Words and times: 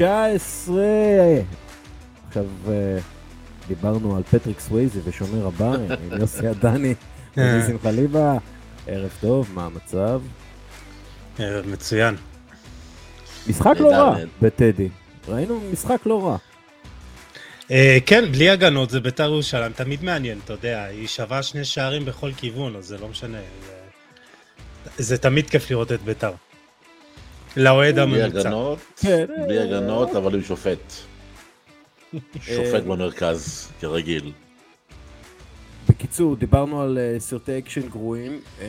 יורוטריפ! 0.00 0.64
פרק 0.64 0.64
19. 0.64 0.84
עכשיו 2.28 2.44
אה, 2.68 2.98
דיברנו 3.68 4.16
על 4.16 4.22
פטריק 4.22 4.60
סווייזי 4.60 5.00
ושומר 5.04 5.46
הבא, 5.46 5.72
עם 5.74 6.12
יוסי 6.20 6.46
עדני 6.46 6.94
וניסים 7.36 7.78
חליבה. 7.82 8.36
ערב 8.86 9.10
טוב, 9.20 9.50
מה 9.54 9.66
המצב? 9.66 10.20
ערב 11.38 11.66
מצוין. 11.66 12.16
משחק 13.46 13.74
לא 13.80 13.90
רע 13.90 14.16
בטדי. 14.42 14.88
ראינו 15.28 15.60
משחק 15.72 16.00
לא 16.06 16.26
רע. 16.26 16.36
אה, 17.70 17.98
כן, 18.06 18.32
בלי 18.32 18.50
הגנות 18.50 18.90
זה 18.90 19.00
בית"ר 19.00 19.22
ירושלים, 19.22 19.72
תמיד 19.72 20.04
מעניין, 20.04 20.38
אתה 20.44 20.52
יודע, 20.52 20.84
היא 20.84 21.06
שווה 21.06 21.42
שני 21.42 21.64
שערים 21.64 22.04
בכל 22.04 22.32
כיוון, 22.36 22.76
אז 22.76 22.86
זה 22.86 22.98
לא 22.98 23.08
משנה. 23.08 23.38
זה 24.98 25.18
תמיד 25.18 25.50
כיף 25.50 25.70
לראות 25.70 25.92
את 25.92 26.02
בית"ר. 26.02 26.32
לאוהד 27.56 27.98
הממוצע. 27.98 28.28
בלי 28.28 28.40
הגנות, 28.40 28.78
כן. 28.96 29.26
בלי 29.46 29.58
הגנות, 29.58 30.16
אבל 30.16 30.34
עם 30.34 30.42
שופט. 30.42 30.92
שופט 32.40 32.82
במרכז, 32.86 33.68
כרגיל. 33.80 34.32
בקיצור, 35.88 36.36
דיברנו 36.36 36.82
על 36.82 36.98
uh, 36.98 37.20
סרטי 37.20 37.58
אקשן 37.58 37.88
גרועים. 37.88 38.40
Um, 38.58 38.62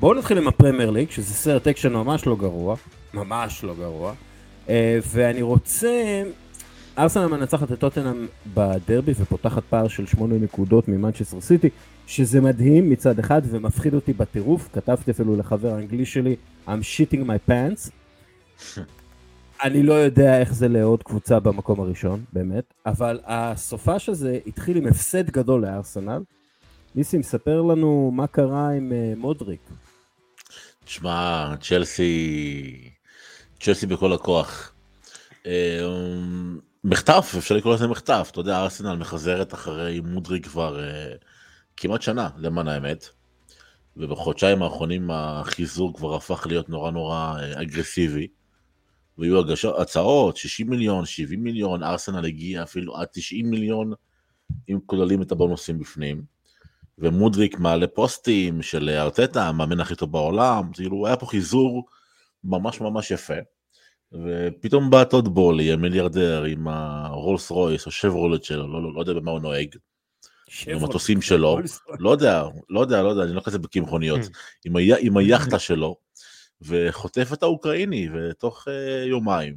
בואו 0.00 0.14
נתחיל 0.14 0.38
עם 0.38 0.48
הפרמייר 0.48 0.90
ליג, 0.90 1.10
שזה 1.10 1.34
סרט 1.34 1.68
אקשן 1.68 1.92
ממש 1.92 2.26
לא 2.26 2.36
גרוע. 2.36 2.76
ממש 3.14 3.64
לא 3.64 3.74
גרוע. 3.74 4.14
Uh, 4.66 4.70
ואני 5.06 5.42
רוצה... 5.42 6.22
ארסנל 6.98 7.26
מנצחת 7.26 7.72
את 7.72 7.78
טוטנאם 7.78 8.26
בדרבי 8.54 9.12
ופותחת 9.16 9.62
פער 9.64 9.88
של 9.88 10.06
שמונה 10.06 10.34
נקודות 10.34 10.88
ממנצ'סטר 10.88 11.40
סיטי, 11.40 11.70
שזה 12.06 12.40
מדהים 12.40 12.90
מצד 12.90 13.18
אחד 13.18 13.42
ומפחיד 13.44 13.94
אותי 13.94 14.12
בטירוף. 14.12 14.68
כתבתי 14.72 15.10
אפילו 15.10 15.36
לחבר 15.36 15.74
האנגלי 15.74 16.06
שלי, 16.06 16.36
I'm 16.66 16.70
shitting 16.70 17.24
my 17.26 17.50
pants. 17.50 17.90
אני 19.64 19.82
לא 19.82 19.92
יודע 19.92 20.40
איך 20.40 20.54
זה 20.54 20.68
לעוד 20.68 21.02
קבוצה 21.02 21.40
במקום 21.40 21.80
הראשון, 21.80 22.24
באמת, 22.32 22.74
אבל 22.86 23.20
הסופש 23.24 24.08
הזה 24.08 24.38
התחיל 24.46 24.76
עם 24.76 24.86
הפסד 24.86 25.30
גדול 25.30 25.62
לארסנל. 25.62 26.22
ניסים, 26.94 27.22
ספר 27.22 27.62
לנו 27.62 28.10
מה 28.14 28.26
קרה 28.26 28.70
עם 28.70 28.92
uh, 28.92 29.18
מודריק. 29.18 29.60
תשמע, 30.84 31.54
צ'לסי, 31.60 32.90
צ'לסי 33.60 33.86
בכל 33.86 34.12
הכוח. 34.12 34.72
Uh, 35.44 35.46
מחטף, 36.84 37.34
אפשר 37.38 37.56
לקרוא 37.56 37.74
לזה 37.74 37.86
מחטף, 37.86 38.28
אתה 38.32 38.40
יודע, 38.40 38.62
ארסנל 38.62 38.96
מחזרת 38.96 39.54
אחרי 39.54 40.00
מודריק 40.00 40.46
כבר 40.46 40.78
uh, 40.78 41.24
כמעט 41.76 42.02
שנה, 42.02 42.28
למען 42.36 42.68
האמת. 42.68 43.08
ובחודשיים 43.96 44.62
האחרונים 44.62 45.10
החיזור 45.10 45.96
כבר 45.96 46.14
הפך 46.14 46.46
להיות 46.46 46.68
נורא 46.68 46.90
נורא 46.90 47.34
uh, 47.38 47.62
אגרסיבי. 47.62 48.28
והיו 49.18 49.38
הגשות, 49.38 49.78
הצעות, 49.78 50.36
60 50.36 50.70
מיליון, 50.70 51.06
70 51.06 51.44
מיליון, 51.44 51.82
ארסנל 51.82 52.26
הגיע 52.26 52.62
אפילו 52.62 52.96
עד 52.96 53.08
90 53.12 53.50
מיליון, 53.50 53.92
אם 54.68 54.78
כוללים 54.86 55.22
את 55.22 55.32
הבונוסים 55.32 55.78
בפנים. 55.78 56.22
ומודריק 56.98 57.58
מעלה 57.58 57.86
פוסטים 57.86 58.62
של 58.62 58.88
ארטטה, 58.88 59.48
המאמן 59.48 59.80
הכי 59.80 59.94
טוב 59.94 60.12
בעולם, 60.12 60.72
כאילו 60.72 61.06
היה 61.06 61.16
פה 61.16 61.26
חיזור 61.26 61.86
ממש 62.44 62.80
ממש 62.80 63.10
יפה. 63.10 63.34
ופתאום 64.12 64.90
בא 64.90 65.04
טוד 65.04 65.34
בולי, 65.34 65.72
המיליארדר, 65.72 66.44
עם 66.44 66.68
הרולס 66.68 67.50
רויס, 67.50 67.86
השברולט 67.86 68.44
שלו, 68.44 68.72
לא, 68.72 68.82
לא, 68.82 68.94
לא 68.94 69.00
יודע 69.00 69.12
במה 69.12 69.30
הוא 69.30 69.40
נוהג. 69.40 69.76
עם 70.66 70.78
המטוסים 70.78 71.22
שלו, 71.22 71.58
לא 71.98 72.10
יודע, 72.10 72.44
לא 72.70 72.80
יודע, 72.80 73.02
לא 73.02 73.08
יודע, 73.08 73.22
אני 73.22 73.32
לא 73.32 73.40
כזה 73.44 73.58
בקיא 73.58 73.82
מכוניות, 73.82 74.20
עם, 74.64 74.72
עם 75.00 75.16
היאכטה 75.16 75.58
שלו, 75.68 75.96
וחוטף 76.60 77.32
את 77.32 77.42
האוקראיני, 77.42 78.08
ותוך 78.14 78.68
uh, 78.68 78.70
יומיים, 79.08 79.56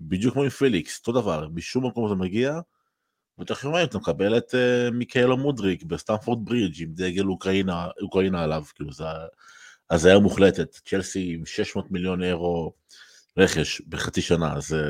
בדיוק 0.00 0.32
כמו 0.32 0.42
עם 0.42 0.48
פליקס, 0.48 0.98
אותו 0.98 1.20
דבר, 1.20 1.48
משום 1.54 1.86
מקום 1.86 2.08
זה 2.08 2.14
מגיע, 2.14 2.60
ותוך 3.38 3.64
יומיים 3.64 3.86
אתה 3.86 3.98
מקבל 3.98 4.38
את 4.38 4.54
uh, 4.54 4.90
מיקאלו 4.94 5.36
מודריק 5.36 5.82
בסטמפורד 5.82 6.44
ברידג' 6.44 6.82
עם 6.82 6.88
דגל 6.92 7.26
אוקראינה, 7.26 7.88
אוקראינה 8.02 8.42
עליו, 8.42 8.64
כאילו 8.74 8.92
זה 8.92 9.04
הזיה 9.90 10.18
מוחלטת, 10.18 10.74
צ'לסי 10.84 11.32
עם 11.34 11.46
600 11.46 11.90
מיליון 11.90 12.22
אירו 12.22 12.72
רכש 13.38 13.80
בחצי 13.88 14.20
שנה, 14.20 14.60
זה 14.60 14.82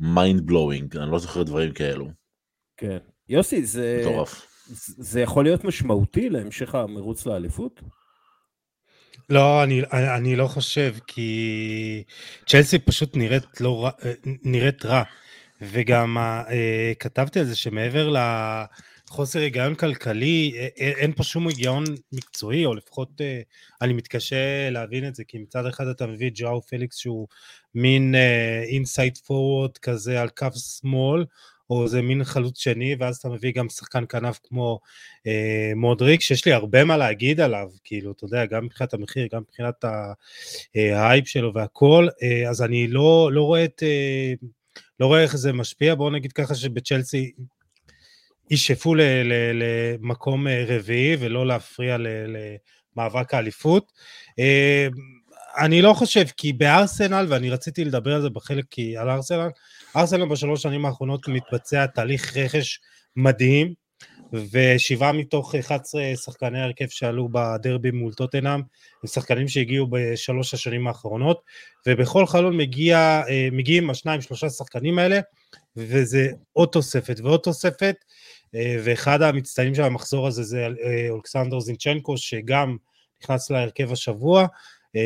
mind 0.00 0.46
blowing, 0.46 0.96
אני 0.96 1.10
לא 1.10 1.18
זוכר 1.18 1.42
דברים 1.42 1.72
כאלו. 1.72 2.08
כן, 2.76 2.98
יוסי, 3.28 3.64
זה, 3.64 4.04
זה 4.98 5.20
יכול 5.20 5.44
להיות 5.44 5.64
משמעותי 5.64 6.28
להמשך 6.28 6.74
המרוץ 6.74 7.26
לאליפות? 7.26 7.80
לא, 9.30 9.62
אני, 9.62 9.82
אני 9.92 10.36
לא 10.36 10.46
חושב, 10.46 10.94
כי 11.06 12.04
צ'לסי 12.46 12.78
פשוט 12.78 13.16
נראית, 13.16 13.60
לא, 13.60 13.90
נראית 14.44 14.84
רע. 14.84 15.02
וגם 15.62 16.18
אה, 16.18 16.92
כתבתי 16.98 17.40
על 17.40 17.44
זה 17.44 17.56
שמעבר 17.56 18.08
לחוסר 19.12 19.38
היגיון 19.38 19.74
כלכלי, 19.74 20.52
אין 20.76 21.12
פה 21.12 21.22
שום 21.22 21.48
היגיון 21.48 21.84
מקצועי, 22.12 22.66
או 22.66 22.74
לפחות 22.74 23.20
אה, 23.20 23.40
אני 23.82 23.92
מתקשה 23.92 24.70
להבין 24.70 25.08
את 25.08 25.14
זה, 25.14 25.24
כי 25.24 25.38
מצד 25.38 25.66
אחד 25.66 25.86
אתה 25.86 26.06
מביא 26.06 26.30
את 26.30 26.34
ג'או 26.34 26.62
פליקס 26.62 26.96
שהוא 26.96 27.28
מין 27.74 28.14
inside 28.64 29.16
uh, 29.16 29.20
forward 29.26 29.78
כזה 29.78 30.20
על 30.20 30.28
קו 30.28 30.46
שמאל, 30.52 31.24
או 31.70 31.88
זה 31.88 32.02
מין 32.02 32.24
חלוץ 32.24 32.58
שני, 32.58 32.96
ואז 32.98 33.16
אתה 33.16 33.28
מביא 33.28 33.52
גם 33.52 33.68
שחקן 33.68 34.04
כנף 34.08 34.40
כמו 34.42 34.80
אה, 35.26 35.72
מודריק, 35.76 36.20
שיש 36.20 36.46
לי 36.46 36.52
הרבה 36.52 36.84
מה 36.84 36.96
להגיד 36.96 37.40
עליו, 37.40 37.68
כאילו, 37.84 38.12
אתה 38.12 38.24
יודע, 38.24 38.46
גם 38.46 38.64
מבחינת 38.64 38.94
המחיר, 38.94 39.28
גם 39.32 39.42
מבחינת 39.42 39.84
ההייפ 40.74 41.28
שלו 41.28 41.54
והכל, 41.54 42.08
אה, 42.22 42.50
אז 42.50 42.62
אני 42.62 42.88
לא, 42.88 43.30
לא 43.32 43.42
רואה 43.42 43.64
את... 43.64 43.82
אה, 43.82 44.32
לא 45.00 45.06
רואה 45.06 45.22
איך 45.22 45.36
זה 45.36 45.52
משפיע, 45.52 45.94
בואו 45.94 46.10
נגיד 46.10 46.32
ככה 46.32 46.54
שבצ'לסי 46.54 47.32
ישאפו 48.52 48.94
למקום 49.54 50.48
אה, 50.48 50.64
רביעי 50.68 51.16
ולא 51.20 51.46
להפריע 51.46 51.96
למאבק 52.96 53.34
האליפות. 53.34 53.92
אה, 54.38 54.88
אני 55.58 55.82
לא 55.82 55.92
חושב, 55.92 56.24
כי 56.36 56.52
בארסנל, 56.52 57.26
ואני 57.28 57.50
רציתי 57.50 57.84
לדבר 57.84 58.14
על 58.14 58.22
זה 58.22 58.30
בחלק 58.30 58.64
כי 58.70 58.96
על 58.96 59.10
ארסנל, 59.10 59.48
ארסנל 59.96 60.28
בשלוש 60.28 60.62
שנים 60.62 60.86
האחרונות 60.86 61.28
מתבצע 61.28 61.86
תהליך 61.86 62.36
רכש 62.36 62.80
מדהים, 63.16 63.74
ושבעה 64.32 65.12
מתוך 65.12 65.54
11 65.54 66.02
שחקני 66.24 66.62
הרכב 66.62 66.88
שעלו 66.88 67.28
בדרבי 67.32 67.90
מול 67.90 68.12
טוטנאם, 68.12 68.60
הם 69.02 69.06
שחקנים 69.06 69.48
שהגיעו 69.48 69.86
בשלוש 69.90 70.54
השנים 70.54 70.86
האחרונות, 70.86 71.42
ובכל 71.86 72.26
חלון 72.26 72.56
מגיע, 72.56 73.22
אה, 73.28 73.48
מגיעים 73.52 73.90
השניים 73.90 74.20
שלושה 74.20 74.50
שחקנים 74.50 74.98
האלה, 74.98 75.20
וזה 75.76 76.28
עוד 76.52 76.68
תוספת 76.72 77.20
ועוד 77.20 77.40
תוספת, 77.40 77.96
ואחד 78.54 79.22
המצטיינים 79.22 79.74
של 79.74 79.82
המחזור 79.82 80.26
הזה 80.26 80.42
זה 80.42 80.66
אה, 80.84 81.06
אולכסנדר 81.10 81.60
זינצ'נקו, 81.60 82.16
שגם 82.16 82.76
נכנס 83.22 83.50
להרכב 83.50 83.92
השבוע, 83.92 84.46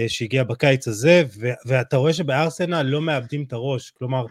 שהגיע 0.09 0.45
בקיץ 0.45 0.89
הזה, 0.89 1.23
ואתה 1.67 1.97
רואה 1.97 2.13
שבארסנל 2.13 2.83
לא 2.83 3.03
מאבדים 3.03 3.45
את 3.45 3.53
הראש, 3.53 3.91
כלומר, 3.91 4.27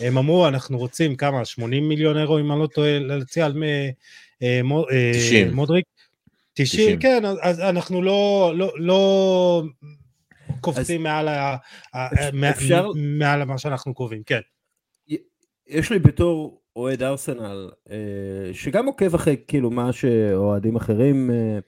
הם 0.00 0.18
אמרו, 0.18 0.48
אנחנו 0.48 0.78
רוצים 0.78 1.16
כמה, 1.16 1.44
80 1.44 1.88
מיליון 1.88 2.16
אירו, 2.16 2.38
אם 2.38 2.52
אני 2.52 2.60
לא 2.60 2.66
טועה, 2.66 2.98
להציע 2.98 3.46
על 3.46 3.62
90. 4.40 5.54
מודריק? 5.54 5.84
90, 6.54 6.98
90. 6.98 7.00
כן, 7.00 7.22
אז 7.42 7.60
אנחנו 7.60 8.02
לא, 8.02 8.52
לא, 8.56 8.72
לא 8.76 9.62
קופצים 10.60 11.02
מעל, 11.02 11.28
ה, 11.28 11.56
אפשר... 12.50 12.90
מעל 12.96 13.44
מה 13.44 13.58
שאנחנו 13.58 13.94
קובעים, 13.94 14.22
כן. 14.22 14.40
יש 15.66 15.92
לי 15.92 15.98
בתור 15.98 16.60
אוהד 16.78 17.02
ארסנל, 17.02 17.70
אה, 17.90 18.50
שגם 18.52 18.86
עוקב 18.86 19.14
אחרי 19.14 19.36
כאילו 19.48 19.70
מה 19.70 19.92
שאוהדים 19.92 20.76
אחרים 20.76 21.30
אה, 21.30 21.58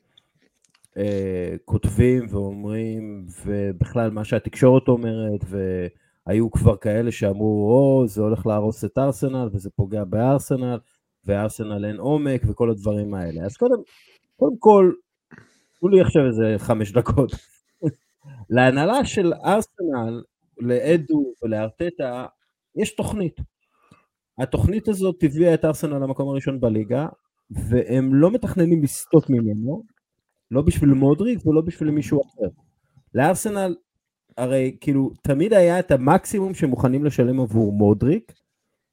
אה, 0.96 1.54
כותבים 1.64 2.26
ואומרים, 2.30 3.26
ובכלל 3.44 4.10
מה 4.10 4.24
שהתקשורת 4.24 4.88
אומרת, 4.88 5.40
והיו 6.26 6.50
כבר 6.50 6.76
כאלה 6.76 7.12
שאמרו, 7.12 7.70
או, 7.70 8.08
זה 8.08 8.22
הולך 8.22 8.46
להרוס 8.46 8.84
את 8.84 8.98
ארסנל, 8.98 9.48
וזה 9.52 9.70
פוגע 9.70 10.04
בארסנל, 10.04 10.78
וארסנל 11.24 11.84
אין 11.84 11.96
עומק, 11.96 12.42
וכל 12.48 12.70
הדברים 12.70 13.14
האלה. 13.14 13.44
אז 13.44 13.56
קודם, 13.56 13.82
קודם 14.36 14.56
כל, 14.58 14.92
תנו 15.80 15.88
לי 15.88 16.00
עכשיו 16.00 16.26
איזה 16.26 16.54
חמש 16.58 16.92
דקות. 16.92 17.32
להנהלה 18.50 19.04
של 19.04 19.32
ארסנל, 19.32 20.22
לאדו 20.58 21.32
ולארטטה, 21.42 22.26
יש 22.76 22.94
תוכנית. 22.94 23.49
התוכנית 24.40 24.88
הזאת 24.88 25.22
הביאה 25.22 25.54
את 25.54 25.64
ארסנל 25.64 25.98
למקום 25.98 26.28
הראשון 26.28 26.60
בליגה, 26.60 27.06
והם 27.50 28.14
לא 28.14 28.30
מתכננים 28.30 28.82
לסטות 28.82 29.30
ממנו, 29.30 29.82
לא 30.50 30.62
בשביל 30.62 30.90
מודריק 30.90 31.46
ולא 31.46 31.60
בשביל 31.60 31.90
מישהו 31.90 32.22
אחר. 32.22 32.48
לארסנל, 33.14 33.76
הרי 34.36 34.76
כאילו, 34.80 35.10
תמיד 35.22 35.52
היה 35.52 35.78
את 35.78 35.90
המקסימום 35.90 36.54
שמוכנים 36.54 37.04
לשלם 37.04 37.40
עבור 37.40 37.72
מודריק, 37.72 38.32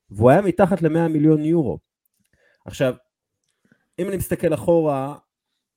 והוא 0.09 0.29
היה 0.29 0.41
מתחת 0.41 0.81
ל-100 0.81 1.07
מיליון 1.07 1.41
יורו. 1.41 1.79
עכשיו, 2.65 2.95
אם 3.99 4.07
אני 4.07 4.17
מסתכל 4.17 4.53
אחורה, 4.53 5.15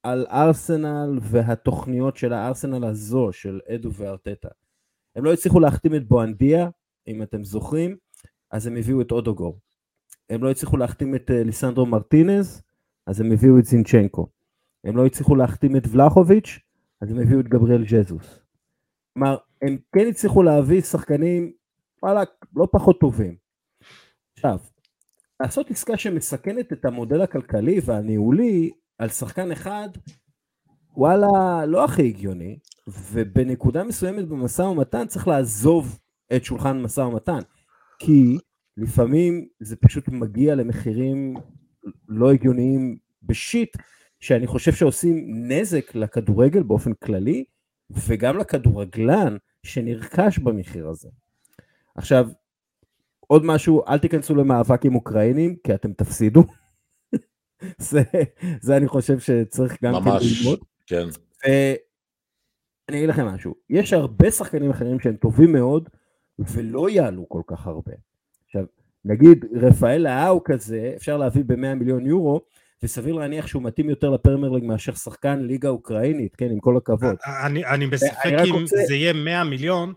על 0.03 0.27
ארסנל 0.31 1.19
והתוכניות 1.23 2.17
של 2.17 2.33
הארסנל 2.33 2.85
הזו, 2.85 3.33
של 3.33 3.61
אדו 3.75 3.93
וארטטה. 3.93 4.49
הם 5.17 5.25
לא 5.25 5.33
הצליחו 5.33 5.61
להחתים 5.61 5.95
את 5.95 6.09
בואנדיה, 6.09 6.69
אם 7.07 7.23
אתם 7.23 7.45
זוכרים, 7.45 7.97
אז 8.51 8.67
הם 8.67 8.77
הביאו 8.77 9.01
את 9.01 9.13
אודוגור. 9.13 9.59
הם 10.31 10.45
לא 10.45 10.51
הצליחו 10.51 10.77
להחתים 10.77 11.15
את 11.15 11.31
אה, 11.31 11.43
ליסנדרו 11.45 11.87
מרטינז, 11.87 12.63
אז 13.07 13.21
הם 13.21 13.33
הביאו 13.33 13.59
את 13.59 13.65
זינצ'נקו. 13.65 14.27
הם 14.85 14.97
לא 14.97 15.07
הצליחו 15.07 15.37
להחתים 15.37 15.77
את 15.77 15.83
ולחוביץ', 15.91 16.59
אז 17.01 17.11
הם 17.11 17.19
הביאו 17.19 17.41
את 17.41 17.49
גבריאל 17.49 17.85
ג'זוס. 17.85 18.39
כלומר, 19.15 19.37
הם 19.63 19.79
כן 19.93 20.07
הצליחו 20.09 20.43
להביא 20.43 20.81
שחקנים, 20.81 21.53
וואלה, 22.03 22.23
לא 22.57 22.69
פחות 22.73 23.01
טובים. 23.01 23.37
עכשיו, 24.33 24.59
לעשות 25.41 25.71
עסקה 25.71 25.97
שמסכנת 25.97 26.73
את 26.73 26.85
המודל 26.85 27.21
הכלכלי 27.21 27.81
והניהולי 27.85 28.71
על 28.99 29.09
שחקן 29.09 29.53
אחד, 29.53 29.89
וואלה, 30.97 31.67
לא 31.67 31.85
הכי 31.85 32.09
הגיוני, 32.09 32.59
ובנקודה 32.89 33.85
מסוימת 33.85 34.29
במשא 34.29 34.63
ומתן 34.63 35.07
צריך 35.07 35.29
לעזוב 35.29 35.99
את 36.37 36.45
שולחן 36.45 36.83
משא 36.83 37.01
ומתן, 37.01 37.39
כי 38.01 38.39
לפעמים 38.77 39.49
זה 39.61 39.77
פשוט 39.77 40.09
מגיע 40.09 40.55
למחירים 40.55 41.35
לא 42.09 42.33
הגיוניים 42.33 42.99
בשיט, 43.23 43.77
שאני 44.21 44.47
חושב 44.47 44.73
שעושים 44.73 45.27
נזק 45.49 45.95
לכדורגל 45.95 46.63
באופן 46.63 46.93
כללי, 46.95 47.45
וגם 48.09 48.39
לכדורגלן 48.39 49.37
שנרכש 49.63 50.39
במחיר 50.39 50.89
הזה. 50.89 51.09
עכשיו, 51.95 52.29
עוד 53.21 53.45
משהו, 53.45 53.83
אל 53.89 53.99
תיכנסו 53.99 54.35
למאבק 54.35 54.85
עם 54.85 54.95
אוקראינים, 54.95 55.57
כי 55.65 55.75
אתם 55.75 55.93
תפסידו. 55.93 56.45
זה, 57.91 58.03
זה 58.61 58.77
אני 58.77 58.89
חושב 58.89 59.19
שצריך 59.19 59.77
גם 59.83 59.93
כן 60.05 60.11
ללמוד. 60.11 60.61
כן. 60.87 61.07
אני 62.89 62.99
אגיד 62.99 63.09
לכם 63.09 63.27
משהו, 63.27 63.55
יש 63.71 63.93
הרבה 63.93 64.31
שחקנים 64.31 64.71
אחרים 64.71 65.01
שהם 65.01 65.17
טובים 65.17 65.53
מאוד, 65.53 65.89
ולא 66.49 66.91
יעלו 66.91 67.29
כל 67.29 67.43
כך 67.47 67.67
הרבה. 67.67 67.93
עכשיו, 68.47 68.65
נגיד 69.05 69.45
רפאל 69.63 70.03
לאהו 70.03 70.45
כזה, 70.45 70.93
אפשר 70.97 71.17
להביא 71.17 71.45
ב-100 71.47 71.75
מיליון 71.75 72.07
יורו, 72.07 72.41
וסביר 72.83 73.15
להניח 73.15 73.47
שהוא 73.47 73.63
מתאים 73.63 73.91
יותר 73.91 74.11
לפרמייר 74.11 74.53
מאשר 74.63 74.95
שחקן 74.95 75.41
ליגה 75.41 75.69
אוקראינית, 75.69 76.37
כן, 76.37 76.51
עם 76.51 76.61
כל 76.61 76.77
הכבוד. 76.77 77.17
אני, 77.45 77.67
אני 77.67 77.87
בספק 77.87 78.33
אם 78.49 78.55
רוצה... 78.55 78.77
זה 78.87 78.95
יהיה 78.95 79.13
100 79.13 79.45
מיליון, 79.45 79.93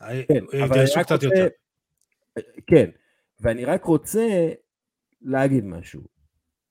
כן, 0.00 0.44
ידרשו 0.52 1.00
קצת 1.00 1.12
רוצה... 1.12 1.26
יותר. 1.26 1.48
כן, 2.66 2.90
ואני 3.40 3.64
רק 3.64 3.84
רוצה 3.84 4.48
להגיד 5.22 5.64
משהו. 5.64 6.00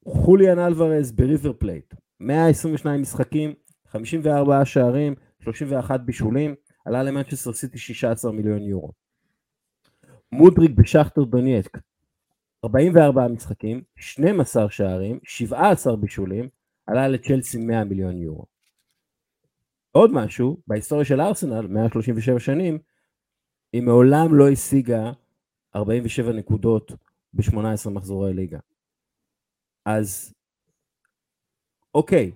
חוליאן 0.05 0.59
אלוורז 0.59 1.11
בריבר 1.11 1.53
פלייט, 1.53 1.93
122 2.19 3.01
משחקים, 3.01 3.53
54 3.91 4.65
שערים, 4.65 5.15
31 5.43 5.99
בישולים, 5.99 6.55
עלה 6.85 7.03
למנצ'סטר 7.03 7.53
סיטי 7.53 7.77
16 7.77 8.31
מיליון 8.31 8.61
יורו. 8.61 8.91
מודריק 10.31 10.71
בשחטאר 10.71 11.23
דונייצק, 11.23 11.77
44 12.65 13.27
משחקים, 13.27 13.83
12 13.95 14.69
שערים, 14.69 15.19
17 15.23 15.95
בישולים, 15.95 16.49
עלה 16.87 17.07
לצ'לסי 17.07 17.57
100 17.57 17.83
מיליון 17.83 18.17
יורו. 18.17 18.45
עוד 19.91 20.11
משהו, 20.13 20.57
בהיסטוריה 20.67 21.05
של 21.05 21.21
ארסנל, 21.21 21.67
137 21.67 22.39
שנים, 22.39 22.79
היא 23.73 23.81
מעולם 23.81 24.35
לא 24.35 24.49
השיגה 24.49 25.11
47 25.75 26.31
נקודות 26.31 26.91
ב-18 27.33 27.89
מחזורי 27.89 28.33
ליגה. 28.33 28.59
אז 29.85 30.33
אוקיי, 31.95 32.31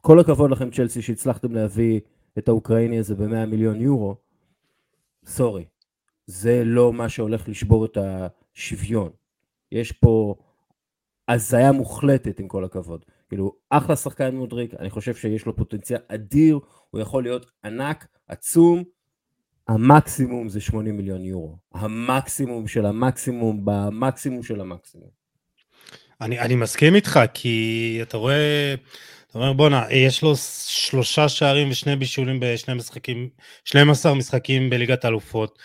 כל 0.00 0.20
הכבוד 0.20 0.50
לכם 0.50 0.70
צ'לסי 0.70 1.02
שהצלחתם 1.02 1.52
להביא 1.52 2.00
את 2.38 2.48
האוקראיני 2.48 2.98
הזה 2.98 3.14
ב-100 3.14 3.46
מיליון 3.46 3.80
יורו, 3.80 4.16
סורי, 5.26 5.64
זה 6.28 6.62
לא 6.64 6.92
מה 6.92 7.08
שהולך 7.08 7.48
לשבור 7.48 7.84
את 7.84 7.98
השוויון. 8.00 9.10
יש 9.72 9.92
פה 9.92 10.34
הזיה 11.28 11.72
מוחלטת 11.72 12.40
עם 12.40 12.48
כל 12.48 12.64
הכבוד. 12.64 13.04
כאילו, 13.28 13.54
אחלה 13.70 13.96
שחקן 13.96 14.34
מודריק, 14.36 14.74
אני 14.74 14.90
חושב 14.90 15.14
שיש 15.14 15.46
לו 15.46 15.56
פוטנציאל 15.56 16.00
אדיר, 16.08 16.58
הוא 16.90 17.00
יכול 17.00 17.22
להיות 17.22 17.46
ענק, 17.64 18.06
עצום, 18.28 18.84
המקסימום 19.68 20.48
זה 20.48 20.60
80 20.60 20.96
מיליון 20.96 21.24
יורו. 21.24 21.56
המקסימום 21.74 22.68
של 22.68 22.86
המקסימום 22.86 23.60
במקסימום 23.64 24.42
של 24.42 24.60
המקסימום. 24.60 25.08
אני, 26.20 26.40
אני 26.40 26.54
מסכים 26.54 26.94
איתך, 26.94 27.20
כי 27.34 27.98
אתה 28.02 28.16
רואה, 28.16 28.74
אתה 29.30 29.38
אומר 29.38 29.52
בואנה, 29.52 29.86
יש 29.90 30.22
לו 30.22 30.32
שלושה 30.66 31.28
שערים 31.28 31.70
ושני 31.70 31.96
בישולים 31.96 32.40
בשני 32.40 32.74
משחקים, 32.74 33.28
12 33.64 34.14
משחקים 34.14 34.70
בליגת 34.70 35.04
האלופות. 35.04 35.58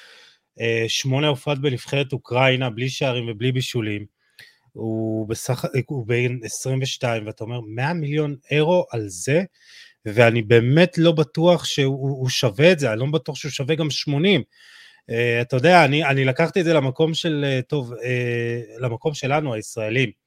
אה, 0.62 0.86
שמונה 0.88 1.28
הופעות 1.28 1.62
בנבחרת 1.62 2.14
אוקראינה, 2.14 2.70
בלי 2.70 2.90
שערים 2.90 3.26
ובלי 3.30 3.52
בישולים. 3.52 4.06
הוא 4.74 5.28
בסך, 5.30 5.66
הוא 5.86 6.08
בין 6.08 6.40
22, 6.44 7.28
ואתה 7.28 7.44
אומר, 7.44 7.60
100 7.62 7.94
מיליון 7.94 8.36
אירו 8.52 8.86
על 8.92 9.04
זה, 9.08 9.44
ואני 10.06 10.42
באמת 10.42 10.98
לא 10.98 11.12
בטוח 11.12 11.66
שהוא 11.66 12.30
שווה 12.30 12.72
את 12.72 12.80
זה, 12.80 12.92
אני 12.92 13.00
לא 13.00 13.06
בטוח 13.06 13.36
שהוא 13.36 13.52
שווה 13.52 13.76
גם 13.76 13.90
80. 13.90 14.42
Uh, 14.42 15.42
אתה 15.42 15.56
יודע, 15.56 15.86
אני, 15.86 16.06
אני 16.06 16.26
לקחתי 16.26 16.60
את 16.60 16.66
זה 16.66 16.74
למקום 16.74 17.14
של, 17.14 17.46
uh, 17.46 17.62
טוב, 17.68 17.94
uh, 17.94 17.98
למקום 18.80 19.14
שלנו, 19.14 19.54
הישראלים. 19.54 20.23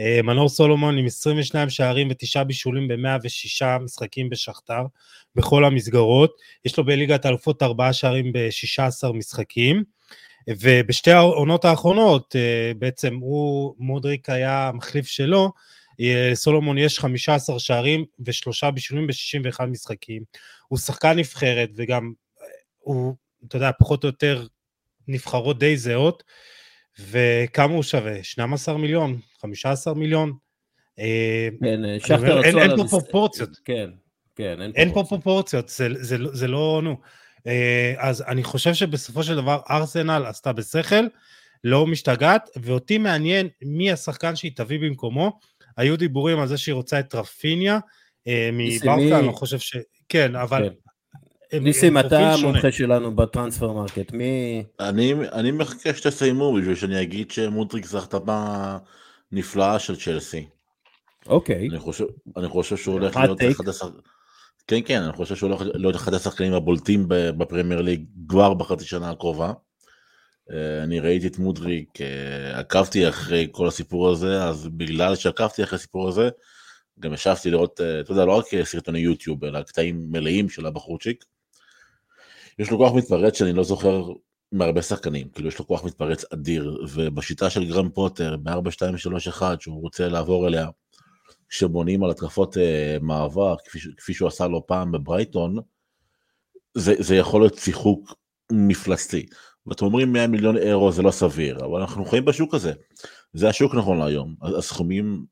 Uh, 0.00 0.22
מנור 0.22 0.48
סולומון 0.48 0.98
עם 0.98 1.06
22 1.06 1.70
שערים 1.70 2.08
ותשעה 2.10 2.44
בישולים 2.44 2.88
ב-106 2.88 3.78
משחקים 3.80 4.30
בשכתר, 4.30 4.82
בכל 5.34 5.64
המסגרות. 5.64 6.36
יש 6.64 6.78
לו 6.78 6.84
בליגת 6.84 7.24
האלופות 7.24 7.62
ארבעה 7.62 7.92
שערים 7.92 8.32
ב-16 8.32 9.12
משחקים. 9.12 9.82
ובשתי 10.48 11.10
העונות 11.10 11.64
האחרונות, 11.64 12.36
uh, 12.36 12.78
בעצם 12.78 13.16
הוא, 13.16 13.74
מודריק 13.78 14.30
היה 14.30 14.68
המחליף 14.68 15.06
שלו, 15.06 15.52
סולומון 16.34 16.78
יש 16.78 16.98
15 16.98 17.58
שערים 17.58 18.04
ושלושה 18.26 18.70
בישולים 18.70 19.06
ב-61 19.06 19.64
משחקים. 19.66 20.22
הוא 20.68 20.78
שחקן 20.78 21.18
נבחרת 21.18 21.68
וגם 21.76 22.12
הוא, 22.78 23.14
אתה 23.48 23.56
יודע, 23.56 23.70
פחות 23.78 24.04
או 24.04 24.08
יותר 24.08 24.46
נבחרות 25.08 25.58
די 25.58 25.76
זהות. 25.76 26.22
וכמה 27.00 27.74
הוא 27.74 27.82
שווה? 27.82 28.22
12 28.22 28.76
מיליון? 28.78 29.18
15 29.40 29.94
מיליון? 29.94 30.32
אה, 30.98 31.48
כן, 31.60 31.84
אה, 31.84 31.96
שכטר 32.00 32.42
אין, 32.42 32.58
אין 32.58 32.76
פה 32.76 32.84
פרופורציות. 32.90 33.50
כן, 33.64 33.90
כן, 34.36 34.58
אין, 34.74 34.92
פה 34.94 35.04
פרופורציות, 35.08 35.72
זה 36.32 36.48
לא, 36.48 36.80
נו. 36.84 36.96
אה, 37.46 37.94
אז 37.98 38.24
אני 38.28 38.44
חושב 38.44 38.74
שבסופו 38.74 39.22
של 39.22 39.36
דבר 39.36 39.60
ארסנל 39.70 40.24
עשתה 40.26 40.52
בשכל, 40.52 41.06
לא 41.64 41.86
משתגעת, 41.86 42.50
ואותי 42.56 42.98
מעניין 42.98 43.48
מי 43.62 43.92
השחקן 43.92 44.36
שהיא 44.36 44.52
תביא 44.56 44.78
במקומו. 44.78 45.38
היו 45.76 45.96
דיבורים 45.96 46.38
על 46.40 46.48
זה 46.48 46.58
שהיא 46.58 46.74
רוצה 46.74 47.00
את 47.00 47.14
רפיניה 47.14 47.78
מברסה, 48.52 49.18
אני 49.18 49.26
לא 49.26 49.32
חושב 49.32 49.58
ש... 49.58 49.76
כן, 50.08 50.36
אבל... 50.36 50.68
כן. 50.68 50.74
ניסים, 51.60 51.98
אתה 51.98 52.32
המומחה 52.32 52.72
שלנו 52.72 53.16
ב 53.16 53.22
transfer 53.22 53.72
market, 53.72 54.12
מי... 54.12 54.64
אני, 54.80 55.14
אני 55.32 55.50
מחכה 55.50 55.94
שתסיימו 55.94 56.54
בשביל 56.54 56.74
שאני 56.74 57.02
אגיד 57.02 57.30
שמודריק 57.30 57.86
זה 57.86 57.98
החתמה 57.98 58.78
נפלאה 59.32 59.78
של 59.78 59.96
צ'לסי. 59.96 60.46
אוקיי. 61.26 61.68
אני 61.68 61.78
חושב, 61.78 62.04
אני 62.36 62.48
חושב 62.48 62.76
שהוא 62.76 62.92
הולך 62.92 63.16
להיות 63.16 63.40
אחד 63.50 63.68
השחקנים... 63.68 64.00
כן, 64.66 64.80
כן, 64.84 65.02
אני 65.02 65.12
חושב 65.12 65.36
שהוא 65.36 65.50
הולך 65.50 65.62
להיות 65.74 65.96
אחד 65.96 66.14
השחקנים 66.14 66.52
הבולטים 66.52 67.04
בפרמייר 67.08 67.80
ליג 67.80 68.04
כבר 68.28 68.54
בחצי 68.54 68.84
שנה 68.84 69.10
הקרובה. 69.10 69.52
אה, 70.50 70.82
אני 70.82 71.00
ראיתי 71.00 71.26
את 71.26 71.38
מודריק, 71.38 72.00
אה, 72.00 72.58
עקבתי 72.58 73.08
אחרי 73.08 73.48
כל 73.52 73.68
הסיפור 73.68 74.10
הזה, 74.10 74.44
אז 74.44 74.68
בגלל 74.68 75.16
שעקבתי 75.16 75.64
אחרי 75.64 75.76
הסיפור 75.76 76.08
הזה, 76.08 76.28
גם 77.00 77.14
ישבתי 77.14 77.50
לראות, 77.50 77.80
אה, 77.80 78.00
אתה 78.00 78.12
יודע, 78.12 78.24
לא 78.24 78.38
רק 78.38 78.44
סרטוני 78.64 78.98
יוטיוב, 78.98 79.44
אלא 79.44 79.62
קטעים 79.62 80.06
מלאים 80.10 80.48
של 80.48 80.66
הבחורצ'יק. 80.66 81.24
יש 82.58 82.70
לו 82.70 82.78
כוח 82.78 82.94
מתפרץ 82.94 83.38
שאני 83.38 83.52
לא 83.52 83.64
זוכר 83.64 84.12
מהרבה 84.52 84.82
שחקנים, 84.82 85.28
כאילו 85.28 85.48
יש 85.48 85.58
לו 85.58 85.66
כוח 85.66 85.84
מתפרץ 85.84 86.24
אדיר, 86.32 86.84
ובשיטה 86.94 87.50
של 87.50 87.64
גרם 87.64 87.90
פוטר, 87.90 88.36
ב-4-2-3-1, 88.36 89.42
שהוא 89.60 89.80
רוצה 89.80 90.08
לעבור 90.08 90.46
אליה, 90.46 90.68
כשבונים 91.48 92.04
על 92.04 92.10
התקפות 92.10 92.56
מעבר, 93.00 93.54
כפי, 93.64 93.78
כפי 93.96 94.14
שהוא 94.14 94.28
עשה 94.28 94.48
לא 94.48 94.62
פעם 94.66 94.92
בברייטון, 94.92 95.58
זה, 96.74 96.94
זה 96.98 97.16
יכול 97.16 97.40
להיות 97.40 97.58
שיחוק 97.58 98.14
מפלצתי. 98.52 99.26
ואתם 99.66 99.84
אומרים 99.84 100.12
100 100.12 100.26
מיליון 100.26 100.56
אירו 100.56 100.92
זה 100.92 101.02
לא 101.02 101.10
סביר, 101.10 101.64
אבל 101.64 101.80
אנחנו 101.80 102.04
חיים 102.04 102.24
בשוק 102.24 102.54
הזה. 102.54 102.72
זה 103.32 103.48
השוק 103.48 103.74
נכון 103.74 103.98
להיום. 103.98 104.34
הסכומים 104.58 105.24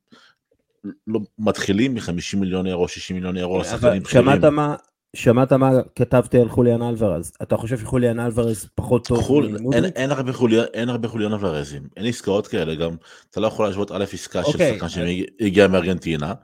לא, 1.06 1.20
מתחילים 1.38 1.94
מ-50 1.94 2.36
מיליון 2.36 2.66
אירו, 2.66 2.88
60 2.88 3.16
מיליון 3.16 3.36
אירו, 3.36 3.64
שחקנים 3.64 4.02
בכירים. 4.02 4.26
שמעת 4.26 4.44
מה, 4.44 4.76
שמעת 5.16 5.52
מה 5.52 5.70
כתבתי 5.96 6.38
על 6.38 6.48
חוליאן 6.48 6.82
אלוורז? 6.82 7.32
אתה 7.42 7.56
חושב 7.56 7.78
שחוליאן 7.78 8.20
אלוורז 8.20 8.68
פחות 8.74 9.08
טוב 9.08 9.20
חול, 9.22 9.56
אין, 9.72 9.84
אין, 9.84 10.10
הרבה 10.10 10.32
חוליאן, 10.32 10.64
אין 10.74 10.88
הרבה 10.88 11.08
חוליאן 11.08 11.32
אלוורזים, 11.32 11.82
אין 11.96 12.06
עסקאות 12.06 12.46
כאלה 12.46 12.74
גם, 12.74 12.90
אתה 13.30 13.40
לא 13.40 13.46
יכול 13.46 13.66
להשוות 13.66 13.90
א' 13.90 14.04
עסקה 14.12 14.44
של 14.44 14.52
אוקיי. 14.52 14.74
שחקן 14.74 14.88
שהגיע 14.88 15.68
מארגנטינה, 15.68 16.34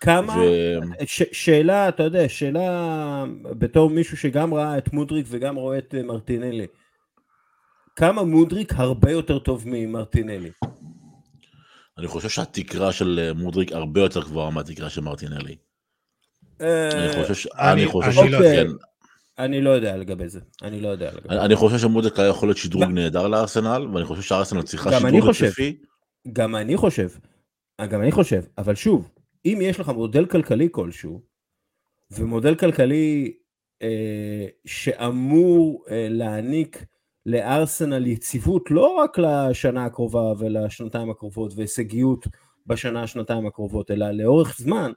כמה, 0.00 0.36
ו- 0.36 1.06
ש, 1.06 1.22
שאלה, 1.32 1.88
אתה 1.88 2.02
יודע, 2.02 2.28
שאלה 2.28 3.24
בתור 3.44 3.90
מישהו 3.90 4.16
שגם 4.16 4.54
ראה 4.54 4.78
את 4.78 4.92
מודריק 4.92 5.26
וגם 5.28 5.56
רואה 5.56 5.78
את 5.78 5.94
אה, 5.94 6.02
מרטינלי. 6.02 6.66
כמה 7.96 8.22
מודריק 8.22 8.72
הרבה 8.76 9.10
יותר 9.10 9.38
טוב 9.38 9.62
ממרטינלי? 9.66 10.50
אני 11.98 12.06
חושב 12.06 12.28
שהתקרה 12.28 12.92
של 12.92 13.20
אה, 13.22 13.32
מודריק 13.32 13.72
הרבה 13.72 14.00
יותר 14.00 14.22
גבוהה 14.22 14.50
מהתקרה 14.50 14.90
של 14.90 15.00
מרטינלי. 15.00 15.56
אה, 16.60 16.88
אני 17.04 17.22
חושב 17.22 17.34
ש... 17.34 17.46
אני- 17.46 17.82
אני 17.82 17.86
חושב. 17.86 18.20
לא- 18.30 18.38
כן. 18.38 18.66
אני 19.38 19.60
לא 19.60 19.70
יודע 19.70 19.96
לגבי 19.96 20.28
זה, 20.28 20.40
אני 20.62 20.80
לא 20.80 20.88
יודע 20.88 21.12
לגבי 21.12 21.34
זה. 21.34 21.44
אני 21.44 21.56
חושב 21.56 21.78
שמודריק 21.78 22.18
היה 22.18 22.28
יכול 22.28 22.48
להיות 22.48 22.56
שדרוג 22.58 22.84
נהדר 22.84 23.28
לארסנל, 23.28 23.86
ואני 23.94 24.04
חושב 24.04 24.22
שארסנל 24.22 24.62
צריכה 24.62 24.90
גם 24.90 25.06
אני 25.06 25.16
שדרוג 25.16 25.30
חושב. 25.32 25.44
התקפי. 25.46 25.76
גם 26.32 26.56
אני 26.56 26.76
חושב, 26.76 27.08
גם 27.88 28.02
אני 28.02 28.12
חושב, 28.12 28.42
אבל 28.58 28.74
שוב, 28.74 29.10
אם 29.44 29.58
יש 29.62 29.80
לך 29.80 29.88
מודל 29.88 30.26
כלכלי 30.26 30.68
כלשהו, 30.72 31.22
ומודל 32.10 32.54
כלכלי 32.54 33.32
אה, 33.82 34.46
שאמור 34.66 35.84
אה, 35.90 36.06
להעניק 36.10 36.84
לארסנל 37.26 38.06
יציבות 38.06 38.70
לא 38.70 38.94
רק 38.96 39.18
לשנה 39.18 39.84
הקרובה 39.84 40.32
ולשנתיים 40.38 41.10
הקרובות 41.10 41.52
והישגיות 41.56 42.26
בשנה 42.66 43.02
השנתיים 43.02 43.46
הקרובות, 43.46 43.90
אלא 43.90 44.10
לאורך 44.10 44.54
זמן, 44.58 44.92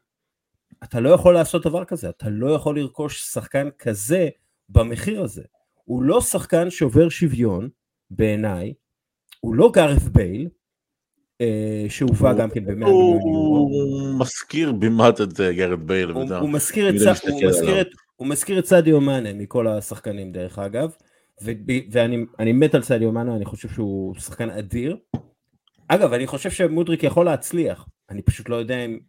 אתה 0.83 0.99
לא 0.99 1.09
יכול 1.09 1.33
לעשות 1.33 1.65
דבר 1.65 1.85
כזה, 1.85 2.09
אתה 2.09 2.29
לא 2.29 2.49
יכול 2.49 2.79
לרכוש 2.79 3.21
שחקן 3.21 3.69
כזה 3.79 4.29
במחיר 4.69 5.21
הזה. 5.21 5.43
הוא 5.83 6.03
לא 6.03 6.21
שחקן 6.21 6.69
שובר 6.69 7.09
שוויון, 7.09 7.69
בעיניי, 8.09 8.73
הוא 9.39 9.55
לא 9.55 9.71
גארף 9.73 10.03
בייל, 10.03 10.49
אה, 11.41 11.85
שהובא 11.89 12.33
גם 12.33 12.49
כן 12.49 12.65
ב-100 12.65 12.73
מיליון 12.73 12.91
יורו. 12.91 13.69
הוא 13.71 14.19
מזכיר 14.19 14.71
במעט 14.71 15.21
את 15.21 15.39
אה, 15.39 15.53
גרד 15.53 15.87
בייל. 15.87 16.09
הוא, 16.09 16.35
הוא, 16.35 16.49
מזכיר 16.49 16.89
את, 18.59 18.65
סעדיו 18.65 19.01
מאנה 19.01 19.33
מכל 19.33 19.67
השחקנים 19.67 20.31
דרך 20.31 20.59
אגב, 20.59 20.91
ו, 21.43 21.51
ואני 21.91 22.25
אני 22.39 22.53
מת 22.53 22.75
על 22.75 22.81
סעדיו 22.81 23.11
מאנה, 23.11 23.35
אני 23.35 23.45
חושב 23.45 23.69
שהוא 23.69 24.15
שחקן 24.15 24.49
אדיר. 24.49 24.97
אגב, 25.87 26.13
אני 26.13 26.27
חושב 26.27 26.51
שמודריק 26.51 27.03
יכול 27.03 27.25
להצליח, 27.25 27.87
אני 28.09 28.21
פשוט 28.21 28.49
לא 28.49 28.55
יודע 28.55 28.85
אם, 28.85 28.99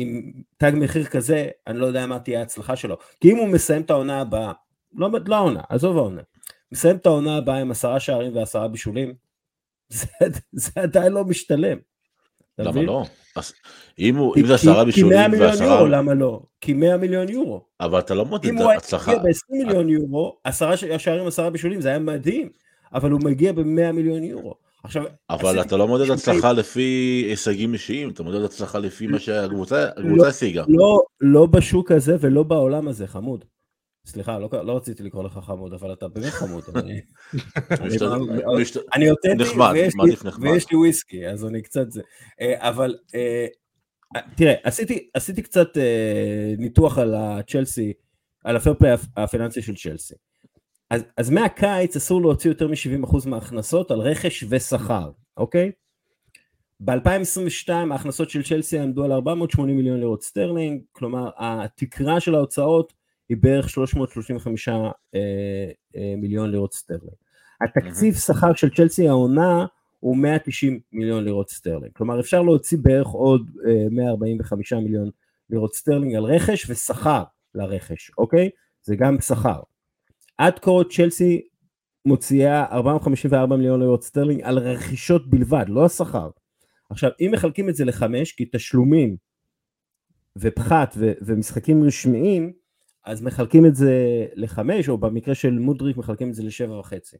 עם 0.00 0.32
תג 0.56 0.72
מחיר 0.74 1.04
כזה, 1.04 1.48
אני 1.66 1.78
לא 1.78 1.86
יודע 1.86 2.06
מה 2.06 2.18
תהיה 2.18 2.38
ההצלחה 2.40 2.76
שלו. 2.76 2.96
כי 3.20 3.32
אם 3.32 3.36
הוא 3.36 3.48
מסיים 3.48 3.82
את 3.82 3.90
העונה 3.90 4.20
הבאה, 4.20 4.52
לא, 4.94 5.08
לא 5.26 5.36
העונה, 5.36 5.60
עזוב 5.68 5.96
העונה, 5.96 6.22
מסיים 6.72 6.96
את 6.96 7.06
העונה 7.06 7.36
הבאה 7.36 7.56
עם 7.58 7.70
עשרה 7.70 8.00
שערים 8.00 8.36
ועשרה 8.36 8.68
בישולים, 8.68 9.14
זה, 9.88 10.06
זה 10.52 10.70
עדיין 10.76 11.12
לא 11.12 11.24
משתלם. 11.24 11.78
למה? 12.58 12.82
לא? 12.82 13.04
אז 13.36 13.52
אם 13.98 14.16
הוא- 14.16 14.34
כי- 14.34 14.40
אם 14.40 14.46
זה 14.46 14.54
עשרה 14.54 14.74
כי- 14.74 14.80
כי 14.80 14.86
בישולים 14.86 15.18
100 15.18 15.28
מיליון 15.28 15.48
יורו, 15.52 15.70
ועשרה... 15.70 15.88
למה 15.88 16.14
לא? 16.14 16.40
כי 16.60 16.72
100 16.72 16.96
מיליון 16.96 17.28
יורו. 17.28 17.64
אבל 17.80 17.98
אתה 17.98 18.14
לא 18.14 18.24
מודד 18.24 18.48
אם 18.48 18.56
הוא 18.56 18.70
היה. 18.70 18.78
מגיע 19.06 19.18
ב-20 19.18 19.64
מיליון 19.64 19.88
יורו, 19.88 20.38
עשרה 20.44 20.76
שערים, 20.76 21.26
עשרה 21.26 21.50
בישולים, 21.50 21.80
זה 21.80 21.88
היה 21.88 21.98
מדהים, 21.98 22.48
אבל 22.94 23.10
הוא 23.10 23.20
מגיע 23.24 23.52
ב-100 23.52 23.62
מיליון 23.92 24.24
יורו. 24.24 24.54
עכשיו, 24.84 25.04
אבל 25.30 25.60
אתה 25.60 25.76
לא 25.76 25.88
מודד 25.88 26.10
הצלחה 26.10 26.52
לפי 26.52 27.24
הישגים 27.28 27.72
אישיים, 27.72 28.10
אתה 28.10 28.22
מודד 28.22 28.42
הצלחה 28.42 28.78
לפי 28.78 29.06
מה 29.06 29.18
שהקבוצה 29.18 29.88
הקבוצה 29.96 30.28
השיגה. 30.28 30.64
לא, 30.68 31.02
לא 31.20 31.46
בשוק 31.46 31.92
הזה 31.92 32.16
ולא 32.20 32.42
בעולם 32.42 32.88
הזה, 32.88 33.06
חמוד. 33.06 33.44
סליחה, 34.06 34.38
לא, 34.38 34.48
לא 34.52 34.76
רציתי 34.76 35.02
לקרוא 35.02 35.24
לך 35.24 35.38
חמוד, 35.42 35.72
אבל 35.72 35.92
אתה 35.92 36.08
באמת 36.08 36.32
חמוד. 36.32 36.64
אני, 38.94 39.10
אותנטי, 39.10 39.34
נחמד, 39.42 39.72
ויש, 40.40 40.70
לי, 40.70 40.76
וויסקי, 40.76 41.28
אז 41.28 41.44
אני 41.44 41.62
קצת 41.62 41.90
זה. 41.90 42.02
אה, 42.40 42.68
אבל 42.68 42.96
אה, 43.14 43.46
תראה, 44.36 44.54
עשיתי, 45.14 45.42
קצת 45.42 45.78
אה, 45.78 46.54
ניתוח 46.58 46.98
על 46.98 47.14
הצ'לסי, 47.14 47.92
על 48.44 48.56
הפרפליי 48.56 48.96
הפיננסי 49.16 49.62
של 49.62 49.74
צ'לסי. 49.76 50.14
אז, 50.90 51.04
אז 51.16 51.30
מהקיץ 51.30 51.96
אסור 51.96 52.20
להוציא 52.20 52.50
יותר 52.50 52.68
מ-70% 52.68 53.28
מההכנסות 53.28 53.90
על 53.90 54.00
רכש 54.00 54.44
ושכר, 54.48 55.10
אוקיי? 55.36 55.72
ב-2022 56.80 57.72
ההכנסות 57.90 58.30
של 58.30 58.42
צ'לסי 58.42 58.78
עמדו 58.78 59.04
על 59.04 59.12
480 59.12 59.76
מיליון 59.76 60.00
לירות 60.00 60.22
סטרלינג, 60.22 60.82
כלומר 60.92 61.30
התקרה 61.38 62.20
של 62.20 62.34
ההוצאות 62.34 62.92
היא 63.28 63.36
בערך 63.40 63.70
335 63.70 64.68
אה, 64.68 64.90
אה, 65.96 66.14
מיליון 66.16 66.50
לירות 66.50 66.74
סטרלינג. 66.74 67.14
התקציב 67.60 68.14
שכר 68.14 68.54
של 68.54 68.74
צ'לסי 68.74 69.08
העונה 69.08 69.66
הוא 70.00 70.16
190 70.16 70.80
מיליון 70.92 71.24
לירות 71.24 71.50
סטרלינג, 71.50 71.92
כלומר 71.92 72.20
אפשר 72.20 72.42
להוציא 72.42 72.78
בערך 72.82 73.06
עוד 73.06 73.50
אה, 73.68 73.86
145 73.90 74.72
מיליון 74.72 75.10
לירות 75.50 75.74
סטרלינג 75.74 76.14
על 76.14 76.24
רכש 76.24 76.70
ושכר 76.70 77.22
לרכש, 77.54 78.10
אוקיי? 78.18 78.50
זה 78.82 78.96
גם 78.96 79.20
שכר. 79.20 79.60
עד 80.38 80.58
כה 80.58 80.70
צ'לסי 80.90 81.42
מוציאה 82.04 82.64
454 82.64 83.56
מיליון 83.56 83.80
לירות 83.80 84.02
סטרלינג 84.02 84.42
על 84.42 84.58
רכישות 84.58 85.30
בלבד, 85.30 85.64
לא 85.68 85.84
השכר. 85.84 86.30
עכשיו, 86.90 87.10
אם 87.20 87.30
מחלקים 87.32 87.68
את 87.68 87.74
זה 87.74 87.84
לחמש, 87.84 88.32
כי 88.32 88.44
תשלומים 88.52 89.16
ופחת 90.38 90.94
ו- 90.96 91.12
ומשחקים 91.20 91.84
רשמיים, 91.84 92.52
אז 93.04 93.22
מחלקים 93.22 93.66
את 93.66 93.74
זה 93.74 94.26
לחמש, 94.34 94.88
או 94.88 94.98
במקרה 94.98 95.34
של 95.34 95.58
מודריק 95.58 95.96
מחלקים 95.96 96.28
את 96.28 96.34
זה 96.34 96.42
לשבע 96.42 96.78
וחצי. 96.78 97.16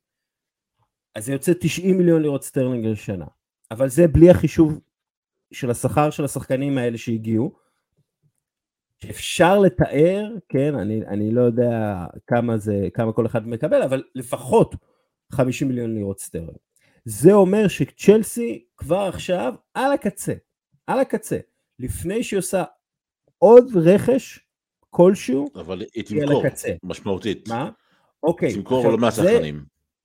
אז 1.14 1.26
זה 1.26 1.32
יוצא 1.32 1.52
90 1.60 1.98
מיליון 1.98 2.22
לירות 2.22 2.44
סטרלינג 2.44 2.86
לשנה. 2.86 3.26
אבל 3.70 3.88
זה 3.88 4.08
בלי 4.08 4.30
החישוב 4.30 4.80
של 5.52 5.70
השכר 5.70 6.10
של 6.10 6.24
השחקנים 6.24 6.78
האלה 6.78 6.98
שהגיעו, 6.98 7.56
שאפשר 8.98 9.58
לתאר, 9.58 10.30
כן, 10.48 10.74
אני, 10.74 11.06
אני 11.06 11.30
לא 11.30 11.40
יודע 11.42 12.04
כמה 12.26 12.58
זה, 12.58 12.88
כמה 12.94 13.12
כל 13.12 13.26
אחד 13.26 13.48
מקבל, 13.48 13.82
אבל 13.82 14.02
לפחות 14.14 14.74
50 15.32 15.68
מיליון 15.68 15.94
לירות 15.94 16.20
סטרלינג. 16.20 16.56
זה 17.04 17.32
אומר 17.32 17.68
שצ'לסי 17.68 18.64
כבר 18.76 19.10
עכשיו 19.14 19.54
על 19.74 19.92
הקצה, 19.92 20.34
על 20.86 20.98
הקצה, 21.00 21.38
לפני 21.78 22.22
שהיא 22.22 22.38
עושה 22.38 22.64
עוד 23.38 23.76
רכש 23.76 24.40
כלשהו, 24.90 25.50
אבל 25.54 25.80
היא 25.80 25.88
היא 25.94 26.04
תמכור. 26.04 26.42
משמעותית. 26.82 27.48
מה? 27.48 27.70
אוקיי. 28.22 28.54
תמכור 28.54 28.88
לא. 28.88 29.08
והיא 29.24 29.54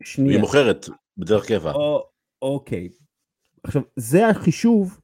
שנייה. 0.03 0.39
מוכרת 0.39 0.89
בדרך 1.17 1.47
קבע. 1.47 1.71
או, 1.71 2.07
אוקיי. 2.41 2.89
עכשיו, 3.63 3.81
זה 3.95 4.27
החישוב 4.27 4.99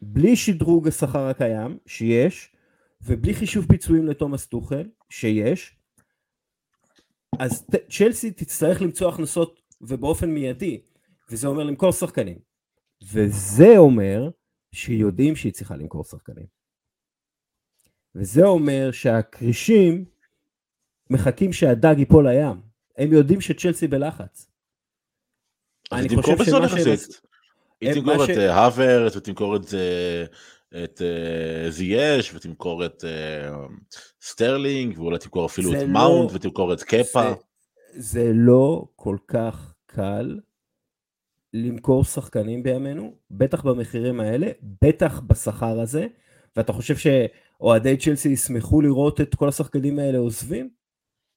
בלי 0.00 0.36
שדרוג 0.36 0.88
השכר 0.88 1.28
הקיים, 1.28 1.78
שיש, 1.86 2.55
ובלי 3.06 3.34
חישוב 3.34 3.66
פיצויים 3.66 4.06
לתומאס 4.06 4.46
טוחל, 4.46 4.88
שיש, 5.10 5.76
אז 7.38 7.66
צ'לסי 7.90 8.30
תצטרך 8.30 8.82
למצוא 8.82 9.08
הכנסות 9.08 9.60
ובאופן 9.80 10.30
מיידי, 10.30 10.80
וזה 11.30 11.46
אומר 11.48 11.64
למכור 11.64 11.92
שחקנים. 11.92 12.38
וזה 13.12 13.78
אומר 13.78 14.30
שיודעים 14.72 15.36
שהיא 15.36 15.52
צריכה 15.52 15.76
למכור 15.76 16.04
שחקנים. 16.04 16.46
וזה 18.14 18.44
אומר 18.44 18.90
שהכרישים 18.92 20.04
מחכים 21.10 21.52
שהדג 21.52 21.94
ייפול 21.98 22.28
לים. 22.28 22.60
הם 22.98 23.12
יודעים 23.12 23.40
שצ'לסי 23.40 23.86
בלחץ. 23.86 24.50
אני 25.92 26.08
חושב 26.08 26.44
שמה 26.44 26.68
שהם 26.68 26.78
יחסית. 26.92 27.20
היא 27.80 27.94
תמכור 27.94 28.24
את 28.24 28.28
ש- 28.28 28.30
אה, 28.30 28.54
האוורט 28.54 29.16
ותמכור 29.16 29.56
את 29.56 29.74
אה, 29.74 30.24
את 30.84 31.02
אה, 31.02 31.70
זייש 31.70 32.34
ותמכור 32.34 32.86
את 32.86 33.04
אה, 33.04 33.56
סטרלינג 34.22 34.98
ואולי 34.98 35.18
תמכור 35.18 35.46
אפילו 35.46 35.72
את 35.72 35.78
לא- 35.78 35.86
מאונט 35.86 36.30
ותמכור 36.34 36.72
את 36.72 36.82
קפה. 36.82 37.34
זה, 37.94 38.00
זה 38.00 38.30
לא 38.34 38.84
כל 38.96 39.16
כך 39.28 39.74
קל 39.86 40.38
למכור 41.54 42.04
שחקנים 42.04 42.62
בימינו, 42.62 43.14
בטח 43.30 43.62
במחירים 43.62 44.20
האלה, 44.20 44.46
בטח 44.84 45.20
בשכר 45.20 45.80
הזה, 45.80 46.06
ואתה 46.56 46.72
חושב 46.72 46.94
שאוהדי 46.96 47.96
צ'לסי 47.96 48.28
ישמחו 48.28 48.80
לראות 48.80 49.20
את 49.20 49.34
כל 49.34 49.48
השחקנים 49.48 49.98
האלה 49.98 50.18
עוזבים? 50.18 50.70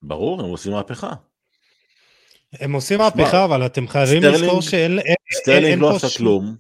ברור, 0.02 0.42
הם 0.42 0.50
עושים 0.50 0.72
מהפכה. 0.72 1.14
הם 2.54 2.74
עושים 2.74 2.98
מהפכה, 3.00 3.46
אבל 3.46 3.66
אתם 3.66 3.88
חייבים 3.88 4.24
לזכור 4.24 4.62
שאין... 4.62 5.00
אין- 5.00 5.16
סטרלינג 5.34 5.82
לא 5.82 5.96
עשה 5.96 6.18
כלום. 6.18 6.56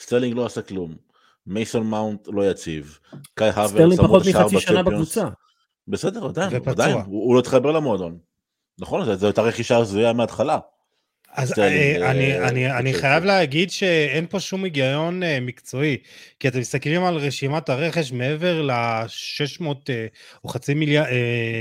סטרלינג 0.00 0.34
לא 0.36 0.46
עשה 0.46 0.62
כלום. 0.62 0.94
מייסון 1.46 1.86
מאונט 1.86 2.20
לא 2.26 2.50
יציב. 2.50 2.98
קאי 3.34 3.48
האברץ, 3.48 3.70
סטרלינג 3.70 3.96
שמו 3.96 4.04
פחות 4.06 4.22
את 4.22 4.26
השער 4.26 4.44
מחצי 4.46 4.60
שנה. 4.60 4.82
בקבוצה. 4.82 5.28
בסדר, 5.88 6.24
עדיין. 6.26 6.50
עדיין, 6.66 6.96
הוא 7.06 7.34
לא 7.34 7.40
התחבר 7.40 7.72
למועדון. 7.72 8.18
נכון, 8.78 9.14
זו- 9.14 9.26
הייתה 9.26 9.42
רכישה 9.42 9.76
הזויה 9.76 10.12
מההתחלה. 10.12 10.58
אז 11.32 11.58
אה, 11.58 12.10
אני, 12.10 12.32
אה, 12.38 12.48
אני, 12.48 12.72
אני 12.72 12.90
בצ'לסי. 12.90 13.00
חייב 13.00 13.24
להגיד 13.24 13.70
שאין 13.70 14.26
פה 14.26 14.40
שום 14.40 14.64
היגיון 14.64 15.22
אה, 15.22 15.40
מקצועי, 15.40 15.96
כי 16.40 16.48
אתם 16.48 16.58
מסתכלים 16.58 17.04
על 17.04 17.16
רשימת 17.16 17.68
הרכש 17.68 18.12
מעבר 18.12 18.62
ל-600 18.62 19.64
או 20.44 20.48
חצי 20.48 20.74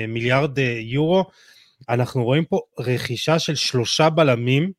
מיליארד, 0.07 0.59
אה, 0.59 0.77
יורו, 0.81 1.25
אנחנו 1.89 2.23
רואים 2.23 2.45
פה 2.45 2.59
רכישה 2.79 3.39
של 3.39 3.55
שלושה 3.55 4.09
בלמים, 4.09 4.71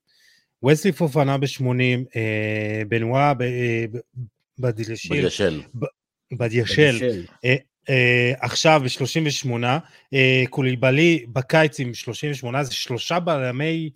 וסלי 0.65 0.93
פופאנה 0.93 1.39
ב-80, 1.39 1.65
בנואה, 2.89 3.33
ב- 4.59 4.67
אה, 4.67 4.73
באדיאשיל, 4.73 5.15
באדיאשיל. 5.15 5.63
באדיאשיל, 6.33 7.25
אה, 7.45 7.57
אה, 7.89 8.33
עכשיו 8.41 8.83
ב-38, 8.85 9.51
אה, 10.15 10.45
קוליבאלי 10.51 11.27
בקיץ 11.33 11.81
עם 11.81 11.95
38, 11.95 12.65
זה 12.65 12.75
שלושה 12.75 13.21
בלמי 13.21 13.91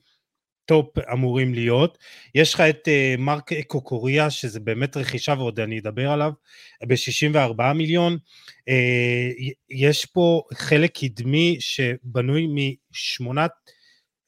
טופ 0.64 0.98
אמורים 1.12 1.54
להיות. 1.54 1.98
יש 2.34 2.54
לך 2.54 2.60
את 2.60 2.88
אה, 2.88 3.14
מארק 3.18 3.50
קוקורייה, 3.66 4.30
שזה 4.30 4.60
באמת 4.60 4.96
רכישה 4.96 5.34
ועוד 5.38 5.60
אני 5.60 5.78
אדבר 5.78 6.10
עליו, 6.10 6.32
ב-64 6.88 7.72
מיליון. 7.72 8.18
אה, 8.68 9.30
יש 9.70 10.04
פה 10.04 10.42
חלק 10.54 10.98
קדמי 10.98 11.56
שבנוי 11.60 12.48
משמונת, 12.90 13.50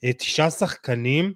אה, 0.05 0.13
תשעה 0.13 0.51
שחקנים, 0.51 1.33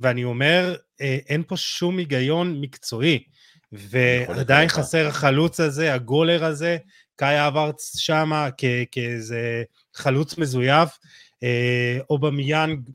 ואני 0.00 0.24
אומר, 0.24 0.76
אה, 1.00 1.18
אין 1.28 1.42
פה 1.46 1.56
שום 1.56 1.98
היגיון 1.98 2.60
מקצועי. 2.60 3.24
ועדיין 3.72 4.68
חסר 4.68 5.06
החלוץ 5.06 5.60
הזה, 5.60 5.94
הגולר 5.94 6.44
הזה, 6.44 6.76
קאי 7.16 7.48
אברץ 7.48 7.96
שמה 7.98 8.48
כאיזה 8.90 9.62
חלוץ 9.94 10.38
מזויף, 10.38 10.88
אה, 11.42 11.98
או 12.10 12.18
במיאנג, 12.18 12.90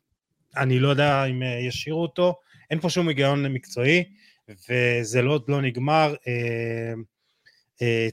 אני 0.58 0.80
לא 0.80 0.90
יודע 0.90 1.26
אם 1.26 1.44
אה, 1.44 1.60
ישאירו 1.60 2.02
אותו, 2.02 2.36
אין 2.72 2.80
פה 2.80 2.90
שום 2.90 3.08
היגיון 3.08 3.46
מקצועי, 3.48 4.04
וזה 4.70 5.22
לא, 5.22 5.40
לא 5.48 5.62
נגמר. 5.62 6.16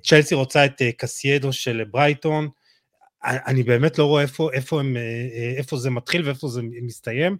צ'לסי 0.02 0.34
רוצה 0.34 0.64
את 0.64 0.82
קסיידו 0.96 1.52
של 1.52 1.84
ברייטון, 1.90 2.48
אני 3.24 3.62
באמת 3.62 3.98
לא 3.98 4.04
רואה 4.04 4.22
איפה, 4.22 4.50
איפה, 4.52 4.80
הם, 4.80 4.96
איפה 5.56 5.76
זה 5.76 5.90
מתחיל 5.90 6.26
ואיפה 6.26 6.48
זה 6.48 6.62
מסתיים. 6.82 7.36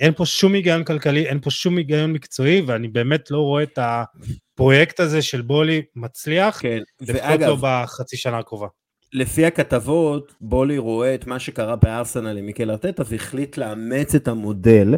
אין 0.00 0.12
פה 0.12 0.26
שום 0.26 0.52
היגיון 0.52 0.84
כלכלי, 0.84 1.26
אין 1.26 1.40
פה 1.40 1.50
שום 1.50 1.76
היגיון 1.76 2.12
מקצועי, 2.12 2.60
ואני 2.60 2.88
באמת 2.88 3.30
לא 3.30 3.38
רואה 3.38 3.62
את 3.62 3.78
הפרויקט 3.82 5.00
הזה 5.00 5.22
של 5.22 5.42
בולי 5.42 5.82
מצליח, 5.96 6.60
כן, 6.60 6.78
לפחות 7.00 7.40
לא 7.40 7.56
בחצי 7.60 8.16
שנה 8.16 8.38
הקרובה. 8.38 8.66
לפי 9.12 9.46
הכתבות, 9.46 10.34
בולי 10.40 10.78
רואה 10.78 11.14
את 11.14 11.26
מה 11.26 11.38
שקרה 11.38 11.76
בארסנל 11.76 12.38
עם 12.38 12.46
מיקל 12.46 12.70
ארטטה 12.70 13.02
והחליט 13.06 13.56
לאמץ 13.56 14.14
את 14.14 14.28
המודל. 14.28 14.94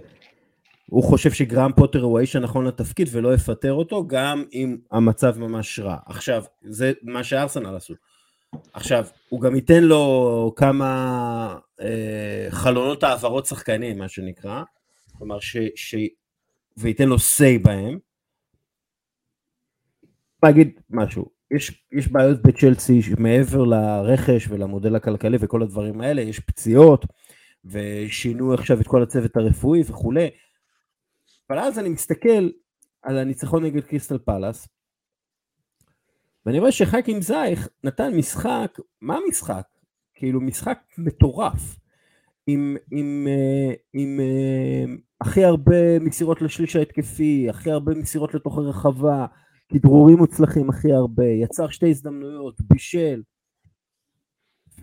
הוא 0.90 1.04
חושב 1.04 1.32
שגרם 1.32 1.70
פוטר 1.76 2.02
הוא 2.02 2.18
האיש 2.18 2.36
הנכון 2.36 2.66
לתפקיד 2.66 3.08
ולא 3.12 3.34
יפטר 3.34 3.72
אותו, 3.72 4.06
גם 4.06 4.44
אם 4.52 4.76
המצב 4.92 5.38
ממש 5.38 5.78
רע. 5.78 5.96
עכשיו, 6.06 6.44
זה 6.62 6.92
מה 7.02 7.24
שארסנל 7.24 7.76
עשו. 7.76 7.94
עכשיו, 8.72 9.06
הוא 9.28 9.40
גם 9.40 9.54
ייתן 9.54 9.84
לו 9.84 10.52
כמה 10.56 11.56
אה, 11.80 12.46
חלונות 12.50 13.02
העברות 13.02 13.46
שחקנים, 13.46 13.98
מה 13.98 14.08
שנקרא, 14.08 14.62
כלומר, 15.18 15.40
ש, 15.40 15.56
ש... 15.75 15.94
וייתן 16.76 17.08
לו 17.08 17.16
say 17.16 17.62
בהם. 17.62 17.99
להגיד 20.42 20.80
משהו, 20.90 21.30
יש, 21.50 21.87
יש 21.92 22.08
בעיות 22.08 22.42
בצ'לסי 22.42 23.00
מעבר 23.18 23.64
לרכש 23.64 24.49
ולמודל 24.49 24.96
הכלכלי 24.96 25.37
וכל 25.40 25.62
הדברים 25.62 26.00
האלה, 26.00 26.23
יש 26.23 26.40
פציעות 26.40 27.04
ושינו 27.64 28.54
עכשיו 28.54 28.80
את 28.80 28.87
כל 28.87 29.02
הצוות 29.02 29.37
הרפואי 29.37 29.80
וכולי. 29.87 30.30
אבל 31.50 31.58
אז 31.58 31.78
אני 31.78 31.88
מסתכל 31.88 32.49
על 33.02 33.18
הניצחון 33.18 33.64
נגד 33.64 33.85
קריסטל 33.85 34.18
פלאס, 34.18 34.68
ואני 36.46 36.58
רואה 36.58 36.73
שחכים 36.73 37.23
זייך 37.23 37.68
נתן 37.85 38.14
משחק, 38.16 38.78
מה 39.00 39.18
משחק? 39.28 39.66
כאילו 40.14 40.40
משחק 40.40 40.78
מטורף. 40.99 41.76
עם, 42.46 42.76
עם, 42.92 43.26
אה, 43.28 43.74
עם, 43.92 44.08
עם 44.10 44.20
אה, 44.20 44.84
הכי 45.20 45.44
הרבה 45.44 45.98
מסירות 45.98 46.42
לשליש 46.42 46.76
ההתקפי, 46.76 47.46
הכי 47.50 47.70
הרבה 47.70 47.94
מסירות 47.94 48.35
לתוך 48.35 48.59
הרחבה, 48.59 49.26
כדרורים 49.68 50.18
מוצלחים 50.18 50.70
הכי 50.70 50.92
הרבה, 50.92 51.24
יצר 51.24 51.68
שתי 51.68 51.90
הזדמנויות, 51.90 52.61
בישל. 52.61 53.22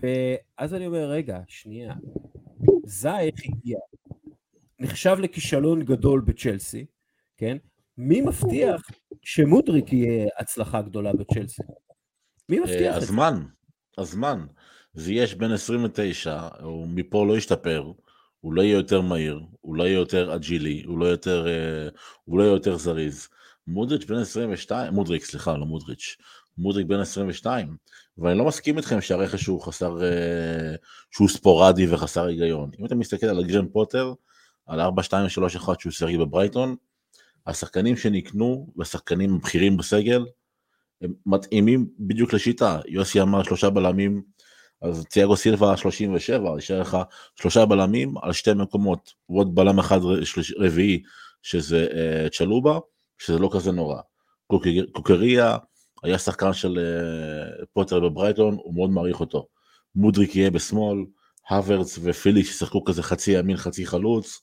ואז 0.00 0.74
אני 0.74 0.86
אומר, 0.86 1.10
רגע, 1.10 1.40
שנייה, 1.46 1.94
זייך 2.86 3.34
הגיע, 3.44 3.78
נחשב 4.78 5.16
לכישלון 5.20 5.84
גדול 5.84 6.20
בצ'לסי, 6.20 6.86
כן? 7.36 7.56
מי 7.98 8.20
מבטיח 8.20 8.82
שמודריק 9.22 9.92
יהיה 9.92 10.28
הצלחה 10.38 10.82
גדולה 10.82 11.12
בצ'לסי? 11.12 11.62
מי 12.48 12.58
מבטיח 12.58 12.96
את 12.96 13.00
זה? 13.00 13.06
הזמן, 13.06 13.44
הזמן. 13.98 14.46
זייש 14.94 15.34
בן 15.34 15.52
29, 15.52 16.48
הוא 16.60 16.88
מפה 16.88 17.26
לא 17.26 17.36
ישתפר, 17.36 17.92
הוא 18.40 18.52
לא 18.52 18.62
יהיה 18.62 18.74
יותר 18.74 19.00
מהיר, 19.00 19.40
הוא 19.60 19.76
לא 19.76 19.84
יהיה 19.84 19.94
יותר 19.94 20.34
אג'ילי, 20.34 20.82
הוא 20.86 20.98
לא 20.98 21.06
יותר, 21.06 21.46
אה, 21.46 21.88
לא 22.28 22.42
יותר 22.42 22.76
זריז. 22.76 23.28
מודריץ' 23.66 24.04
בן 24.04 24.16
22, 24.16 24.94
מודריק, 24.94 25.24
סליחה, 25.24 25.56
לא 25.56 25.66
מודריץ', 25.66 26.16
מודריק 26.58 26.86
בן 26.86 27.00
22, 27.00 27.76
ואני 28.18 28.38
לא 28.38 28.44
מסכים 28.44 28.76
איתכם 28.76 29.00
שהרכש 29.00 29.46
הוא 29.46 29.62
חסר, 29.62 30.04
אה, 30.04 30.74
שהוא 31.10 31.28
ספורדי 31.28 31.86
וחסר 31.94 32.26
היגיון. 32.26 32.70
אם 32.80 32.86
אתה 32.86 32.94
מסתכל 32.94 33.26
על 33.26 33.38
גרהאם 33.38 33.68
פוטר, 33.68 34.12
על 34.66 34.80
4-2-3-1 34.80 35.80
שהוא 35.80 35.92
שיחק 35.92 36.14
בברייטון, 36.20 36.76
השחקנים 37.46 37.96
שנקנו 37.96 38.72
והשחקנים 38.76 39.34
הבכירים 39.34 39.76
בסגל, 39.76 40.24
הם 41.02 41.12
מתאימים 41.26 41.86
בדיוק 41.98 42.32
לשיטה. 42.32 42.80
יוסי 42.86 43.20
אמר 43.20 43.42
שלושה 43.42 43.70
בלמים 43.70 44.22
אז 44.84 45.04
תיאגו 45.04 45.36
סילבה 45.36 45.76
37, 45.76 46.54
יישאר 46.54 46.80
לך 46.80 46.98
שלושה 47.36 47.66
בלמים 47.66 48.14
על 48.22 48.32
שתי 48.32 48.54
מקומות, 48.54 49.12
ועוד 49.28 49.54
בלם 49.54 49.78
אחד 49.78 50.00
רביעי 50.58 51.02
שזה 51.42 51.86
uh, 51.90 52.30
צ'לובה, 52.30 52.78
שזה 53.18 53.38
לא 53.38 53.50
כזה 53.52 53.72
נורא. 53.72 54.00
קוקריה 54.92 55.56
היה 56.02 56.18
שחקן 56.18 56.52
של 56.52 56.78
uh, 56.78 57.64
פוטר 57.72 58.00
בברייטון, 58.00 58.54
הוא 58.54 58.74
מאוד 58.74 58.90
מעריך 58.90 59.20
אותו. 59.20 59.46
מודריק 59.94 60.36
יהיה 60.36 60.50
בשמאל, 60.50 60.98
הוורץ 61.50 61.98
ופילי 62.02 62.44
שיחקו 62.44 62.84
כזה 62.84 63.02
חצי 63.02 63.38
ימין 63.38 63.56
חצי 63.56 63.86
חלוץ, 63.86 64.40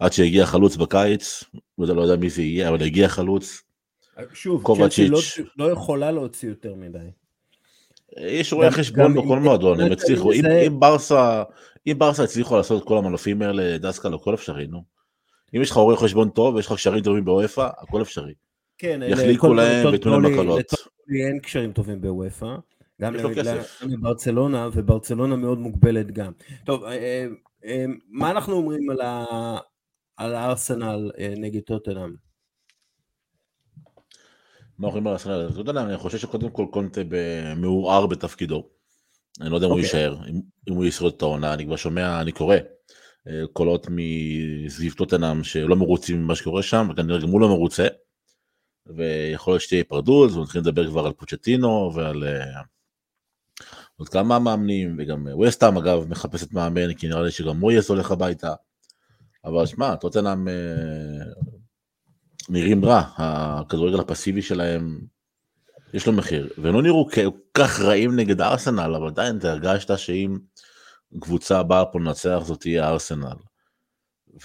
עד 0.00 0.12
שהגיע 0.12 0.46
חלוץ 0.46 0.76
בקיץ, 0.76 1.44
לא 1.78 1.96
לא 1.96 2.02
יודע 2.02 2.16
מי 2.16 2.30
זה 2.30 2.42
יהיה, 2.42 2.68
אבל 2.68 2.82
הגיע 2.82 3.08
חלוץ. 3.08 3.62
שוב, 4.32 4.64
צ'לסי 4.76 5.08
לא, 5.08 5.20
לא 5.56 5.72
יכולה 5.72 6.10
להוציא 6.10 6.48
יותר 6.48 6.74
מדי. 6.74 7.10
יש 8.18 8.52
רואי 8.52 8.70
חשבון 8.70 9.14
בכל 9.14 9.38
מועדון, 9.38 9.80
הם 9.80 9.92
הצליחו, 9.92 10.32
אם 10.32 10.80
ברסה, 10.80 11.42
אם 11.86 11.98
ברסה 11.98 12.24
הצליחו 12.24 12.56
לעשות 12.56 12.82
את 12.82 12.88
כל 12.88 12.98
המנופים 12.98 13.42
האלה, 13.42 13.78
דסקל, 13.78 14.14
הכל 14.14 14.34
אפשרי, 14.34 14.66
נו. 14.66 14.84
אם 15.56 15.62
יש 15.62 15.70
לך 15.70 15.76
רואה 15.76 15.96
חשבון 15.96 16.30
טוב 16.30 16.54
ויש 16.54 16.66
לך 16.66 16.72
קשרים 16.72 17.02
טובים 17.02 17.24
באוופא, 17.24 17.68
הכל 17.78 18.02
אפשרי. 18.02 18.32
כן, 18.78 19.00
יחליקו 19.08 19.54
להם 19.54 19.86
ויתנו 19.92 20.20
להם 20.20 20.34
הקלות. 20.34 20.60
אין 21.26 21.38
קשרים 21.38 21.72
טובים 21.72 22.00
באוופא. 22.00 22.54
גם 23.00 23.14
לברצלונה, 23.82 24.68
וברצלונה 24.72 25.36
מאוד 25.36 25.58
מוגבלת 25.58 26.10
גם. 26.10 26.32
טוב, 26.64 26.84
אה, 26.84 27.26
אה, 27.64 27.84
מה 28.08 28.30
אנחנו 28.30 28.54
אומרים 28.54 28.90
על 30.16 30.34
הארסנל 30.34 31.10
אה, 31.18 31.34
נגד 31.36 31.60
טוטנאם? 31.60 32.14
מה 34.78 34.86
אומרים 34.86 35.06
על 35.06 35.12
ארסנל? 35.12 35.48
אתה 35.52 35.60
יודע, 35.60 35.80
אני 35.80 35.96
חושב 35.96 36.18
שקודם 36.18 36.50
כל 36.50 36.66
קונטה 36.70 37.00
מעורער 37.56 38.06
בתפקידו. 38.06 38.68
אני 39.40 39.50
לא 39.50 39.56
יודע 39.56 39.66
אם 39.66 39.72
הוא 39.72 39.80
אוקיי. 39.80 39.98
יישאר, 40.00 40.16
אם 40.68 40.74
הוא 40.74 40.84
ישרוד 40.84 41.14
את 41.16 41.22
העונה, 41.22 41.54
אני 41.54 41.64
כבר 41.64 41.76
שומע, 41.76 42.20
אני 42.20 42.32
קורא 42.32 42.56
אה, 43.28 43.42
קולות 43.52 43.86
מסביב 43.90 44.92
טוטנאם 44.92 45.44
שלא 45.44 45.76
מרוצים 45.76 46.22
ממה 46.22 46.34
שקורה 46.34 46.62
שם, 46.62 46.88
וכנראה 46.90 47.20
גם 47.20 47.28
הוא 47.28 47.40
לא 47.40 47.48
מרוצה. 47.48 47.86
ויכול 48.86 49.52
להיות 49.52 49.62
שתהיה 49.62 49.80
היפרדות, 49.80 50.32
ונתחיל 50.32 50.60
לדבר 50.60 50.86
כבר 50.86 51.06
על 51.06 51.12
פוצ'טינו 51.12 51.92
ועל 51.94 52.24
אה, 52.24 52.60
עוד 53.96 54.08
כמה 54.08 54.38
מאמנים, 54.38 54.96
וגם 54.98 55.28
ווסטאם 55.32 55.76
אגב 55.76 56.08
מחפשת 56.08 56.52
מאמן, 56.52 56.94
כי 56.94 57.08
נראה 57.08 57.22
לי 57.22 57.30
שגם 57.30 57.56
מויס 57.56 57.88
הולך 57.88 58.10
הביתה. 58.10 58.54
אבל 59.44 59.66
שמע, 59.66 59.96
טוטנאם 59.96 60.48
אה, 60.48 60.54
נראים 62.48 62.84
רע, 62.84 63.02
הכדורגל 63.16 64.00
הפסיבי 64.00 64.42
שלהם, 64.42 65.00
יש 65.94 66.06
לו 66.06 66.12
מחיר, 66.12 66.48
והם 66.58 66.74
לא 66.74 66.82
נראו 66.82 67.08
כל 67.14 67.30
כך 67.54 67.80
רעים 67.80 68.16
נגד 68.16 68.40
ארסנל, 68.40 68.94
אבל 68.94 69.06
עדיין 69.06 69.38
אתה 69.38 69.50
הרגשת 69.50 69.98
שאם 69.98 70.38
קבוצה 71.20 71.62
באה 71.62 71.84
פה 71.84 72.00
לנצח 72.00 72.40
זאת 72.44 72.60
תהיה 72.60 72.88
ארסנל. 72.88 73.36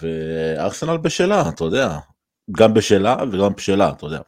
וארסנל 0.02 0.98
בשלה, 0.98 1.50
אתה 1.50 1.64
יודע, 1.64 2.00
גם 2.52 2.74
בשלה 2.74 3.18
וגם 3.32 3.54
בשלה, 3.54 3.90
אתה 3.90 4.06
יודע. 4.06 4.22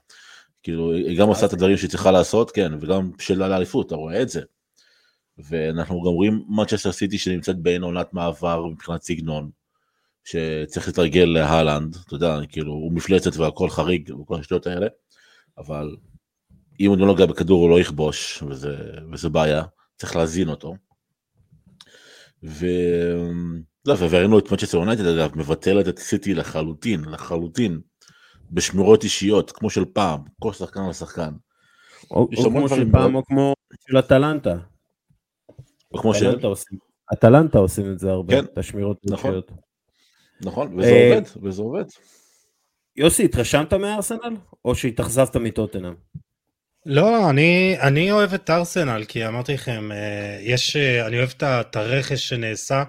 כאילו, 0.64 0.92
היא 0.92 1.20
גם 1.20 1.28
עושה 1.28 1.46
את 1.46 1.54
הדברים 1.54 1.78
שהיא 1.78 1.90
צריכה 1.90 2.12
לעשות, 2.12 2.52
כן, 2.52 2.72
וגם 2.82 3.12
בשלה 3.18 3.48
לאליפות, 3.48 3.88
אתה 3.88 3.96
רואה 3.96 4.22
את 4.22 4.30
זה. 4.30 4.42
ואנחנו 5.38 6.02
גם 6.02 6.12
רואים 6.12 6.44
מצ'סטר 6.50 6.92
סיטי 6.92 7.18
שנמצאת 7.18 7.60
בין 7.60 7.84
עונת 7.84 8.14
מעבר 8.14 8.66
מבחינת 8.66 9.02
סגנון. 9.02 9.50
שצריך 10.24 10.88
להתרגל 10.88 11.24
להלנד, 11.26 11.98
אתה 12.06 12.16
יודע, 12.16 12.40
כאילו, 12.50 12.74
הוא 12.74 12.92
מפלצת 12.92 13.38
והכל 13.38 13.70
חריג 13.70 14.12
וכל 14.22 14.40
השטויות 14.40 14.68
האלה, 14.68 14.88
אבל 15.58 15.96
אם 16.80 16.90
הוא 16.90 16.98
לא 16.98 17.06
נוגע 17.06 17.26
בכדור 17.26 17.62
הוא 17.62 17.70
לא 17.70 17.80
יכבוש, 17.80 18.44
וזה, 18.44 18.78
וזה 19.12 19.30
בעיה, 19.30 19.64
צריך 19.98 20.16
להזין 20.16 20.50
אותו. 20.50 20.76
ו... 22.44 22.66
לא, 23.86 23.96
וראינו 24.00 24.40
את 24.40 24.52
מצ'סטר 24.52 24.78
יונייטד 24.78 25.06
אגב, 25.06 25.38
מבטלת 25.38 25.88
את 25.88 26.00
סיטי 26.00 26.34
לחלוטין, 26.34 27.06
לחלוטין, 27.06 27.82
בשמירות 28.52 29.04
אישיות, 29.04 29.52
כמו 29.52 29.70
של 29.70 29.86
פעם, 29.86 30.20
כל 30.40 30.54
שחקן 30.54 30.80
על 30.82 30.94
שחקן. 30.94 31.32
או 32.12 32.30
או 32.38 32.50
כמו 32.50 32.70
של 32.70 32.92
פעם, 32.92 33.16
או 33.16 33.26
כמו 33.26 33.54
של 33.90 34.00
אטלנטה. 34.00 34.58
כמו 35.98 36.14
ש... 36.14 36.18
אטלנטה 37.14 37.58
עושים- 37.58 37.92
את 37.92 38.00
זה 38.00 38.12
הרבה, 38.12 38.34
כן, 38.34 38.46
את 38.46 38.58
השמירות 38.58 38.98
נכון. 39.10 39.32
רגשיות. 39.32 39.52
נכון, 40.46 40.80
וזה 40.80 40.90
אה, 40.90 41.10
עובד, 41.16 41.22
וזה 41.44 41.62
עובד. 41.62 41.84
יוסי, 42.96 43.26
התרשמת 43.26 43.74
מארסנל? 43.74 44.36
או 44.66 44.76
שהתאכזבת 44.76 45.36
מטוטנאם? 45.36 45.94
לא, 46.86 47.30
אני, 47.30 47.76
אני 47.82 48.12
אוהב 48.12 48.34
את 48.34 48.50
ארסנל, 48.50 49.04
כי 49.08 49.28
אמרתי 49.28 49.54
לכם, 49.54 49.92
אה, 49.92 50.38
יש, 50.42 50.76
אה, 50.76 51.08
אני 51.08 51.18
אוהב 51.18 51.30
את 51.44 51.76
הרכש 51.76 52.30
שנעשה, 52.30 52.84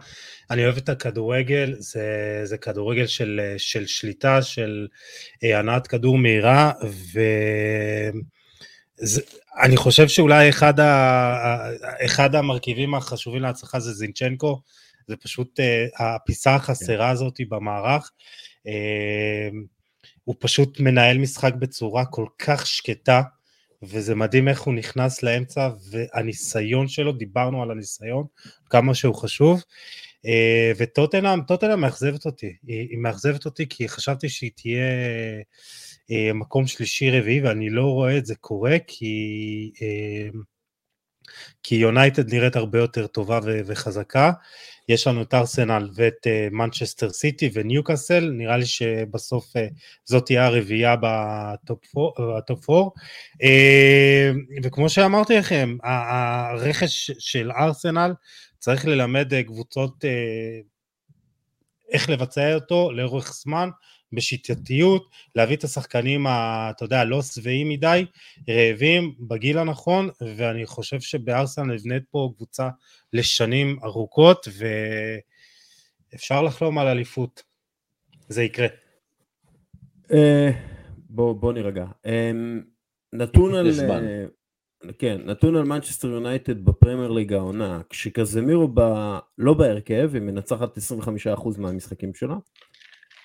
אני 0.50 0.64
אוהב 0.64 0.76
את 0.76 0.88
הכדורגל, 0.88 1.74
זה, 1.78 2.40
זה 2.44 2.58
כדורגל 2.58 3.06
של, 3.06 3.40
של 3.58 3.86
שליטה, 3.86 4.42
של 4.42 4.86
הנעת 5.42 5.86
כדור 5.86 6.18
מהירה, 6.18 6.72
ואני 9.62 9.76
חושב 9.76 10.08
שאולי 10.08 10.48
אחד, 10.48 10.80
ה- 10.80 11.70
אחד 12.04 12.34
המרכיבים 12.34 12.94
החשובים 12.94 13.42
להצלחה 13.42 13.80
זה 13.80 13.92
זינצ'נקו, 13.92 14.60
זה 15.08 15.16
פשוט 15.16 15.60
אה, 15.60 15.86
הפיסה 15.98 16.54
החסרה 16.54 17.10
הזאת 17.10 17.40
במערך. 17.48 18.10
אה, 18.66 19.48
הוא 20.24 20.34
פשוט 20.38 20.80
מנהל 20.80 21.18
משחק 21.18 21.54
בצורה 21.54 22.04
כל 22.04 22.26
כך 22.38 22.66
שקטה, 22.66 23.22
וזה 23.82 24.14
מדהים 24.14 24.48
איך 24.48 24.60
הוא 24.60 24.74
נכנס 24.74 25.22
לאמצע, 25.22 25.70
והניסיון 25.90 26.88
שלו, 26.88 27.12
דיברנו 27.12 27.62
על 27.62 27.70
הניסיון, 27.70 28.26
כמה 28.70 28.94
שהוא 28.94 29.14
חשוב. 29.14 29.62
אה, 30.26 30.72
וטוטנאם, 30.76 31.42
טוטנאם 31.42 31.80
מאכזבת 31.80 32.26
אותי, 32.26 32.56
היא, 32.66 32.88
היא 32.90 32.98
מאכזבת 32.98 33.44
אותי 33.44 33.68
כי 33.68 33.88
חשבתי 33.88 34.28
שהיא 34.28 34.50
תהיה 34.56 34.84
אה, 36.10 36.32
מקום 36.34 36.66
שלישי 36.66 37.10
רביעי, 37.10 37.40
ואני 37.40 37.70
לא 37.70 37.84
רואה 37.84 38.18
את 38.18 38.26
זה 38.26 38.34
קורה, 38.34 38.76
כי, 38.86 39.72
אה, 39.82 40.28
כי 41.62 41.74
יונייטד 41.74 42.34
נראית 42.34 42.56
הרבה 42.56 42.78
יותר 42.78 43.06
טובה 43.06 43.40
וחזקה. 43.66 44.32
יש 44.88 45.06
לנו 45.06 45.22
את 45.22 45.34
ארסנל 45.34 45.88
ואת 45.94 46.26
מנצ'סטר 46.50 47.10
סיטי 47.10 47.50
וניוקאסל, 47.52 48.30
נראה 48.30 48.56
לי 48.56 48.66
שבסוף 48.66 49.56
אה, 49.56 49.66
זאת 50.04 50.26
תהיה 50.26 50.46
הרביעייה 50.46 50.96
בטופ 51.02 51.96
4. 51.96 52.88
וכמו 54.62 54.88
שאמרתי 54.88 55.36
לכם, 55.36 55.76
הרכש 55.82 57.10
של 57.18 57.50
ארסנל 57.52 58.12
צריך 58.58 58.86
ללמד 58.86 59.34
אה, 59.34 59.42
קבוצות 59.42 60.04
אה, 60.04 60.60
איך 61.92 62.10
לבצע 62.10 62.54
אותו 62.54 62.92
לאורך 62.92 63.32
זמן, 63.32 63.68
בשיטתיות, 64.12 65.10
להביא 65.34 65.56
את 65.56 65.64
השחקנים, 65.64 66.26
ה- 66.26 66.70
אתה 66.70 66.84
יודע, 66.84 67.04
לא 67.04 67.22
שבעים 67.22 67.68
מדי, 67.68 68.04
רעבים, 68.48 69.14
בגיל 69.20 69.58
הנכון, 69.58 70.08
ואני 70.36 70.66
חושב 70.66 71.00
שבארסנל 71.00 71.74
נבנית 71.74 72.02
פה 72.10 72.32
קבוצה 72.36 72.68
לשנים 73.12 73.78
ארוכות, 73.84 74.48
ואפשר 76.12 76.42
לחלום 76.42 76.78
על 76.78 76.86
אליפות. 76.86 77.42
זה 78.28 78.42
יקרה. 78.42 78.66
אה, 80.12 80.50
בוא 80.96 81.32
בוא 81.32 81.52
נירגע. 81.52 81.84
אה, 82.06 82.30
נתון 83.12 83.54
על... 83.54 83.70
אה, 83.90 84.24
כן, 84.98 85.20
נתון 85.24 85.56
על 85.56 85.62
מנצ'סטר 85.64 86.08
יונייטד 86.08 86.64
בפרמייר 86.64 87.10
ליג 87.10 87.32
העונה, 87.32 87.80
כשקזמירו 87.90 88.68
ב... 88.74 88.80
לא 89.38 89.54
בהרכב, 89.54 90.10
היא 90.14 90.22
מנצחת 90.22 90.78
25% 90.78 90.80
מהמשחקים 91.58 92.14
שלה, 92.14 92.34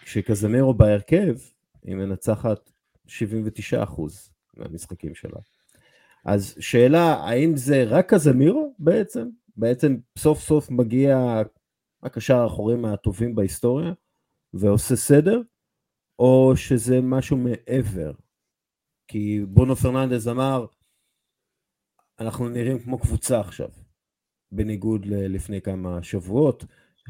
כשקזמירו 0.07 0.73
בהרכב, 0.73 1.35
היא 1.83 1.95
מנצחת 1.95 2.71
79% 3.07 3.11
מהמשחקים 4.57 5.15
שלה. 5.15 5.39
אז 6.25 6.55
שאלה, 6.59 7.13
האם 7.13 7.55
זה 7.55 7.83
רק 7.83 8.13
קזמירו 8.13 8.75
בעצם? 8.79 9.29
בעצם 9.57 9.97
סוף 10.17 10.39
סוף 10.39 10.71
מגיע 10.71 11.41
הקשר 12.03 12.35
האחורי 12.35 12.75
מהטובים 12.75 13.35
בהיסטוריה 13.35 13.93
ועושה 14.53 14.95
סדר, 14.95 15.41
או 16.19 16.53
שזה 16.55 17.01
משהו 17.01 17.37
מעבר? 17.37 18.11
כי 19.07 19.45
בונו 19.47 19.75
פרננדז 19.75 20.27
אמר, 20.27 20.65
אנחנו 22.19 22.49
נראים 22.49 22.79
כמו 22.79 22.99
קבוצה 22.99 23.39
עכשיו, 23.39 23.69
בניגוד 24.51 25.05
ללפני 25.05 25.61
כמה 25.61 26.03
שבועות, 26.03 26.65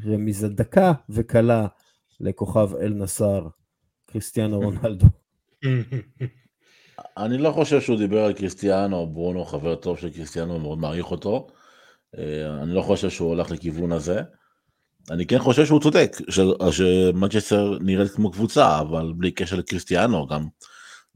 רמיזה 0.06 0.48
דקה 0.48 0.92
וקלה 1.08 1.66
לכוכב 2.20 2.74
אל 2.74 2.92
נסאר, 2.94 3.48
קריסטיאנו 4.06 4.60
רונלדו. 4.60 5.06
אני 7.16 7.38
לא 7.38 7.50
חושב 7.52 7.80
שהוא 7.80 7.98
דיבר 7.98 8.24
על 8.24 8.32
קריסטיאנו, 8.32 9.06
ברונו 9.06 9.44
חבר 9.44 9.74
טוב 9.74 9.98
של 9.98 10.10
קריסטיאנו, 10.10 10.58
מאוד 10.58 10.78
מעריך 10.78 11.10
אותו. 11.10 11.46
אה, 12.18 12.62
אני 12.62 12.74
לא 12.74 12.82
חושב 12.82 13.10
שהוא 13.10 13.28
הולך 13.28 13.50
לכיוון 13.50 13.92
הזה. 13.92 14.22
אני 15.10 15.26
כן 15.26 15.38
חושב 15.38 15.66
שהוא 15.66 15.80
צודק, 15.80 16.16
שמנצ'סטר 16.70 17.78
נראית 17.80 18.10
כמו 18.10 18.30
קבוצה, 18.30 18.80
אבל 18.80 19.12
בלי 19.16 19.30
קשר 19.30 19.56
לקריסטיאנו, 19.56 20.26
גם, 20.26 20.46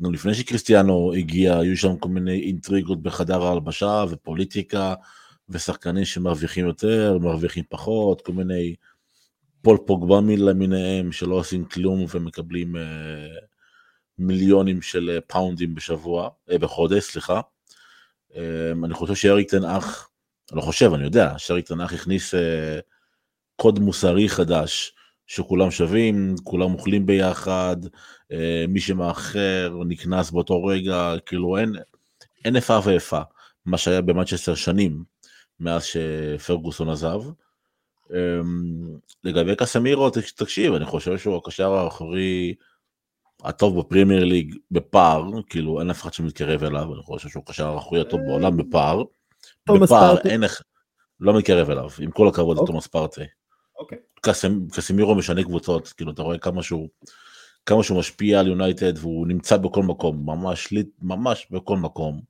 גם 0.03 0.15
לפני 0.15 0.35
שקריסטיאנו 0.35 1.12
הגיע, 1.12 1.59
היו 1.59 1.77
שם 1.77 1.97
כל 1.97 2.09
מיני 2.09 2.41
אינטריגות 2.41 3.03
בחדר 3.03 3.43
ההלבשה 3.43 4.05
ופוליטיקה, 4.09 4.95
ושחקנים 5.49 6.05
שמרוויחים 6.05 6.67
יותר, 6.67 7.19
מרוויחים 7.21 7.65
פחות, 7.69 8.21
כל 8.21 8.33
מיני 8.33 8.75
פול 9.62 9.79
פוגבמי 9.87 10.37
למיניהם, 10.37 11.12
שלא 11.12 11.35
עושים 11.35 11.64
כלום 11.64 12.05
ומקבלים 12.14 12.77
אה, 12.77 12.83
מיליונים 14.18 14.83
של 14.83 15.11
אה, 15.11 15.20
פאונדים 15.20 15.75
בשבוע, 15.75 16.29
אה, 16.51 16.59
בחודש, 16.59 17.05
סליחה. 17.05 17.40
אה, 18.37 18.72
אני 18.85 18.94
חושב 18.94 19.14
שאריק 19.14 19.51
תנאך, 19.51 20.09
אני 20.53 20.57
לא 20.57 20.62
חושב, 20.62 20.94
אני 20.94 21.05
יודע, 21.05 21.35
שאריק 21.38 21.66
תנאך 21.66 21.92
הכניס 21.92 22.35
אה, 22.35 22.79
קוד 23.57 23.79
מוסרי 23.79 24.29
חדש, 24.29 24.92
שכולם 25.27 25.70
שווים, 25.70 26.35
כולם 26.44 26.75
אוכלים 26.75 27.07
ביחד, 27.07 27.77
אה, 28.33 28.64
מי 28.68 28.81
שמאחר 28.81 29.75
נקנס 29.87 30.31
באותו 30.31 30.64
רגע, 30.64 31.14
כאילו 31.27 31.59
אין, 31.59 31.72
אין 32.44 32.57
איפה 32.57 32.79
ואיפה, 32.85 33.20
מה 33.66 33.79
שהיה 33.79 34.01
במנצ'סטר 34.01 34.55
שנים 34.55 35.05
מאז 35.61 35.85
שפרגוסון 35.85 36.88
עזב. 36.88 37.22
אה, 38.14 38.40
לגבי 39.25 39.57
קסמירו, 39.57 40.11
תק- 40.11 40.31
תקשיב, 40.37 40.75
אני 40.75 40.85
חושב 40.85 41.18
שהוא 41.18 41.37
הקשר 41.37 41.72
האחורי 41.72 42.55
הטוב 43.44 43.81
בפרימייר 43.81 44.25
ליג 44.25 44.55
בפער, 44.70 45.25
כאילו 45.51 45.81
אין 45.81 45.90
אף 45.90 46.03
אחד 46.03 46.12
שמתקרב 46.12 46.64
אליו, 46.64 46.94
אני 46.94 47.03
חושב 47.03 47.29
שהוא 47.29 47.42
הקשר 47.46 47.68
האחורי 47.68 48.01
הטוב 48.01 48.20
בעולם 48.27 48.57
בפער. 48.57 49.03
תומאס 49.64 49.90
בפער 49.90 50.16
פארטיי. 50.17 50.29
אין 50.29 50.44
איך, 50.44 50.62
לא 51.20 51.38
מתקרב 51.38 51.70
אליו, 51.70 51.88
עם 52.01 52.11
כל 52.11 52.29
הכבוד 52.29 52.57
אוקיי. 52.57 52.64
לתומאס 52.64 52.87
פארטיי. 52.87 53.25
אוקיי. 53.79 53.98
קאסמירו 54.71 55.15
משנה 55.14 55.44
קבוצות, 55.44 55.88
כאילו 55.88 56.12
אתה 56.12 56.22
רואה 56.22 56.38
כמה 56.38 56.62
שהוא, 56.62 56.88
כמה 57.66 57.83
שהוא 57.83 57.98
משפיע 57.98 58.40
על 58.40 58.46
יונייטד 58.46 58.98
והוא 58.98 59.27
נמצא 59.27 59.57
בכל 59.57 59.83
מקום, 59.83 60.27
ממש, 60.27 60.75
ממש 61.03 61.46
בכל 61.51 61.77
מקום. 61.77 62.20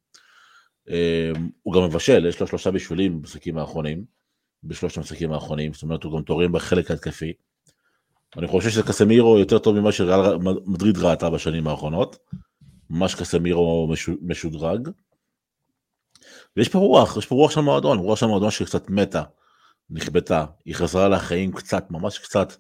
אה, 0.89 1.33
הוא 1.63 1.75
גם 1.75 1.85
מבשל, 1.85 2.27
יש 2.27 2.41
לו 2.41 2.47
שלושה 2.47 2.71
בישולים 2.71 3.19
במשחקים 3.19 3.59
האחרונים, 3.59 4.05
בשלושת 4.65 4.97
המשחקים 4.97 5.33
האחרונים, 5.33 5.73
זאת 5.73 5.83
אומרת 5.83 6.05
הוא 6.05 6.19
גם 6.19 6.23
תורם 6.23 6.53
בחלק 6.53 6.91
ההתקפי. 6.91 7.33
אני 8.37 8.47
חושב 8.47 8.71
שקסמירו 8.71 9.39
יותר 9.39 9.59
טוב 9.59 9.81
ממה 9.81 9.93
שריאל 9.93 10.37
מדריד 10.67 10.99
ראתה 10.99 11.31
בשנים 11.31 11.67
האחרונות. 11.67 12.19
ממש 12.91 13.15
קסמירו 13.15 13.89
משו- 13.93 14.17
משודרג. 14.23 14.89
ויש 16.57 16.69
פה 16.69 16.79
רוח, 16.79 17.17
יש 17.17 17.27
פה 17.27 17.35
רוח 17.35 17.51
של 17.51 17.61
מועדון, 17.61 17.99
רוח 17.99 18.19
של 18.19 18.27
מועדון 18.27 18.51
שקצת 18.51 18.91
מתה, 18.91 19.23
נכבתה, 19.91 20.45
היא 20.65 20.75
חזרה 20.75 21.09
לחיים 21.09 21.53
קצת, 21.53 21.91
ממש 21.91 22.19
קצת, 22.19 22.53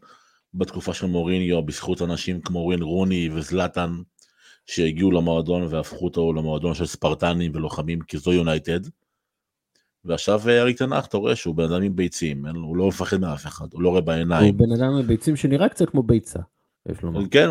בתקופה 0.54 0.94
של 0.94 1.06
מוריניו, 1.06 1.62
בזכות 1.62 2.02
אנשים 2.02 2.40
כמו 2.40 2.58
ווין 2.58 2.82
רוני 2.82 3.28
וזלאטן, 3.32 3.92
שהגיעו 4.66 5.10
למועדון 5.10 5.66
והפכו 5.70 6.04
אותו 6.04 6.32
למועדון 6.32 6.74
של 6.74 6.86
ספרטנים 6.86 7.52
ולוחמים, 7.54 8.00
כי 8.00 8.18
זו 8.18 8.32
יונייטד. 8.32 8.80
ועכשיו 10.04 10.40
אה, 10.48 10.60
אריק 10.60 10.78
תנח, 10.78 11.06
אתה 11.06 11.16
רואה 11.16 11.36
שהוא 11.36 11.54
בן 11.54 11.64
אדם 11.64 11.82
עם 11.82 11.96
ביצים, 11.96 12.46
הוא 12.46 12.76
לא 12.76 12.88
מפחד 12.88 13.20
מאף 13.20 13.46
אחד, 13.46 13.66
הוא 13.72 13.82
לא 13.82 13.88
רואה 13.88 14.00
הוא 14.00 14.06
בעיניים. 14.06 14.56
בן 14.56 14.72
אדם 14.72 14.94
עם 14.94 15.06
ביצים 15.06 15.36
שנראה 15.36 15.68
קצת 15.68 15.90
כמו 15.90 16.02
ביצה. 16.02 16.40
כן, 17.30 17.48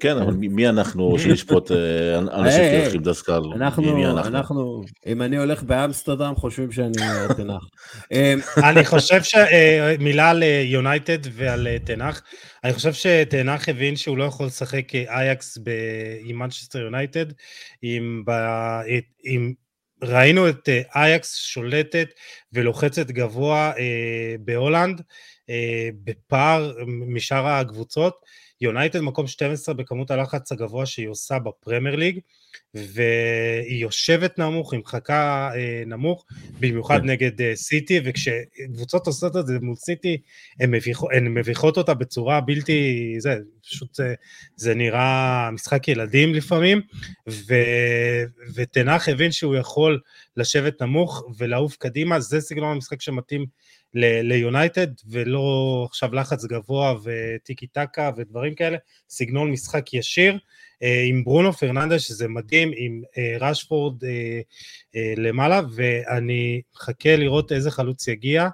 כן, 0.00 0.16
אבל 0.16 0.34
מי 0.34 0.48
מי 0.48 0.68
אנחנו 0.68 1.18
שנשפוט 1.18 1.72
אה, 1.72 2.18
אנשים 2.18 2.60
היי, 2.60 2.80
שלוקחים 2.80 3.02
דסקל? 3.02 3.40
אנחנו, 3.54 4.82
אם 5.06 5.22
אני 5.22 5.38
הולך 5.38 5.62
באמסטרדם 5.62 6.34
חושבים 6.36 6.72
שאני 6.72 7.02
אה, 7.02 7.34
תנח. 7.36 7.62
אה, 8.12 8.34
אני 8.70 8.84
חושב 8.84 9.20
שמילה 9.22 10.30
על 10.30 10.42
אה, 10.42 10.62
יונייטד 10.66 11.18
ועל 11.32 11.66
אה, 11.66 11.78
תנח, 11.78 12.22
אני 12.64 12.72
חושב 12.72 12.92
שתנח 12.92 13.68
הבין 13.68 13.96
שהוא 13.96 14.18
לא 14.18 14.24
יכול 14.24 14.46
לשחק 14.46 14.94
אה, 14.94 15.20
אייקס 15.20 15.58
ב- 15.58 15.70
עם 16.24 16.38
מנצ'סטר 16.38 16.78
יונייטד, 16.78 17.26
עם 19.24 19.52
ראינו 20.02 20.48
את 20.48 20.68
אה, 20.68 20.82
אייקס 20.94 21.34
שולטת 21.36 22.08
ולוחצת 22.52 23.06
גבוה 23.10 23.72
אה, 23.78 24.34
בהולנד, 24.40 25.02
אה, 25.50 25.88
בפער 26.04 26.72
משאר 26.86 27.46
הקבוצות, 27.46 28.20
יונייטד 28.62 29.00
מקום 29.00 29.26
12 29.26 29.74
בכמות 29.74 30.10
הלחץ 30.10 30.52
הגבוה 30.52 30.86
שהיא 30.86 31.08
עושה 31.08 31.38
בפרמייר 31.38 31.96
ליג, 31.96 32.18
והיא 32.74 33.82
יושבת 33.82 34.38
נמוך, 34.38 34.72
היא 34.72 34.80
מחכה 34.80 35.50
אה, 35.54 35.82
נמוך, 35.86 36.26
במיוחד 36.60 37.00
כן. 37.00 37.06
נגד 37.06 37.40
אה, 37.40 37.56
סיטי, 37.56 38.00
וכשקבוצות 38.04 39.06
עושות 39.06 39.36
את 39.36 39.46
זה 39.46 39.58
מול 39.62 39.76
סיטי, 39.76 40.20
הן 40.60 40.70
מביכ, 40.70 41.00
מביכות 41.22 41.76
אותה 41.76 41.94
בצורה 41.94 42.40
בלתי, 42.40 43.14
זה 43.18 43.34
פשוט, 43.62 43.94
זה, 43.94 44.14
זה 44.56 44.74
נראה 44.74 45.50
משחק 45.50 45.88
ילדים 45.88 46.34
לפעמים, 46.34 46.80
ו, 47.28 47.54
וטן 48.54 48.81
האח 48.81 49.08
הבין 49.08 49.32
שהוא 49.32 49.56
יכול 49.56 50.00
לשבת 50.36 50.82
נמוך 50.82 51.24
ולעוף 51.38 51.76
קדימה, 51.76 52.20
זה 52.20 52.40
סגנון 52.40 52.72
המשחק 52.72 53.00
שמתאים 53.00 53.46
ליונייטד, 53.94 54.86
ולא 55.10 55.86
עכשיו 55.88 56.14
לחץ 56.14 56.44
גבוה 56.44 56.94
וטיקי 57.04 57.66
טקה 57.66 58.10
ודברים 58.16 58.54
כאלה, 58.54 58.76
סגנון 59.08 59.50
משחק 59.50 59.94
ישיר. 59.94 60.38
אה, 60.82 61.02
עם 61.06 61.24
ברונו 61.24 61.52
פרננדס, 61.52 62.00
שזה 62.00 62.28
מדהים, 62.28 62.70
עם 62.76 63.02
אה, 63.18 63.36
רשפורד 63.40 64.04
אה, 64.04 64.40
למעלה, 65.16 65.60
ואני 65.74 66.62
מחכה 66.74 67.16
לראות 67.16 67.52
איזה 67.52 67.70
חלוץ 67.70 68.08
יגיע. 68.08 68.48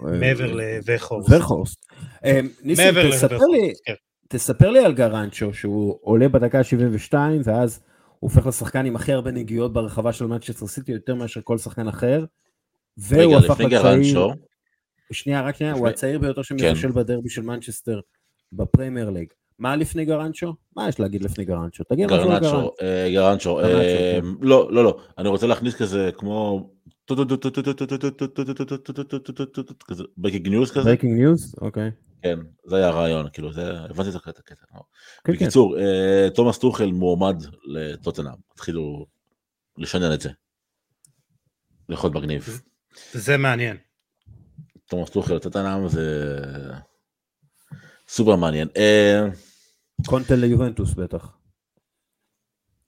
מעבר 0.00 0.52
לווגהורסט. 0.52 1.28
ווגהורסט. 1.30 1.86
ניסים. 2.62 2.94
תספר 4.28 4.70
לי 4.70 4.84
על 4.84 4.94
גרנאצ'ו, 4.94 5.54
שהוא 5.54 5.98
עולה 6.00 6.28
בדקה 6.28 6.64
72, 6.64 7.40
ואז 7.44 7.80
הוא 8.18 8.30
הופך 8.30 8.46
לשחקן 8.46 8.86
עם 8.86 8.96
הכי 8.96 9.12
הרבה 9.12 9.30
נגיעות 9.30 9.72
ברחבה 9.72 10.12
של 10.12 10.26
מנצ'סטר 10.26 10.66
סיטי, 10.66 10.92
יותר 10.92 11.14
מאשר 11.14 11.40
כל 11.44 11.58
שחקן 11.58 11.88
אחר. 11.88 12.24
והוא 12.96 13.36
הפך 13.36 13.60
לצעיר... 13.60 14.28
שנייה, 15.12 15.42
רק 15.42 15.56
שנייה, 15.56 15.72
הוא 15.72 15.88
הצעיר 15.88 16.18
ביותר 16.18 16.42
שמבשל 16.42 16.88
כן. 16.88 16.94
בדרבי 16.94 17.28
של 17.28 17.42
מנצ'סטר 17.42 18.00
בפריימר 18.52 19.10
ליג. 19.10 19.28
מה 19.58 19.76
לפני 19.76 20.04
גרנצ'ו? 20.04 20.54
מה 20.76 20.88
יש 20.88 21.00
להגיד 21.00 21.24
לפני 21.24 21.44
גרנצ'ו? 21.44 21.84
תגיד 21.84 22.06
משהו 22.06 22.32
על 22.32 22.40
גרנצ'ו. 22.40 22.74
גרנצ'ו, 23.12 23.60
לא, 24.40 24.72
לא, 24.72 24.84
לא, 24.84 25.00
אני 25.18 25.28
רוצה 25.28 25.46
להכניס 25.46 25.74
כזה 25.74 26.10
כמו... 26.16 26.70
ברייקינג 30.16 30.48
ניוז 30.48 30.70
כזה. 30.70 30.84
ברייקינג 30.84 31.18
ניוז? 31.18 31.54
אוקיי. 31.60 31.90
כן, 32.22 32.38
זה 32.66 32.76
היה 32.76 32.88
הרעיון, 32.88 33.26
כאילו, 33.32 33.52
זה, 33.52 33.80
הבנתי 33.80 34.08
את 34.10 34.14
הקטע. 34.38 34.64
בקיצור, 35.28 35.76
תומאס 36.34 36.58
טוחל 36.58 36.92
מועמד 36.92 37.42
לטוטנאם, 37.64 38.34
התחילו 38.52 39.06
לשנן 39.78 40.14
את 40.14 40.20
זה. 40.20 40.30
לאכול 41.88 42.10
מגניב. 42.14 42.60
זה 43.12 43.36
מעניין. 43.36 43.76
תומאס 44.86 45.10
טוחל 45.10 45.34
לטוטנאם 45.34 45.88
זה 45.88 46.38
סופר 48.08 48.36
מעניין. 48.36 48.68
קונטל 50.06 50.34
ליובנטוס 50.34 50.94
בטח. 50.94 51.36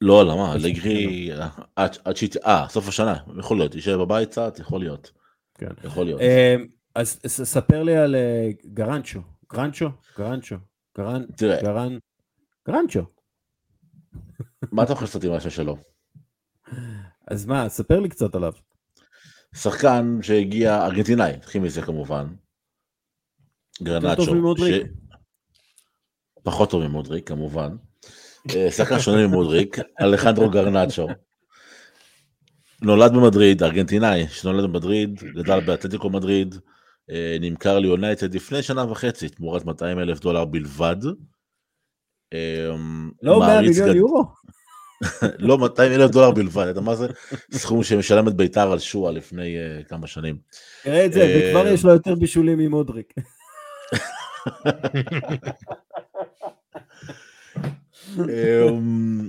לא, 0.01 0.27
למה? 0.27 0.57
לגרי, 0.57 1.31
עד 1.77 2.17
שהיא, 2.17 2.31
אה, 2.47 2.67
סוף 2.69 2.89
השנה, 2.89 3.17
יכול 3.39 3.57
להיות, 3.57 3.75
יישאר 3.75 4.05
בבית 4.05 4.29
קצת, 4.29 4.59
יכול 4.59 4.81
להיות. 4.81 5.13
כן. 5.55 5.71
יכול 5.85 6.05
להיות. 6.05 6.21
אה, 6.21 6.57
אז 6.95 7.21
ספר 7.27 7.83
לי 7.83 7.97
על 7.97 8.15
אה, 8.15 8.49
גרנצ'ו, 8.67 9.21
גרנצ'ו, 9.53 9.89
גרנצ'ו, 10.19 10.57
גרנ... 10.99 11.27
תראה. 11.37 11.63
גרנ... 11.63 11.99
גרנצ'ו. 12.69 13.01
מה 14.73 14.83
אתה 14.83 14.95
חושב 14.95 15.25
עם 15.25 15.33
השם 15.33 15.51
שלו? 15.51 15.77
אז 17.29 17.47
מה, 17.47 17.69
ספר 17.69 18.01
לי 18.01 18.09
קצת 18.09 18.35
עליו. 18.35 18.53
שחקן 19.55 20.19
שהגיע, 20.23 20.85
ארגנטינאי, 20.87 21.33
נתחיל 21.33 21.63
מזה 21.63 21.83
כמובן. 21.83 22.27
גרנצ'ו. 23.83 24.55
פחות 26.43 26.71
טוב 26.71 26.83
ממודריק 26.83 27.29
כמובן. 27.29 27.77
אה, 28.57 28.71
שחקן 28.71 29.01
שונה 29.01 29.27
ממודריק, 29.27 29.79
אלחנדרו 30.01 30.51
גרנצ'ו. 30.51 31.09
נולד 32.83 33.13
במדריד, 33.13 33.63
ארגנטינאי 33.63 34.29
שנולד 34.29 34.65
במדריד, 34.65 35.23
גדל 35.35 35.61
באתלטיקו 35.61 36.11
מדריד, 36.11 36.55
אה, 37.11 37.37
נמכר 37.41 37.79
ליונייטד 37.79 38.35
לפני 38.35 38.63
שנה 38.63 38.91
וחצי 38.91 39.29
תמורת 39.29 39.65
200 39.65 39.99
אלף 39.99 40.21
דולר 40.21 40.45
בלבד. 40.45 40.97
אה, 42.33 42.69
לא 43.23 43.39
100 43.41 43.61
מיליון 43.61 43.89
גד... 43.89 43.95
יורו? 43.95 44.25
לא 45.39 45.59
200 45.59 45.93
אלף 45.93 46.11
דולר 46.11 46.31
בלבד, 46.31 46.67
אתה 46.67 46.81
מה 46.81 46.95
זה 46.95 47.07
סכום 47.53 47.83
שמשלם 47.83 48.29
את 48.29 48.35
ביתר 48.35 48.73
על 48.73 48.79
שואה 48.79 49.13
לפני 49.13 49.57
uh, 49.57 49.85
כמה 49.89 50.07
שנים. 50.07 50.39
תראה 50.83 51.07
את 51.07 51.13
זה, 51.13 51.37
וכבר 51.39 51.67
יש 51.67 51.85
לו 51.85 51.93
יותר 51.93 52.15
בישולים 52.15 52.59
ממודריק. 52.59 53.15
אמ, 58.19 59.29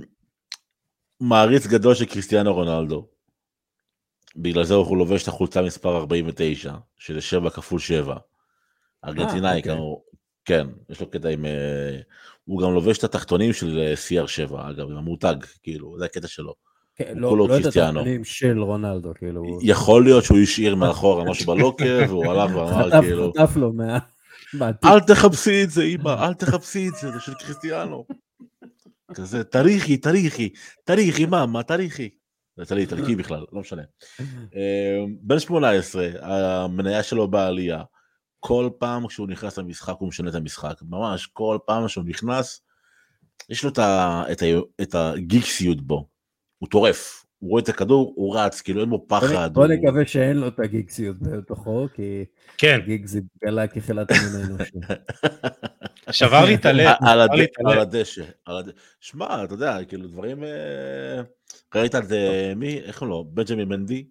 מעריץ 1.20 1.66
גדול 1.66 1.94
של 1.94 2.04
קריסטיאנו 2.04 2.54
רונלדו. 2.54 3.08
בגלל 4.36 4.64
זה 4.64 4.74
הוא 4.74 4.96
לובש 4.96 5.22
את 5.22 5.28
החולצה 5.28 5.62
מספר 5.62 5.96
49, 5.96 6.74
שזה 6.98 7.20
7 7.20 7.50
כפול 7.50 7.78
7. 7.80 8.16
ארגנטינאי, 9.04 9.50
אה, 9.50 9.56
אוקיי. 9.56 9.76
כן, 10.44 10.66
יש 10.88 11.00
לו 11.00 11.10
קטע 11.10 11.28
עם... 11.28 11.44
אה, 12.48 12.52
הוא 12.54 12.62
גם 12.62 12.74
לובש 12.74 12.98
את 12.98 13.04
התחתונים 13.04 13.52
של 13.52 13.78
אה, 13.78 13.94
CR7, 13.94 14.54
אגב, 14.70 14.90
עם 14.90 14.96
המותג, 14.96 15.34
כאילו, 15.62 15.98
זה 15.98 16.04
הקטע 16.04 16.28
שלו. 16.28 16.54
כן, 16.96 17.12
לא, 17.16 17.36
לא 17.36 17.58
את 17.58 17.66
התחתונים 17.66 18.24
של 18.24 18.62
רונלדו, 18.62 19.12
כאילו. 19.14 19.58
יכול 19.62 20.04
להיות 20.04 20.24
שהוא 20.24 20.38
השאיר 20.38 20.74
מאחורה 20.74 21.24
משהו 21.24 21.46
בלוקר, 21.46 22.04
והוא 22.08 22.26
הלך 22.26 22.56
ואמר, 22.56 23.00
כאילו... 23.00 23.32
חטף 23.36 23.56
לו 23.56 23.72
מה... 23.72 23.98
אל 24.84 25.00
תחפשי 25.00 25.64
את 25.64 25.70
זה, 25.70 25.82
אמא, 25.82 26.26
אל 26.26 26.34
תחפשי 26.34 26.88
את 26.88 26.94
זה, 26.94 27.10
זה 27.12 27.20
של 27.20 27.34
קריסטיאנו. 27.34 28.04
כזה, 29.14 29.44
תריכי, 29.44 29.96
תריכי, 29.96 30.48
תריכי, 30.84 31.26
מה, 31.26 31.62
תריכי. 31.62 32.10
זה 32.56 32.76
איטלקי 32.76 33.16
בכלל, 33.16 33.44
לא 33.52 33.60
משנה. 33.60 33.82
אמ, 34.20 35.16
בן 35.20 35.38
18, 35.38 36.08
המניה 36.22 37.02
שלו 37.02 37.28
בעלייה. 37.28 37.82
כל 38.40 38.70
פעם 38.78 39.06
כשהוא 39.06 39.28
נכנס 39.28 39.58
למשחק 39.58 39.94
הוא 39.98 40.08
משנה 40.08 40.30
את 40.30 40.34
המשחק, 40.34 40.74
ממש 40.88 41.26
כל 41.26 41.58
פעם 41.66 41.88
שהוא 41.88 42.04
נכנס, 42.04 42.60
יש 43.48 43.64
לו 43.64 43.70
את 44.82 44.94
הגיקסיות 44.94 45.80
בו, 45.80 46.08
הוא 46.58 46.68
טורף, 46.68 47.26
הוא 47.38 47.50
רואה 47.50 47.62
את 47.62 47.68
הכדור, 47.68 48.12
הוא 48.16 48.36
רץ, 48.36 48.60
כאילו 48.60 48.80
אין 48.80 48.90
בו 48.90 49.04
פחד. 49.08 49.50
בוא 49.52 49.66
נקווה 49.66 50.06
שאין 50.06 50.36
לו 50.36 50.48
את 50.48 50.60
הגיקסיות 50.60 51.16
בתוכו, 51.20 51.86
כי 51.94 52.24
כן. 52.58 52.80
זה 53.04 53.20
גלה 53.44 53.66
כחילת 53.66 54.10
המין 54.10 54.42
האנושי. 54.42 54.78
שבר 56.10 56.44
לי 56.44 56.54
את 56.54 56.66
הלב. 56.66 56.94
על 57.64 57.78
הדשא. 57.78 58.24
שמע, 59.00 59.44
אתה 59.44 59.54
יודע, 59.54 59.84
כאילו 59.84 60.08
דברים... 60.08 60.44
אה, 60.44 61.22
ראית 61.74 61.94
את 61.94 62.04
מי, 62.56 62.80
איך 62.80 63.00
הוא 63.00 63.08
לא, 63.08 63.24
בנג'מי 63.28 63.64
מנדי, 63.64 64.04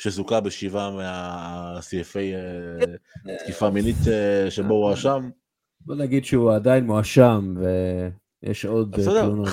שזוכה 0.00 0.40
בשבעה 0.40 0.90
מהסעיפי 0.90 2.34
אה, 2.34 3.36
תקיפה 3.44 3.70
מינית 3.70 3.96
אה, 4.08 4.50
שבו 4.50 4.74
הוא 4.74 4.84
הואשם. 4.84 5.30
בוא 5.80 5.94
נגיד 5.94 6.24
שהוא 6.24 6.52
עדיין 6.52 6.84
מואשם, 6.86 7.54
יש 8.42 8.64
עוד 8.64 8.96
תלונות. 9.04 9.48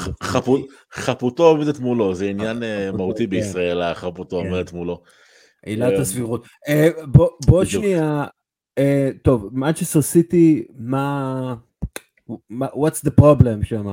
חפותו 0.93 1.43
עומדת 1.43 1.79
מולו, 1.79 2.15
זה 2.15 2.25
עניין 2.25 2.63
מהותי 2.93 3.23
כן. 3.23 3.29
בישראל, 3.29 3.81
החפותו 3.81 4.41
כן. 4.41 4.47
עומדת 4.47 4.73
מולו. 4.73 5.01
עילת 5.65 5.99
הסבירות. 5.99 6.47
בוא 7.47 7.65
שנייה, 7.65 8.25
טוב, 9.23 9.49
מנצ'סטר 9.51 10.01
סיטי, 10.01 10.65
מה... 10.77 11.55
what's 12.51 13.01
the 13.05 13.21
problem 13.21 13.65
שם, 13.65 13.88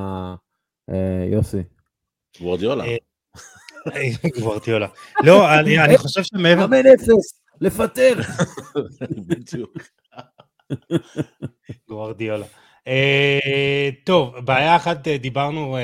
יוסי? 1.33 1.63
גוורדיולה. 2.41 2.85
גוורדיולה. 4.39 4.87
לא, 5.23 5.55
אני 5.61 5.99
חושב 5.99 6.23
שמעבר... 6.23 6.67
מאמן 6.67 6.87
אפס, 6.87 7.41
לפטר. 7.61 8.15
בדיוק. 9.29 9.73
גוורדיולה. 11.89 12.47
טוב, 14.05 14.39
בעיה 14.39 14.77
אחת 14.77 15.09
דיברנו, 15.09 15.79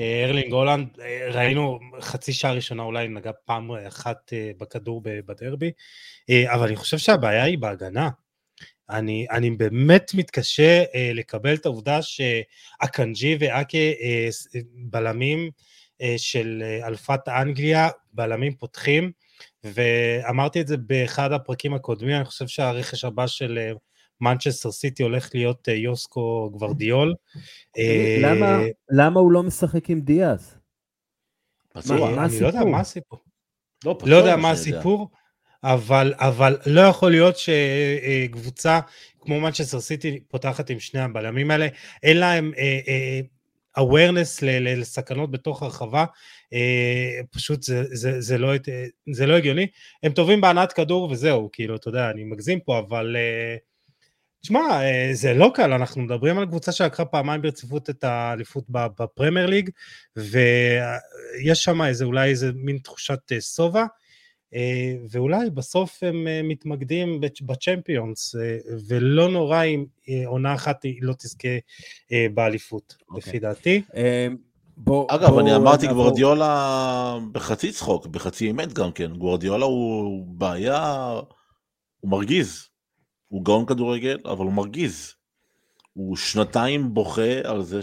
ארלינג 0.00 0.52
הולנד, 0.52 0.88
ראינו 1.32 1.78
חצי 2.00 2.32
שעה 2.32 2.52
ראשונה 2.52 2.82
אולי 2.82 3.08
נגע 3.08 3.30
פעם 3.44 3.70
אחת 3.72 4.32
בכדור 4.58 5.02
בדרבי, 5.04 5.70
אבל 6.46 6.66
אני 6.66 6.76
חושב 6.76 6.98
שהבעיה 6.98 7.44
היא 7.44 7.58
בהגנה. 7.58 8.08
אני, 8.90 9.26
אני 9.30 9.50
באמת 9.50 10.10
מתקשה 10.14 10.84
אה, 10.94 11.10
לקבל 11.14 11.54
את 11.54 11.66
העובדה 11.66 11.98
שאקנג'י 12.02 13.36
ואקה 13.40 13.78
אה, 13.78 14.28
בלמים 14.90 15.38
אה, 15.38 15.48
של 16.16 16.62
אה, 16.64 16.86
אלפת 16.86 17.28
אנגליה, 17.28 17.88
בלמים 18.12 18.54
פותחים, 18.54 19.12
ואמרתי 19.64 20.60
את 20.60 20.66
זה 20.66 20.76
באחד 20.76 21.32
הפרקים 21.32 21.74
הקודמים, 21.74 22.16
אני 22.16 22.24
חושב 22.24 22.46
שהרכש 22.46 23.04
הבא 23.04 23.26
של 23.26 23.58
אה, 23.58 23.72
מנצ'סטר 24.20 24.72
סיטי 24.72 25.02
הולך 25.02 25.30
להיות 25.34 25.68
אה, 25.68 25.74
יוסקו 25.74 26.50
גוורדיול. 26.52 27.14
אה, 27.78 28.18
למה, 28.20 28.58
למה 28.90 29.20
הוא 29.20 29.32
לא 29.32 29.42
משחק 29.42 29.90
עם 29.90 30.00
דיאז? 30.00 30.54
פצוע, 31.68 32.24
אני 32.24 32.40
לא 32.40 32.46
יודע 32.46 32.64
מה 32.64 32.80
הסיפור. 32.80 33.18
לא, 33.84 33.98
לא 34.06 34.16
יודע 34.16 34.36
מה 34.36 34.50
הסיפור. 34.50 35.10
אבל, 35.64 36.14
אבל 36.16 36.56
לא 36.66 36.80
יכול 36.80 37.10
להיות 37.10 37.34
שקבוצה 37.36 38.80
כמו 39.20 39.40
מנצ'סטר 39.40 39.80
סיטי 39.80 40.20
פותחת 40.28 40.70
עם 40.70 40.80
שני 40.80 41.00
הבלמים 41.00 41.50
האלה, 41.50 41.66
אין 42.02 42.16
להם 42.16 42.52
אה, 42.58 42.80
אה, 42.88 43.20
awareness 43.78 44.42
לסכנות 44.42 45.30
בתוך 45.30 45.62
הרחבה, 45.62 46.04
אה, 46.52 47.20
פשוט 47.30 47.62
זה, 47.62 47.84
זה, 47.90 48.20
זה, 48.20 48.38
לא, 48.38 48.52
זה 49.12 49.26
לא 49.26 49.36
הגיוני. 49.36 49.66
הם 50.02 50.12
טובים 50.12 50.40
בהנעת 50.40 50.72
כדור 50.72 51.10
וזהו, 51.10 51.48
כאילו, 51.52 51.76
אתה 51.76 51.88
יודע, 51.88 52.10
אני 52.10 52.24
מגזים 52.24 52.60
פה, 52.60 52.78
אבל... 52.78 53.16
אה, 53.16 53.56
תשמע, 54.42 54.60
אה, 54.60 55.08
זה 55.12 55.34
לא 55.34 55.50
קל, 55.54 55.72
אנחנו 55.72 56.02
מדברים 56.02 56.38
על 56.38 56.46
קבוצה 56.46 56.72
שלקחה 56.72 57.04
פעמיים 57.04 57.42
ברציפות 57.42 57.90
את 57.90 58.04
האליפות 58.04 58.64
בפרמייר 58.68 59.46
ליג, 59.46 59.70
ויש 60.16 61.64
שם 61.64 61.82
איזה, 61.82 62.04
אולי 62.04 62.30
איזה 62.30 62.50
מין 62.54 62.78
תחושת 62.78 63.18
שובע, 63.40 63.84
ואולי 65.10 65.50
בסוף 65.50 66.02
הם 66.02 66.26
מתמקדים 66.48 67.20
בצ'מפיונס, 67.20 68.34
ולא 68.88 69.28
נורא 69.28 69.62
אם 69.62 69.84
עונה 70.26 70.54
אחת 70.54 70.82
היא 70.82 70.98
לא 71.02 71.12
תזכה 71.12 71.48
באליפות, 72.34 72.96
okay. 73.00 73.18
לפי 73.18 73.28
אוקיי. 73.28 73.40
דעתי. 73.40 73.82
בוא, 74.76 75.06
אגב, 75.10 75.30
בוא 75.30 75.40
אני 75.40 75.56
אמרתי 75.56 75.86
נעבור. 75.86 76.02
גוורדיולה 76.02 77.18
בחצי 77.32 77.72
צחוק, 77.72 78.06
בחצי 78.06 78.50
אמת 78.50 78.72
גם 78.72 78.92
כן. 78.92 79.12
גוורדיולה 79.16 79.64
הוא 79.64 80.26
בעיה, 80.26 81.10
הוא 82.00 82.10
מרגיז. 82.10 82.68
הוא 83.28 83.44
גאון 83.44 83.66
כדורגל, 83.66 84.18
אבל 84.24 84.44
הוא 84.44 84.52
מרגיז. 84.52 85.14
הוא 85.92 86.16
שנתיים 86.16 86.94
בוכה 86.94 87.40
על 87.44 87.62
זה 87.62 87.80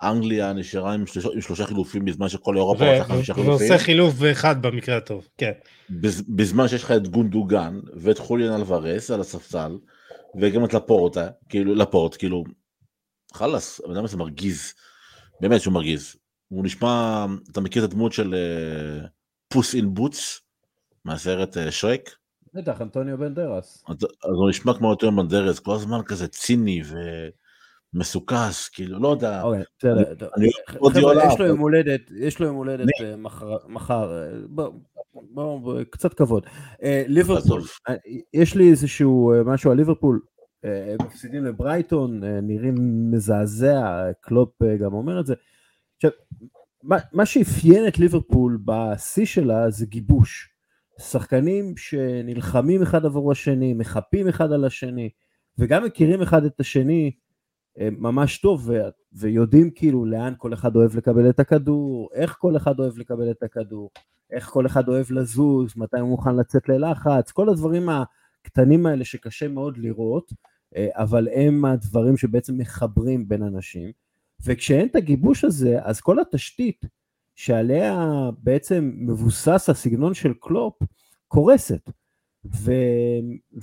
שאנגליה 0.00 0.52
נשארה 0.52 0.92
עם 0.92 1.06
שלושה, 1.06 1.28
עם 1.34 1.40
שלושה 1.40 1.66
חילופים 1.66 2.04
בזמן 2.04 2.28
שכל 2.28 2.56
אירופה 2.56 2.90
עושה 2.90 3.04
חמישה 3.04 3.34
חילופים. 3.34 3.50
ועושה 3.52 3.78
חילוף 3.78 4.14
אחד 4.32 4.62
במקרה 4.62 4.96
הטוב, 4.96 5.28
כן. 5.38 5.52
בזמן 6.28 6.68
שיש 6.68 6.82
לך 6.82 6.90
את 6.90 7.08
גונדוגן 7.08 7.80
ואת 7.96 8.18
חוליאן 8.18 8.54
אלוורס 8.54 9.10
על 9.10 9.20
הספסל, 9.20 9.78
וגם 10.40 10.64
את 10.64 10.74
לפורטה, 10.74 11.28
כאילו, 11.48 11.74
לפורט, 11.74 12.16
כאילו, 12.18 12.44
חלאס, 13.34 13.80
הבן 13.84 13.94
אדם 13.94 14.04
הזה 14.04 14.16
מרגיז. 14.16 14.74
באמת 15.40 15.60
שהוא 15.60 15.74
מרגיז. 15.74 16.16
הוא 16.48 16.64
נשמע, 16.64 17.26
אתה 17.52 17.60
מכיר 17.60 17.84
את 17.84 17.90
הדמות 17.90 18.12
של 18.12 18.34
פוס 19.48 19.74
אין 19.74 19.94
בוטס 19.94 20.40
מהסרט 21.04 21.56
אה, 21.56 21.70
שרק? 21.70 22.10
בטח, 22.54 22.80
אנטוניו 22.80 23.18
בנדרס. 23.18 23.84
אז, 23.88 23.96
הוא 24.38 24.50
נשמע 24.50 24.74
כמו 24.74 24.92
אנטוניו 24.92 25.16
בנדרס, 25.16 25.58
כל 25.58 25.74
הזמן 25.74 26.00
כזה 26.06 26.28
ציני 26.28 26.82
ומסוכסך, 27.94 28.68
כאילו, 28.68 28.98
לא 28.98 29.08
יודע. 29.08 29.42
אוקיי, 29.42 29.62
בסדר. 29.78 30.28
יש 31.28 31.40
לו 31.40 31.46
יום 31.46 31.58
הולדת, 31.58 32.00
יש 32.16 32.38
לו 32.38 32.46
יום 32.46 32.56
הולדת 32.56 32.88
אה, 33.00 33.16
מחר, 33.68 34.22
אה, 34.22 34.30
בואו, 35.34 35.70
קצת 35.90 36.14
כבוד. 36.14 36.46
ליברפול, 36.82 37.62
יש 38.34 38.54
לי 38.54 38.70
איזשהו 38.70 39.32
משהו 39.44 39.70
על 39.70 39.76
ליברפול, 39.76 40.20
מפסידים 41.02 41.44
לברייטון, 41.44 42.20
נראים 42.24 42.74
מזעזע, 43.10 44.04
קלופ 44.20 44.62
גם 44.80 44.92
אומר 44.92 45.20
את 45.20 45.26
זה. 45.26 45.34
עכשיו, 45.96 46.10
מה 47.12 47.26
שאפיין 47.26 47.88
את 47.88 47.98
ליברפול 47.98 48.58
בשיא 48.64 49.26
שלה 49.26 49.70
זה 49.70 49.86
גיבוש. 49.86 50.54
שחקנים 51.00 51.76
שנלחמים 51.76 52.82
אחד 52.82 53.04
עבור 53.04 53.32
השני, 53.32 53.74
מחפים 53.74 54.28
אחד 54.28 54.52
על 54.52 54.64
השני, 54.64 55.10
וגם 55.58 55.84
מכירים 55.84 56.22
אחד 56.22 56.44
את 56.44 56.60
השני 56.60 57.10
ממש 57.78 58.38
טוב, 58.38 58.68
ו- 58.68 58.88
ויודעים 59.12 59.70
כאילו 59.70 60.04
לאן 60.04 60.34
כל 60.38 60.54
אחד 60.54 60.76
אוהב 60.76 60.96
לקבל 60.96 61.30
את 61.30 61.40
הכדור, 61.40 62.08
איך 62.14 62.36
כל 62.38 62.56
אחד 62.56 62.80
אוהב 62.80 62.98
לקבל 62.98 63.30
את 63.30 63.42
הכדור, 63.42 63.90
איך 64.30 64.48
כל 64.48 64.66
אחד 64.66 64.88
אוהב 64.88 65.10
לזוז, 65.10 65.72
מתי 65.76 65.98
הוא 65.98 66.08
מוכן 66.08 66.36
לצאת 66.36 66.68
ללחץ, 66.68 67.30
כל 67.30 67.48
הדברים 67.48 67.88
הקטנים 67.88 68.86
האלה 68.86 69.04
שקשה 69.04 69.48
מאוד 69.48 69.78
לראות, 69.78 70.32
אה, 70.76 70.88
אבל 70.92 71.28
הם 71.34 71.64
הדברים 71.64 72.16
שבעצם 72.16 72.58
מחברים 72.58 73.28
בין 73.28 73.42
אנשים, 73.42 73.90
וכשאין 74.44 74.86
את 74.88 74.96
הגיבוש 74.96 75.44
הזה, 75.44 75.78
אז 75.82 76.00
כל 76.00 76.20
התשתית 76.20 76.84
שעליה 77.34 78.08
בעצם 78.38 78.92
מבוסס 78.96 79.68
הסגנון 79.68 80.14
של 80.14 80.32
קלופ, 80.40 80.74
קורסת. 81.28 81.90
ו... 82.52 82.72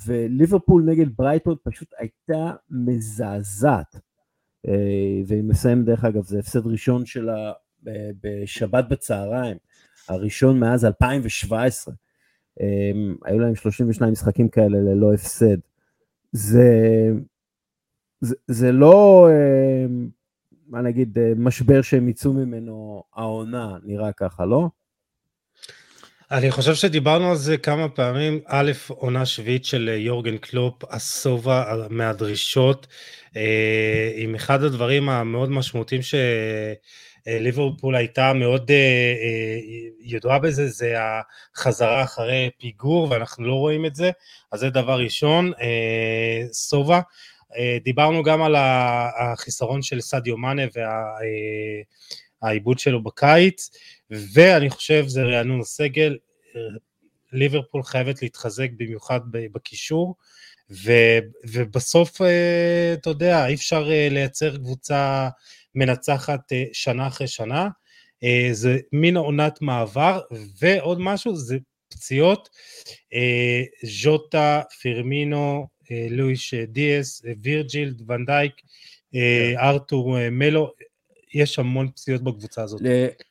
וליברפול 0.06 0.84
נגד 0.84 1.06
ברייטון 1.17 1.56
פשוט 1.63 1.88
הייתה 1.98 2.54
מזעזעת. 2.70 3.96
אה, 4.67 5.22
והיא 5.28 5.44
מסיים 5.44 5.86
דרך 5.86 6.06
אגב, 6.06 6.24
זה 6.24 6.39
הפסד 6.39 6.67
ראשון 6.67 7.06
שלה 7.06 7.52
אה, 7.88 8.10
בשבת 8.24 8.86
בצהריים, 8.89 9.58
הראשון 10.10 10.60
מאז 10.60 10.86
2017. 10.86 11.94
היו 13.26 13.39
להם 13.39 13.56
32 13.56 14.12
משחקים 14.12 14.50
כאלה 14.50 14.78
ללא 14.78 15.13
הפסד. 15.13 15.58
זה, 16.32 17.12
זה, 18.22 18.36
זה 18.48 18.72
לא, 18.72 19.28
אה, 19.30 19.86
מה 20.67 20.82
נגיד, 20.82 21.17
אה, 21.17 21.34
משבר 21.36 21.82
שהם 21.82 22.10
יצאו 22.10 22.34
ממנו 22.34 23.04
העונה, 23.15 23.78
נראה 23.84 24.12
ככה, 24.12 24.46
לא? 24.46 24.70
אני 26.32 26.52
חושב 26.52 26.76
שדיברנו 26.76 27.30
על 27.30 27.36
זה 27.36 27.58
כמה 27.58 27.89
פעמים, 27.89 28.39
א', 28.46 28.72
עונה 28.88 29.26
שביעית 29.26 29.65
של 29.65 29.89
אה, 29.94 29.96
יורגן 29.98 30.38
קלופ, 30.38 30.84
השובע 30.89 31.88
מהדרישות, 31.89 32.88
עם 34.15 34.36
אחד 34.36 34.63
הדברים 34.63 35.10
המאוד 35.10 35.50
משמעותיים 35.52 36.02
ש... 36.02 36.15
אה, 37.28 37.39
ליברפול 37.39 37.96
הייתה 37.96 38.34
מאוד 38.34 38.72
אה, 38.72 38.76
אה, 38.76 39.60
ידועה 40.02 40.39
בזה, 40.39 40.67
זה 40.67 40.96
החזרה 41.56 42.04
אחרי 42.04 42.50
פיגור, 42.60 43.08
ואנחנו 43.12 43.46
לא 43.46 43.54
רואים 43.54 43.86
את 43.86 43.96
זה, 43.96 44.12
אז 44.52 44.60
זה 44.60 44.70
דבר 44.70 45.00
ראשון. 45.00 45.52
סובה, 46.52 47.02
דיברנו 47.84 48.24
גם 48.24 48.41
על 48.41 48.56
החיסרון 48.56 49.82
של 49.82 50.02
סדיו 50.02 50.38
מאנה 50.38 50.62
והעיבוד 52.41 52.80
שלו 52.80 53.04
בקיץ, 53.04 53.70
ואני 54.12 54.69
חושב 54.69 55.04
זה 55.08 55.24
רענון 55.24 55.60
הסגל, 55.60 56.17
ליברפול 57.34 57.84
חייבת 57.84 58.21
להתחזק 58.21 58.69
במיוחד 58.78 59.19
בקישור, 59.32 60.15
ובסוף, 61.43 62.21
אתה 62.93 63.10
יודע, 63.10 63.47
אי 63.47 63.54
אפשר 63.54 63.84
לייצר 64.10 64.58
קבוצה 64.58 65.30
מנצחת 65.76 66.54
אה, 66.54 66.63
שנה 66.74 67.08
אחרי 67.08 67.28
שנה. 67.28 67.67
אה, 68.24 68.50
זה 68.52 68.78
מין 68.93 69.17
עונת 69.17 69.62
מעבר, 69.62 70.19
ועוד 70.60 70.97
משהו, 71.02 71.36
זה 71.36 71.58
פציעות. 71.89 72.50
אה, 73.13 73.62
ז'וטה, 73.84 74.62
פירמינו, 74.82 75.67
לואיש 76.10 76.54
דיאס, 76.54 77.21
וירג'יל, 77.41 77.93
ונדייק, 78.08 78.54
כן. 79.13 79.19
ארתור 79.58 80.30
מלו, 80.32 80.74
יש 81.34 81.60
המון 81.60 81.91
פציעות 81.91 82.22
בקבוצה 82.22 82.63
הזאת. 82.63 82.82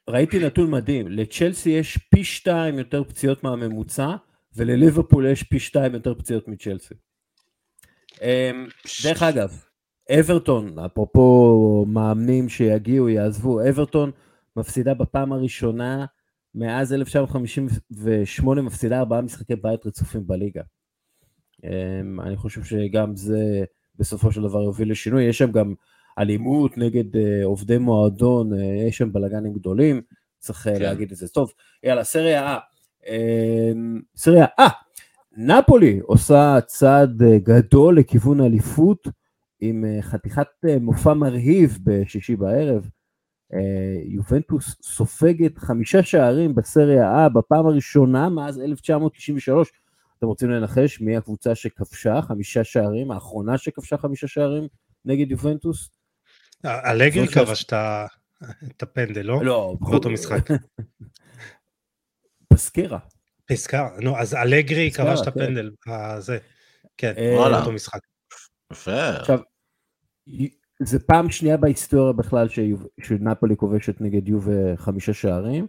ראיתי 0.09 0.39
נתון 0.39 0.71
מדהים, 0.71 1.09
לצ'לסי 1.09 1.71
יש 1.71 1.97
פי 1.97 2.25
שתיים 2.25 2.79
יותר 2.79 3.05
פציעות 3.05 3.45
מהממוצע, 3.45 4.17
ולליברפול 4.57 5.27
יש 5.27 5.43
פי 5.43 5.59
שתיים 5.61 5.95
יותר 5.95 6.15
פציעות 6.15 6.49
מצ'לסי. 6.49 6.95
דרך 9.05 9.23
אגב, 9.23 9.65
אברטון, 10.21 10.79
אפרופו 10.79 11.85
מאמנים 11.89 12.49
שיגיעו, 12.49 13.09
יעזבו, 13.09 13.69
אברטון 13.69 14.11
מפסידה 14.57 14.95
בפעם 14.95 15.33
הראשונה 15.33 16.07
מאז 16.55 16.93
1958, 16.93 18.63
מפסידה 18.63 18.99
ארבעה 18.99 19.21
משחקי 19.21 19.57
בית 19.57 19.87
רצופים 19.87 20.27
בליגה. 20.27 20.63
אמ, 21.65 22.21
אני 22.21 22.37
חושב 22.37 22.65
שגם 22.65 23.17
זה 23.17 23.65
בסופו 23.97 24.33
של 24.33 24.43
דבר 24.43 24.63
יוביל 24.63 24.91
לשינוי, 24.91 25.25
יש 25.25 25.39
שם 25.39 25.53
גם 25.53 25.75
אלימות 26.21 26.79
נגד 26.79 27.17
אה, 27.17 27.45
עובדי 27.45 27.79
מועדון, 27.79 28.53
אה, 28.55 28.87
יש 28.89 28.99
שם 28.99 29.13
בלאגנים 29.13 29.53
גדולים, 29.53 30.01
צריך 30.39 30.67
אה, 30.67 30.75
כן. 30.75 30.83
להגיד 30.83 31.11
את 31.11 31.17
זה. 31.17 31.29
טוב, 31.29 31.53
יאללה, 31.83 32.05
סריה 32.05 32.59
אה, 33.09 33.73
סריה 34.17 34.47
אה, 34.59 34.69
נפולי 35.37 36.01
עושה 36.03 36.59
צעד 36.67 37.23
גדול 37.23 37.99
לכיוון 37.99 38.41
אליפות, 38.41 39.09
עם 39.61 39.85
אה, 39.85 40.03
חתיכת 40.03 40.49
אה, 40.69 40.79
מופע 40.81 41.15
מרהיב 41.15 41.79
בשישי 41.85 42.37
בערב. 42.37 42.89
אה, 43.53 44.01
יובנטוס 44.05 44.77
סופגת 44.83 45.59
חמישה 45.59 46.03
שערים 46.03 46.55
בסריה 46.55 47.27
A 47.27 47.29
בפעם 47.29 47.67
הראשונה 47.67 48.29
מאז 48.29 48.61
1993. 48.61 49.73
אתם 50.19 50.27
רוצים 50.27 50.51
לנחש 50.51 51.01
מי 51.01 51.17
הקבוצה 51.17 51.55
שכבשה 51.55 52.23
חמישה 52.23 52.65
שערים, 52.65 53.11
האחרונה 53.11 53.59
שכבשה 53.59 53.97
חמישה 53.97 54.27
שערים 54.29 54.69
נגד 55.05 55.31
יובנטוס? 55.31 55.91
אלגרי 56.65 57.29
כבש 57.29 57.65
את 58.69 58.83
הפנדל, 58.83 59.23
לא? 59.23 59.45
לא. 59.45 59.77
באותו 59.81 60.11
משחק. 60.11 60.51
פסקרה. 62.53 62.99
פסקרה, 63.47 63.89
נו, 64.03 64.19
אז 64.19 64.35
אלגרי 64.35 64.91
כבש 64.91 65.21
את 65.21 65.25
כן. 65.25 65.31
הפנדל, 65.31 65.71
זה, 66.19 66.39
כן, 66.97 67.13
באותו 67.17 67.73
משחק. 67.73 68.01
יפה. 68.73 69.09
עכשיו, 69.09 69.39
זה 70.83 70.99
פעם 70.99 71.31
שנייה 71.31 71.57
בהיסטוריה 71.57 72.13
בכלל 72.13 72.49
שנפולי 73.03 73.57
כובשת 73.57 74.01
נגד 74.01 74.29
יובה 74.29 74.77
חמישה 74.77 75.13
שערים, 75.13 75.67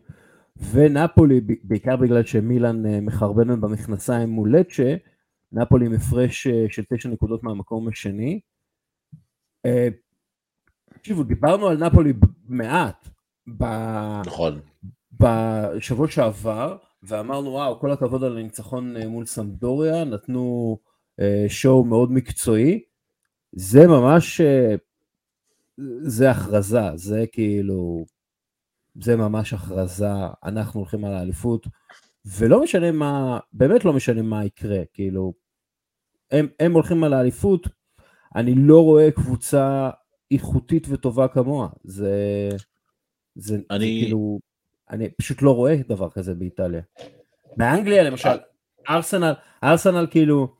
ונפולי, 0.71 1.41
בעיקר 1.63 1.95
בגלל 1.95 2.25
שמילאן 2.25 2.85
אה, 2.85 3.01
מחרבנת 3.01 3.59
במכנסיים 3.59 4.29
מול 4.29 4.57
לצ'ה, 4.57 4.95
נפולי 5.51 5.85
עם 5.85 5.93
הפרש 5.93 6.47
אה, 6.47 6.65
של 6.69 6.83
תשע 6.93 7.09
נקודות 7.09 7.43
מהמקום 7.43 7.87
השני. 7.87 8.39
אה, 11.01 11.03
תקשיבו, 11.03 11.23
דיברנו 11.23 11.67
על 11.67 11.77
נפולי 11.77 12.13
מעט 12.47 13.09
נכון. 14.25 14.59
בשבוע 15.11 16.07
שעבר, 16.07 16.77
ואמרנו 17.03 17.49
וואו, 17.49 17.79
כל 17.79 17.91
הכבוד 17.91 18.23
על 18.23 18.37
הניצחון 18.37 18.97
מול 18.97 19.25
סמדוריה, 19.25 20.03
נתנו 20.03 20.77
שואו 21.47 21.83
מאוד 21.83 22.11
מקצועי. 22.11 22.83
זה 23.51 23.87
ממש, 23.87 24.41
זה 26.01 26.31
הכרזה, 26.31 26.95
זה 26.95 27.25
כאילו, 27.31 28.05
זה 29.01 29.15
ממש 29.15 29.53
הכרזה, 29.53 30.11
אנחנו 30.43 30.79
הולכים 30.79 31.05
על 31.05 31.13
האליפות, 31.13 31.67
ולא 32.25 32.63
משנה 32.63 32.91
מה, 32.91 33.39
באמת 33.53 33.85
לא 33.85 33.93
משנה 33.93 34.21
מה 34.21 34.45
יקרה, 34.45 34.81
כאילו, 34.93 35.33
הם, 36.31 36.47
הם 36.59 36.73
הולכים 36.73 37.03
על 37.03 37.13
האליפות, 37.13 37.67
אני 38.35 38.55
לא 38.55 38.83
רואה 38.83 39.11
קבוצה 39.11 39.89
איכותית 40.31 40.87
וטובה 40.89 41.27
כמוה, 41.27 41.69
זה, 41.83 42.49
זה, 43.35 43.57
אני... 43.71 43.79
זה 43.79 43.85
כאילו, 43.85 44.39
אני 44.89 45.09
פשוט 45.09 45.41
לא 45.41 45.55
רואה 45.55 45.75
דבר 45.87 46.09
כזה 46.09 46.33
באיטליה. 46.33 46.81
באנגליה 47.57 48.03
למשל, 48.03 48.37
ארסנל, 48.89 49.33
ארסנל 49.63 50.07
כאילו, 50.11 50.55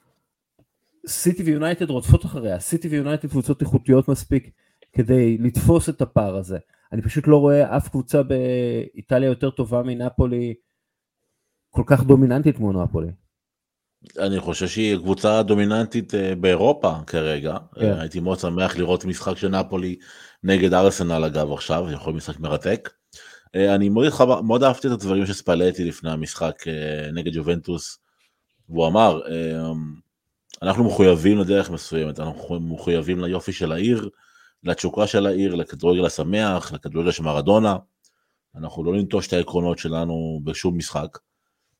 סיטי 1.07 1.43
ויונייטד 1.43 1.89
רודפות 1.89 2.25
אחריה, 2.25 2.59
סיטי 2.59 2.87
ויונייטד 2.87 3.29
קבוצות 3.29 3.61
איכותיות 3.61 4.07
מספיק 4.07 4.51
כדי 4.93 5.37
לתפוס 5.37 5.89
את 5.89 6.01
הפער 6.01 6.35
הזה. 6.35 6.57
אני 6.91 7.01
פשוט 7.01 7.27
לא 7.27 7.37
רואה 7.37 7.77
אף 7.77 7.89
קבוצה 7.89 8.23
באיטליה 8.23 9.29
יותר 9.29 9.49
טובה 9.49 9.83
מנפולי, 9.83 10.53
כל 11.69 11.83
כך 11.85 12.03
דומיננטית 12.03 12.57
כמו 12.57 12.83
נפולי. 12.83 13.11
אני 14.19 14.39
חושב 14.39 14.67
שהיא 14.67 14.97
קבוצה 14.97 15.43
דומיננטית 15.43 16.15
אה, 16.15 16.35
באירופה 16.35 16.93
כרגע. 17.07 17.57
כן. 17.75 17.81
אה, 17.85 18.01
הייתי 18.01 18.19
מאוד 18.19 18.39
שמח 18.39 18.77
לראות 18.77 19.05
משחק 19.05 19.37
של 19.37 19.47
נפולי 19.47 19.95
נגד 20.43 20.73
ארסנל 20.73 21.23
אגב 21.25 21.51
עכשיו, 21.51 21.85
יכול 21.91 22.13
להיות 22.13 22.17
משחק 22.17 22.39
מרתק. 22.39 22.89
אה, 23.55 23.75
אני 23.75 23.89
מאוד, 23.89 24.41
מאוד 24.43 24.63
אהבתי 24.63 24.87
את 24.87 24.91
הדברים 24.91 25.25
שספלטי 25.25 25.83
לפני 25.83 26.11
המשחק 26.11 26.63
נגד 27.13 27.35
יובנטוס, 27.35 27.97
והוא 28.69 28.87
אמר, 28.87 29.21
אנחנו 30.61 30.83
מחויבים 30.83 31.37
לדרך 31.37 31.69
מסוימת, 31.69 32.19
אנחנו 32.19 32.59
מחויבים 32.59 33.23
ליופי 33.23 33.53
של 33.53 33.71
העיר, 33.71 34.09
לתשוקה 34.63 35.07
של 35.07 35.25
העיר, 35.25 35.55
לכדורגל 35.55 36.05
השמח, 36.05 36.71
לכדורגל 36.71 37.11
של 37.11 37.23
מרדונה. 37.23 37.75
אנחנו 38.55 38.83
לא 38.83 38.93
ננטוש 38.93 39.27
את 39.27 39.33
העקרונות 39.33 39.77
שלנו 39.77 40.41
בשום 40.43 40.77
משחק. 40.77 41.17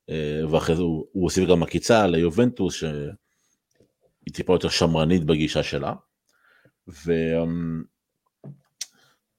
אה, 0.10 0.41
ואחרי 0.52 0.76
זה 0.76 0.82
הוא, 0.82 1.06
הוסיף 1.12 1.49
גם 1.49 1.64
עקיצה 1.64 2.08
ליובנטוס 2.08 2.76
שהיא 2.76 4.34
טיפה 4.34 4.54
יותר 4.54 4.70
שמרנית 4.70 5.24
בגישה 5.24 5.64
שלה. 5.64 5.93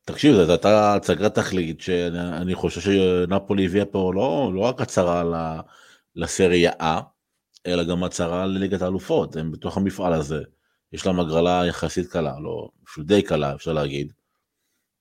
ותקשיב, 0.05 0.35
זו 0.35 0.53
הייתה 0.53 0.95
הצגה 0.95 1.31
תכלית 1.31 1.81
שאני 1.81 2.55
חושב 2.55 2.81
שנפולי 2.81 3.67
הביאה 3.67 3.85
פה 3.85 4.13
לא, 4.15 4.51
לא 4.55 4.61
רק 4.61 4.81
הצהרה 4.81 5.23
לסריה 6.17 6.73
A, 6.81 7.03
אלא 7.67 7.85
גם 7.85 8.05
הצהרה 8.05 8.47
לליגת 8.47 8.83
האלופות, 8.83 9.37
הם 9.37 9.53
בתוך 9.53 9.77
המפעל 9.77 10.13
הזה, 10.13 10.43
יש 10.93 11.07
להם 11.07 11.21
הגרלה 11.21 11.63
יחסית 11.69 12.07
קלה, 12.07 12.41
לא, 12.41 12.69
די 12.99 13.23
קלה 13.23 13.55
אפשר 13.55 13.73
להגיד, 13.73 14.13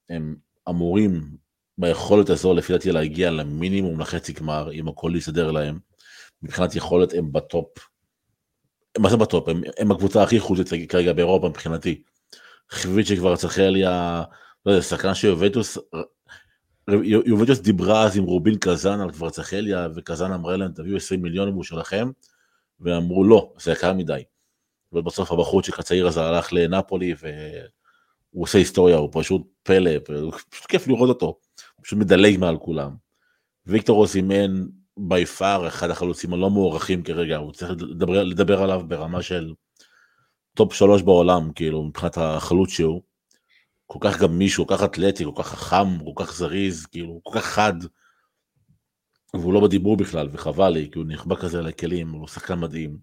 הם 0.10 0.36
אמורים 0.70 1.38
ביכולת 1.82 2.30
הזו 2.30 2.54
לפי 2.54 2.74
דעתי 2.74 2.92
להגיע 2.92 3.32
למינימום 3.32 4.00
לחצי 4.00 4.34
גמר, 4.34 4.72
אם 4.72 4.88
הכל 4.88 5.14
יסתדר 5.16 5.52
להם. 5.52 5.80
מבחינת 6.44 6.76
יכולת 6.76 7.14
הם 7.14 7.32
בטופ. 7.32 7.68
מה 8.98 9.10
זה 9.10 9.18
בטופ? 9.18 9.50
הם, 9.50 9.62
הם 9.78 9.92
הקבוצה 9.92 10.24
הכי 10.24 10.40
חוזית 10.40 10.68
כרגע 10.90 11.14
באירופה 11.14 11.50
מבחינתי. 11.50 12.02
חיווית 12.70 13.08
שכבר 13.08 13.36
צחליה, 13.36 14.24
לא 14.66 14.72
יודע, 14.72 14.82
שחקן 14.82 15.14
של 15.14 15.28
יובטוס, 15.28 15.78
דיברה 17.62 18.04
אז 18.04 18.18
עם 18.18 18.24
רובין 18.24 18.58
קזן 18.60 19.00
על 19.00 19.12
כבר 19.12 19.30
צחליה, 19.30 19.88
וקזן 19.96 20.32
אמרה 20.32 20.58
להם 20.58 20.72
תביאו 20.72 20.98
20 20.98 21.22
מיליון 21.22 21.48
הוא 21.48 21.64
שלכם, 21.64 22.10
ואמרו 22.80 23.24
לא, 23.24 23.54
זה 23.60 23.72
יקר 23.72 23.94
מדי. 23.94 24.24
ובסוף 24.94 25.32
הבחורצ'יק 25.32 25.80
הצעיר 25.80 26.08
הזה 26.08 26.22
הלך 26.22 26.54
לנפולי, 26.54 27.14
והוא 27.22 28.44
עושה 28.44 28.58
היסטוריה, 28.58 28.96
הוא 28.96 29.10
פשוט 29.12 29.42
פלא, 29.64 29.92
פשוט 30.50 30.66
כיף 30.68 30.88
לראות 30.88 31.10
אותו. 31.10 31.40
פשוט 31.84 32.00
מדלג 32.00 32.38
מעל 32.38 32.58
כולם. 32.58 32.92
ויקטור 33.66 34.02
אוסימן 34.02 34.66
by 34.98 35.26
far 35.26 35.68
אחד 35.68 35.90
החלוצים 35.90 36.34
הלא 36.34 36.50
מוערכים 36.50 37.04
כרגע, 37.04 37.38
הוא 37.38 37.52
צריך 37.52 37.72
לדבר, 37.72 38.24
לדבר 38.24 38.62
עליו 38.62 38.82
ברמה 38.88 39.22
של 39.22 39.54
טופ 40.54 40.74
שלוש 40.74 41.02
בעולם, 41.02 41.52
כאילו, 41.56 41.84
מבחינת 41.84 42.18
החלוץ 42.18 42.70
שהוא. 42.70 43.02
כל 43.86 44.00
כך 44.02 44.22
גמיש, 44.22 44.56
כל 44.56 44.64
כך 44.68 44.84
אתלטי, 44.84 45.26
כל 45.26 45.32
כך 45.44 45.48
חכם, 45.48 46.00
כל 46.04 46.24
כך 46.24 46.34
זריז, 46.34 46.86
כאילו, 46.86 47.20
כל 47.24 47.40
כך 47.40 47.46
חד. 47.46 47.74
והוא 49.34 49.54
לא 49.54 49.60
בדיבור 49.60 49.98
בכלל, 49.98 50.30
וחבל 50.32 50.70
לי, 50.70 50.90
כי 50.92 51.00
הוא 51.00 51.08
נחבא 51.08 51.36
כזה 51.36 51.62
לכלים, 51.62 52.12
הוא 52.12 52.28
שחקן 52.28 52.60
מדהים. 52.60 52.98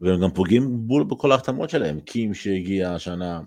והם 0.00 0.20
גם 0.20 0.30
פוגעים 0.30 0.86
בול 0.86 1.04
בכל 1.04 1.32
ההחתמות 1.32 1.70
שלהם, 1.70 2.00
קים 2.00 2.34
שהגיע 2.34 2.92
השנה, 2.92 3.40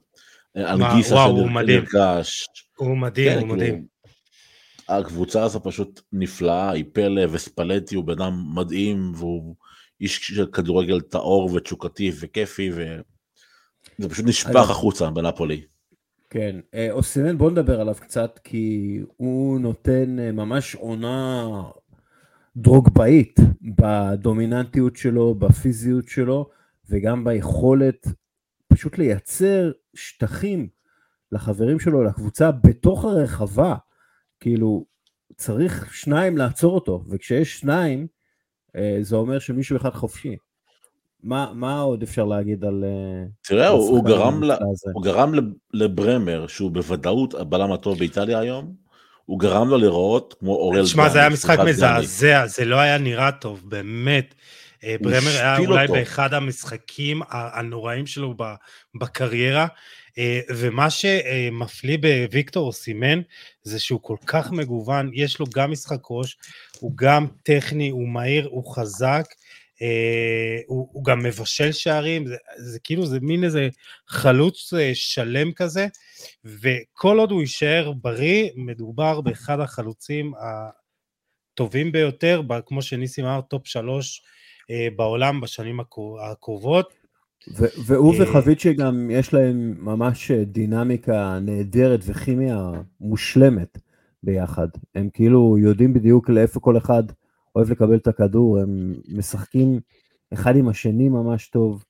אלגיסה 0.57 1.15
שנרכש. 1.15 2.47
הוא 2.75 2.97
מדהים, 2.97 3.33
כן, 3.33 3.39
הוא 3.39 3.47
מדהים. 3.47 3.85
הקבוצה 4.89 5.43
הזו 5.43 5.63
פשוט 5.63 6.01
נפלאה, 6.13 6.71
היא 6.71 6.85
פלא 6.93 7.21
וספלטי 7.31 7.95
הוא 7.95 8.03
בן 8.03 8.13
אדם 8.13 8.43
מדהים 8.55 9.11
והוא 9.15 9.55
איש 10.01 10.17
של 10.17 10.45
כדורגל 10.45 11.01
טהור 11.01 11.53
ותשוקתי 11.53 12.11
וכיפי 12.19 12.71
וזה 12.71 14.09
פשוט 14.09 14.25
נשפך 14.25 14.69
החוצה 14.69 15.09
בנפולי. 15.09 15.61
כן, 16.29 16.55
אה, 16.73 16.91
אוסימן 16.91 17.37
בוא 17.37 17.51
נדבר 17.51 17.81
עליו 17.81 17.95
קצת 17.99 18.39
כי 18.43 18.99
הוא 19.17 19.59
נותן 19.59 20.19
אה, 20.19 20.31
ממש 20.31 20.75
עונה 20.75 21.47
דרוגבאית 22.57 23.39
בדומיננטיות 23.61 24.95
שלו, 24.95 25.35
בפיזיות 25.35 26.07
שלו 26.07 26.49
וגם 26.89 27.23
ביכולת 27.23 28.07
פשוט 28.67 28.97
לייצר 28.97 29.71
שטחים 29.93 30.67
לחברים 31.31 31.79
שלו, 31.79 32.03
לקבוצה 32.03 32.51
בתוך 32.51 33.05
הרחבה. 33.05 33.75
כאילו, 34.39 34.85
צריך 35.37 35.93
שניים 35.93 36.37
לעצור 36.37 36.75
אותו, 36.75 37.03
וכשיש 37.09 37.59
שניים, 37.59 38.07
אה, 38.75 38.97
זה 39.01 39.15
אומר 39.15 39.39
שמישהו 39.39 39.77
אחד 39.77 39.93
חופשי. 39.93 40.35
מה, 41.23 41.51
מה 41.53 41.79
עוד 41.79 42.03
אפשר 42.03 42.25
להגיד 42.25 42.65
על... 42.65 42.83
אה, 42.83 43.25
תראה, 43.41 43.67
הוא, 43.67 43.89
הוא, 43.89 44.05
גרם 44.05 44.43
ל, 44.43 44.51
הוא 44.93 45.03
גרם 45.03 45.33
לברמר, 45.73 46.47
שהוא 46.47 46.71
בוודאות 46.71 47.33
הבלם 47.33 47.71
הטוב 47.71 47.99
באיטליה 47.99 48.39
היום, 48.39 48.73
הוא 49.25 49.39
גרם 49.39 49.69
לו 49.69 49.77
לראות 49.77 50.35
כמו 50.39 50.55
אורל... 50.55 50.83
תשמע, 50.83 51.09
זה 51.09 51.19
היה 51.19 51.29
משחק 51.29 51.59
מזעזע, 51.59 52.47
זה 52.47 52.65
לא 52.65 52.75
היה 52.75 52.97
נראה 52.97 53.31
טוב, 53.31 53.61
באמת. 53.65 54.35
אה, 54.83 54.95
ברמר 55.01 55.29
היה 55.29 55.57
אולי 55.57 55.83
אותו. 55.83 55.93
באחד 55.93 56.33
המשחקים 56.33 57.21
הנוראים 57.29 58.05
שלו 58.05 58.35
בקריירה. 58.95 59.67
אה, 60.17 60.39
ומה 60.49 60.89
שמפליא 60.89 61.97
בוויקטור 61.97 62.71
סימן 62.73 63.21
זה 63.63 63.79
שהוא 63.79 63.99
כל 64.01 64.15
כך 64.25 64.51
מגוון, 64.51 65.11
יש 65.13 65.39
לו 65.39 65.45
גם 65.55 65.71
משחק 65.71 65.99
ראש, 66.09 66.37
הוא 66.79 66.91
גם 66.95 67.27
טכני, 67.43 67.89
הוא 67.89 68.07
מהיר, 68.07 68.47
הוא 68.51 68.75
חזק, 68.75 69.25
אה, 69.81 70.59
הוא, 70.67 70.89
הוא 70.91 71.05
גם 71.05 71.23
מבשל 71.23 71.71
שערים, 71.71 72.27
זה, 72.27 72.35
זה 72.57 72.79
כאילו 72.79 73.05
זה 73.05 73.19
מין 73.21 73.43
איזה 73.43 73.69
חלוץ 74.07 74.73
אה, 74.73 74.91
שלם 74.93 75.51
כזה, 75.51 75.87
וכל 76.45 77.19
עוד 77.19 77.31
הוא 77.31 77.41
יישאר 77.41 77.91
בריא, 78.01 78.49
מדובר 78.55 79.21
באחד 79.21 79.59
החלוצים 79.59 80.33
הטובים 81.53 81.91
ביותר, 81.91 82.41
כמו 82.65 82.81
שניסים 82.81 83.25
אמר, 83.25 83.41
טופ 83.41 83.67
שלוש 83.67 84.21
בעולם 84.95 85.41
בשנים 85.41 85.79
הקרובות. 86.21 86.93
והוא 87.55 88.13
אה, 88.13 88.23
וחביצ'ה 88.23 88.73
גם 88.73 89.09
יש 89.11 89.33
להם 89.33 89.75
ממש 89.79 90.31
דינמיקה 90.31 91.39
נהדרת 91.41 91.99
וכימיה 92.05 92.71
מושלמת 93.01 93.77
ביחד. 94.23 94.67
הם 94.95 95.09
כאילו 95.13 95.57
יודעים 95.57 95.93
בדיוק 95.93 96.29
לאיפה 96.29 96.59
כל 96.59 96.77
אחד 96.77 97.03
אוהב 97.55 97.71
לקבל 97.71 97.95
את 97.95 98.07
הכדור, 98.07 98.59
הם 98.59 98.93
משחקים 99.07 99.79
אחד 100.33 100.55
עם 100.55 100.69
השני 100.69 101.09
ממש 101.09 101.47
טוב. 101.47 101.83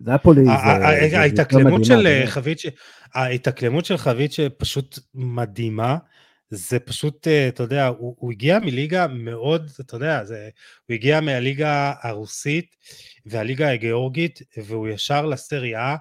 נפולי 0.00 0.44
זה... 0.44 1.18
ההתאקלמות 1.18 1.84
של 1.84 2.22
חביצ'י, 2.26 2.68
ההתאקלמות 3.14 3.84
של 3.84 3.96
חביצ'י 3.96 4.48
פשוט 4.48 4.98
מדהימה. 5.14 5.96
זה 6.50 6.78
פשוט, 6.78 7.28
אה, 7.28 7.48
אתה 7.48 7.62
יודע, 7.62 7.86
הוא, 7.86 8.16
הוא 8.18 8.32
הגיע 8.32 8.58
מליגה 8.58 9.06
מאוד, 9.06 9.70
אתה 9.80 9.96
יודע, 9.96 10.24
זה, 10.24 10.48
הוא 10.86 10.94
הגיע 10.94 11.20
מהליגה 11.20 11.92
הרוסית 12.02 12.76
והליגה 13.26 13.70
הגיאורגית, 13.70 14.42
והוא 14.56 14.88
ישר 14.88 15.26
לסריה, 15.26 15.96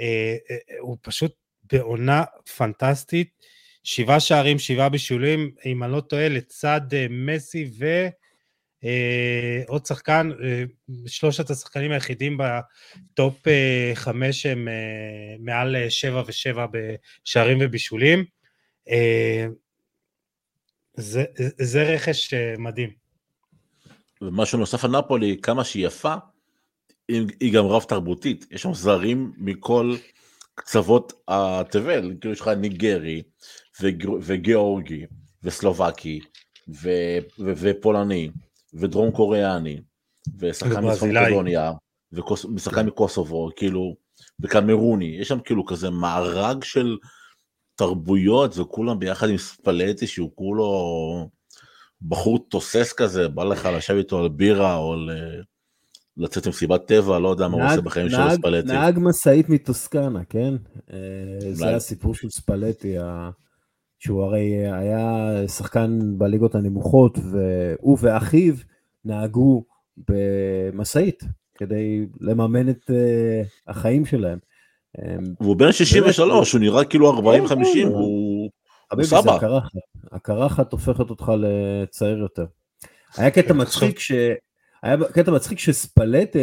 אה, 0.00 0.36
אה, 0.50 0.56
הוא 0.80 0.96
פשוט 1.02 1.34
בעונה 1.72 2.24
פנטסטית, 2.56 3.30
שבעה 3.82 4.20
שערים, 4.20 4.58
שבעה 4.58 4.88
בישולים, 4.88 5.50
אם 5.66 5.82
אני 5.82 5.92
לא 5.92 6.00
טועה, 6.00 6.28
לצד 6.28 6.80
מסי 7.10 7.70
ו... 7.78 8.08
עוד 9.66 9.86
שחקן, 9.86 10.30
אה, 10.44 10.64
שלושת 11.06 11.50
השחקנים 11.50 11.92
היחידים 11.92 12.38
בטופ 12.38 13.48
אה, 13.48 13.90
חמש 13.94 14.46
הם 14.46 14.68
מעל 15.38 15.76
שבע 15.88 16.22
ושבע 16.26 16.66
בשערים 16.72 17.58
ובישולים. 17.60 18.24
אה, 18.88 19.46
זה, 20.96 21.24
זה 21.58 21.82
רכש 21.82 22.34
אה, 22.34 22.54
מדהים. 22.58 22.90
ומשהו 24.22 24.58
נוסף 24.58 24.84
על 24.84 24.90
נפולי, 24.98 25.36
כמה 25.42 25.64
שהיא 25.64 25.86
יפה, 25.86 26.14
היא 27.40 27.52
גם 27.52 27.64
רב 27.66 27.82
תרבותית, 27.82 28.46
יש 28.50 28.62
שם 28.62 28.74
זרים 28.74 29.32
מכל 29.38 29.96
קצוות 30.54 31.12
התבל, 31.28 32.14
כאילו 32.20 32.34
יש 32.34 32.40
לך 32.40 32.48
ניגרי 32.48 33.22
וגר- 33.80 34.18
וגיאורגי 34.22 35.06
וסלובקי 35.42 36.20
ו- 36.68 37.18
ו- 37.38 37.52
ופולני 37.56 38.30
ודרום 38.74 39.10
קוריאני 39.10 39.80
ושחקן 40.38 40.88
מצפון. 40.90 41.16
מקדוניה 41.16 41.72
ושחקן 42.56 42.86
מקוסובו, 42.86 43.50
כאילו, 43.56 43.96
וקמרוני, 44.40 45.16
יש 45.20 45.28
שם 45.28 45.40
כאילו 45.40 45.64
כזה 45.64 45.90
מארג 45.90 46.64
של 46.64 46.96
תרבויות 47.76 48.58
וכולם 48.58 48.98
ביחד 48.98 49.28
עם 49.28 49.36
ספלטי 49.38 50.06
שהוא 50.06 50.30
כולו 50.34 50.70
בחור 52.02 52.38
תוסס 52.48 52.92
כזה, 52.96 53.28
בא 53.28 53.44
לך 53.44 53.68
לשבת 53.76 53.98
איתו 53.98 54.18
על 54.22 54.28
בירה 54.28 54.76
או 54.76 54.96
ל- 54.96 55.42
לצאת 56.16 56.46
למסיבת 56.46 56.86
טבע, 56.86 57.18
לא 57.18 57.28
יודע 57.28 57.48
מה 57.48 57.54
הוא 57.54 57.64
עושה 57.72 57.80
בחיים 57.80 58.06
נהג- 58.08 58.34
ספלטי. 58.38 58.68
נהג 58.72 58.98
משאית 59.02 59.48
מטוסקנה, 59.48 60.24
כן? 60.24 60.54
אה, 60.92 60.98
זה. 61.52 61.76
הסיפור 61.76 62.14
של 62.14 62.30
ספלטי, 62.30 62.96
שהוא 63.98 64.22
הרי 64.22 64.42
היה 64.72 65.18
שחקן 65.48 65.98
בליגות 66.18 66.54
הנמוכות, 66.54 67.18
והוא 67.18 67.98
ואחיו 68.00 68.54
נהגו 69.04 69.64
במשאית 70.08 71.22
כדי 71.54 72.06
לממן 72.20 72.68
את 72.68 72.90
אה, 72.90 73.42
החיים 73.68 74.04
שלהם. 74.06 74.38
אה, 74.98 75.16
והוא 75.40 75.56
בן 75.56 75.72
63, 75.72 76.52
הוא 76.52 76.60
נראה 76.60 76.84
כאילו 76.84 77.18
40-50, 77.18 77.48
כן, 77.48 77.54
כן. 77.74 77.86
הוא 77.86 78.50
סבא. 79.02 79.38
הקרחת. 80.12 80.72
הופכת 80.72 81.10
אותך 81.10 81.32
לצעיר 81.38 82.18
יותר. 82.18 82.46
היה 83.16 83.30
קטע 83.30 83.54
מצחיק 83.62 83.98
ש... 83.98 84.12
היה 84.82 84.96
קטע 85.12 85.30
מצחיק 85.30 85.58
שספלטה, 85.58 86.38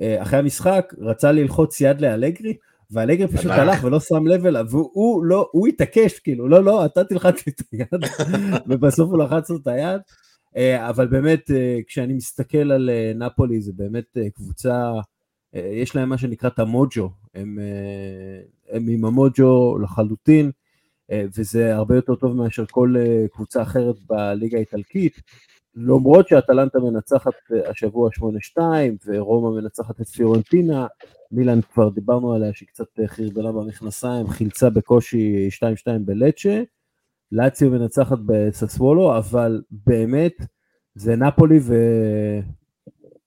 אה, 0.00 0.22
אחרי 0.22 0.38
המשחק, 0.38 0.94
רצה 1.00 1.32
ללחוץ 1.32 1.80
יד 1.80 2.00
לאלגרי, 2.00 2.56
ואלגרי 2.90 3.28
פשוט. 3.28 3.50
הלך 3.50 3.84
ולא 3.84 4.00
שם 4.00 4.26
לב 4.26 4.46
אליו, 4.46 4.66
והוא 4.70 5.24
לא, 5.24 5.48
הוא 5.52 5.68
התעקש, 5.68 6.18
כאילו, 6.18 6.48
לא, 6.48 6.64
לא, 6.64 6.84
אתה 6.84 7.04
תלחץ 7.04 7.46
לי 7.46 7.52
את 7.52 7.60
היד, 7.72 8.10
ובסוף 8.68 9.10
הוא 9.10 9.18
לחץ 9.18 9.50
לו 9.50 9.56
את 9.56 9.66
היד. 9.66 10.00
אה, 10.56 10.88
אבל 10.88 11.06
באמת, 11.06 11.50
אה, 11.50 11.78
כשאני 11.86 12.14
מסתכל 12.14 12.72
על 12.72 12.90
נפולי, 13.14 13.60
זה 13.60 13.72
באמת 13.76 14.16
קבוצה, 14.34 14.92
יש 15.52 15.96
להם 15.96 16.08
מה 16.08 16.18
שנקרא 16.18 16.48
את 16.48 16.58
המוג'ו, 16.58 17.10
הם, 17.34 17.58
אה, 17.58 18.76
הם 18.76 18.88
עם 18.88 19.04
המוג'ו 19.04 19.78
לחלוטין. 19.78 20.50
אה, 21.10 21.24
וזה 21.36 21.76
הרבה 21.76 21.94
יותר 21.94 22.14
טוב 22.14 22.36
מאשר 22.36 22.64
כל 22.66 22.94
אה, 22.98 23.24
קבוצה 23.32 23.62
אחרת 23.62 23.96
בליגה 24.08 24.56
האיטלקית. 24.56 25.20
למרות 25.74 26.28
שאטלנטה 26.28 26.78
מנצחת 26.78 27.32
אה, 27.52 27.70
השבוע 27.70 28.10
8-2 28.58 28.60
ורומא 29.06 29.60
מנצחת 29.60 30.00
את 30.00 30.06
פיורנטינה, 30.06 30.86
מילאן 31.32 31.60
כבר 31.60 31.88
דיברנו 31.88 32.32
עליה 32.32 32.52
שהיא 32.54 32.68
קצת 32.68 33.00
אה, 33.00 33.08
חרבנה 33.08 33.52
במכנסיים, 33.52 34.28
חילצה 34.28 34.70
בקושי 34.70 35.48
2-2 35.58 35.64
בלצ'ה, 36.04 36.62
לאציו 37.32 37.70
מנצחת 37.70 38.18
בססוולו, 38.26 39.18
אבל 39.18 39.62
באמת 39.70 40.36
זה 40.94 41.16
נפולי 41.16 41.58
ו... 41.62 41.74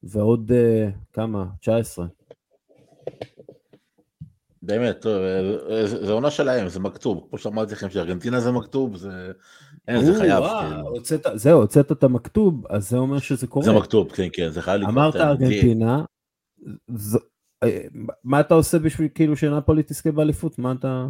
ועוד 0.04 0.52
אה, 0.52 0.90
כמה? 1.14 1.46
19. 1.60 2.06
באמת, 4.62 5.02
טוב, 5.02 5.14
אה, 5.70 5.88
זה 5.88 6.06
זה 6.06 6.12
עונה 6.12 6.32
שלהם, 6.32 6.70
זה 6.70 6.80
מכתוב, 6.80 7.28
כמו 7.30 7.38
שאמרתי 7.40 7.74
לכם 7.74 7.90
שארגנטינה 7.90 8.40
זה 8.40 8.52
מכתוב, 8.52 8.98
זה 8.98 9.32
אין, 9.88 10.06
זה 10.06 10.14
חייב, 10.20 10.44
כאילו. 10.44 11.38
זהו, 11.38 11.62
הוצאת 11.62 11.92
את 11.92 12.04
המכתוב, 12.04 12.68
אז 12.70 12.90
זה 12.90 12.98
אומר 12.98 13.20
שזה 13.20 13.48
קורה. 13.48 13.66
זה 13.66 13.72
מכתוב, 13.72 14.12
כן, 14.12 14.28
כן, 14.34 14.50
זה 14.50 14.62
חייב 14.62 14.82
לקרות. 14.82 14.94
אמרת. 14.94 15.16
ארגנטינה, 15.16 16.04
אה, 17.64 17.82
מה 18.24 18.40
אתה 18.40 18.54
עושה 18.54 18.80
בשביל 18.80 19.08
כאילו 19.16 19.38
שנפולי 19.38 19.84
תזכה 19.84 20.12
באליפות? 20.12 20.60
מה 20.60 20.72
אתה... 20.72 21.08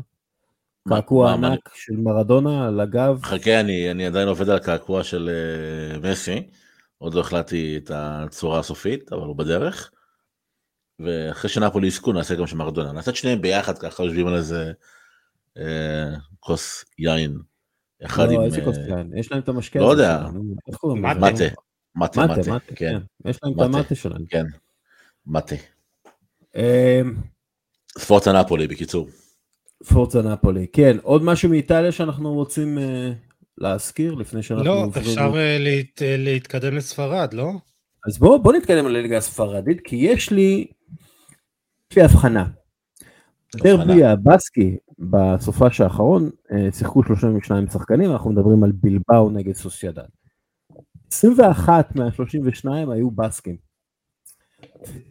קעקוע 0.89 1.33
ענק 1.33 1.69
של 1.73 1.93
מרדונה 1.97 2.67
על 2.67 2.79
הגב? 2.79 3.19
חכה, 3.23 3.59
אני, 3.59 3.91
אני 3.91 4.05
עדיין 4.05 4.27
עובד 4.27 4.49
על 4.49 4.55
הקעקוע 4.55 5.03
של 5.03 5.29
uh, 5.29 6.07
מסי, 6.07 6.47
עוד 7.03 7.13
לא 7.13 7.19
החלטתי 7.19 7.77
את 7.77 7.91
הצורה 7.93 8.59
הסופית, 8.59 9.13
אבל 9.13 9.21
הוא 9.21 9.35
בדרך. 9.35 9.91
ואחרי 10.99 11.49
שנפולי 11.49 11.87
יזכו 11.87 12.13
נעשה 12.13 12.35
גם 12.35 12.47
של 12.47 12.57
מרדונה. 12.57 12.91
נעשה 12.91 13.11
את 13.11 13.15
שניהם 13.15 13.41
ביחד, 13.41 13.77
ככה 13.77 14.03
יושבים 14.03 14.27
על 14.27 14.35
איזה 14.35 14.71
אה, 15.57 16.09
כוס 16.39 16.85
יין. 16.97 17.37
אחד 18.03 18.31
עם... 18.31 18.39
לא, 18.39 18.45
איזה 18.45 18.59
אה, 18.59 18.65
כוס 18.65 18.77
יין? 18.77 19.11
יש 19.15 19.31
להם 19.31 19.41
את 19.41 19.49
המשקה 19.49 19.79
לא 19.79 19.91
יודע. 19.91 20.27
מטה. 20.95 21.43
מטה, 21.95 22.25
מטה, 22.25 22.59
כן, 22.59 22.75
כן. 22.75 22.99
יש 23.25 23.39
להם 23.43 23.53
את 23.53 23.57
מטה. 23.57 23.77
המטה 23.77 23.95
שלהם. 23.95 24.25
כן, 24.29 24.45
מטה. 25.25 25.55
אמ, 26.55 27.15
ספורטה 27.97 28.33
נפולי, 28.33 28.67
בקיצור. 28.67 29.07
פורצה 29.89 30.21
נפולי, 30.21 30.67
כן. 30.73 30.97
עוד 31.01 31.23
משהו 31.23 31.49
מאיטליה 31.49 31.91
שאנחנו 31.91 32.33
רוצים 32.33 32.77
אה, 32.77 33.11
להזכיר 33.57 34.13
לפני 34.13 34.43
שאנחנו 34.43 34.65
לא, 34.65 34.83
עוברים- 34.83 35.05
אפשר 35.05 35.31
אה, 35.37 35.57
להת- 35.59 36.01
אה, 36.01 36.15
להתקדם 36.17 36.75
לספרד, 36.75 37.33
לא? 37.33 37.51
אז 38.07 38.17
בואו 38.17 38.41
בוא 38.43 38.53
נתקדם 38.53 38.87
לליגה 38.87 39.17
הספרדית, 39.17 39.81
כי 39.83 39.95
יש 39.95 40.31
לי, 40.31 40.67
יש 41.91 41.97
לי 41.97 42.03
הבחנה. 42.03 42.45
דרבי 43.55 44.03
הבסקי 44.03 44.77
בסופש 44.99 45.81
האחרון 45.81 46.29
אה, 46.51 46.71
שיחקו 46.71 47.03
32 47.03 47.67
שחקנים, 47.67 48.11
אנחנו 48.11 48.31
מדברים 48.31 48.63
על 48.63 48.71
בלבאו 48.71 49.29
נגד 49.29 49.53
סוסיידד. 49.55 50.03
21 51.11 51.95
מה-32 51.95 52.69
היו 52.91 53.11
בסקים. 53.11 53.57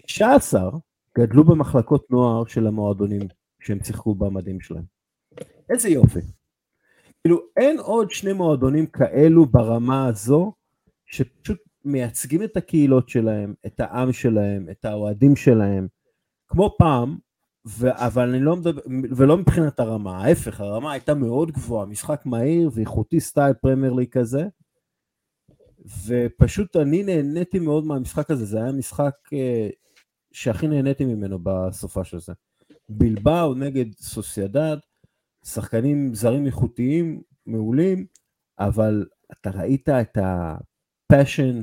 19 0.06 0.70
גדלו 1.18 1.44
במחלקות 1.44 2.10
נוער 2.10 2.44
של 2.46 2.66
המועדונים 2.66 3.22
שהם 3.60 3.78
שיחקו 3.84 4.14
במדים 4.14 4.60
שלהם. 4.60 4.84
איזה 5.70 5.88
יופי. 5.88 6.20
כאילו 7.22 7.40
אין 7.56 7.78
עוד 7.78 8.10
שני 8.10 8.32
מועדונים 8.32 8.86
כאלו 8.86 9.46
ברמה 9.46 10.06
הזו, 10.06 10.52
שפשוט 11.06 11.58
מייצגים 11.84 12.42
את 12.42 12.56
הקהילות 12.56 13.08
שלהם, 13.08 13.54
את 13.66 13.80
העם 13.80 14.12
שלהם, 14.12 14.66
את 14.70 14.84
האוהדים 14.84 15.36
שלהם, 15.36 15.88
כמו 16.48 16.74
פעם, 16.78 17.18
ו- 17.66 17.90
אבל 18.06 18.28
אני 18.28 18.40
לא 18.40 18.56
מדבר, 18.56 18.80
ולא 19.16 19.36
מבחינת 19.36 19.80
הרמה, 19.80 20.24
ההפך, 20.24 20.60
הרמה 20.60 20.92
הייתה 20.92 21.14
מאוד 21.14 21.50
גבוהה, 21.50 21.86
משחק 21.86 22.26
מהיר 22.26 22.70
ואיכותי 22.74 23.20
סטייל 23.20 23.52
פרמייר 23.52 23.92
ליג 23.92 24.08
כזה, 24.08 24.46
ופשוט 26.06 26.76
אני 26.76 27.02
נהניתי 27.02 27.58
מאוד 27.58 27.84
מהמשחק 27.84 28.30
הזה, 28.30 28.44
זה 28.44 28.62
היה 28.62 28.72
משחק 28.72 29.14
אה, 29.32 29.68
שהכי 30.32 30.68
נהניתי 30.68 31.04
ממנו 31.04 31.38
בסופ"ש 31.42 32.20
הזה. 32.20 32.32
בילבאו 32.88 33.54
נגד 33.54 33.92
סוסיידד, 33.94 34.76
שחקנים 35.44 36.14
זרים 36.14 36.46
איכותיים, 36.46 37.22
מעולים, 37.46 38.06
אבל 38.58 39.06
אתה 39.32 39.50
ראית 39.50 39.88
את 39.88 40.18
הפאשן, 40.22 41.62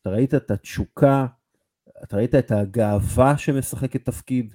אתה 0.00 0.10
ראית 0.10 0.34
את 0.34 0.50
התשוקה, 0.50 1.26
אתה 2.04 2.16
ראית 2.16 2.34
את 2.34 2.50
הגאווה 2.50 3.38
שמשחקת 3.38 4.04
תפקיד, 4.04 4.54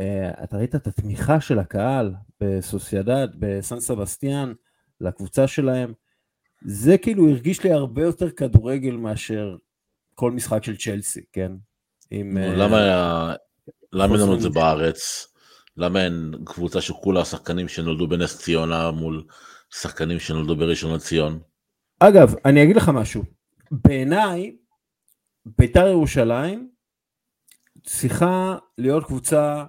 אה, 0.00 0.44
אתה 0.44 0.56
ראית 0.56 0.74
את 0.74 0.86
התמיכה 0.86 1.40
של 1.40 1.58
הקהל 1.58 2.14
בסוסיידד, 2.40 3.28
בסן 3.38 3.80
סבסטיאן, 3.80 4.52
לקבוצה 5.00 5.46
שלהם. 5.46 5.92
זה 6.64 6.98
כאילו 6.98 7.28
הרגיש 7.28 7.64
לי 7.64 7.72
הרבה 7.72 8.02
יותר 8.02 8.30
כדורגל 8.30 8.96
מאשר 8.96 9.56
כל 10.14 10.32
משחק 10.32 10.64
של 10.64 10.76
צ'לסי, 10.76 11.20
כן? 11.32 11.52
עם, 12.10 12.38
אה, 12.38 12.56
למה 12.56 12.76
היה- 12.82 13.34
למה 13.92 14.14
אין 14.14 14.22
לנו 14.22 14.34
את 14.34 14.40
זה 14.40 14.48
בארץ? 14.50 15.26
למה 15.78 16.04
אין 16.04 16.34
קבוצה 16.44 16.80
שכולה 16.80 17.24
שחקנים 17.24 17.68
שנולדו 17.68 18.08
בנס 18.08 18.38
ציונה 18.38 18.90
מול 18.90 19.24
שחקנים 19.70 20.18
שנולדו 20.18 20.56
בראשון 20.56 20.94
לציון? 20.94 21.40
אגב, 21.98 22.34
אני 22.44 22.62
אגיד 22.62 22.76
לך 22.76 22.88
משהו. 22.88 23.22
בעיניי, 23.70 24.56
בית"ר 25.46 25.86
ירושלים 25.86 26.70
צריכה 27.84 28.56
להיות 28.78 29.04
קבוצה 29.04 29.64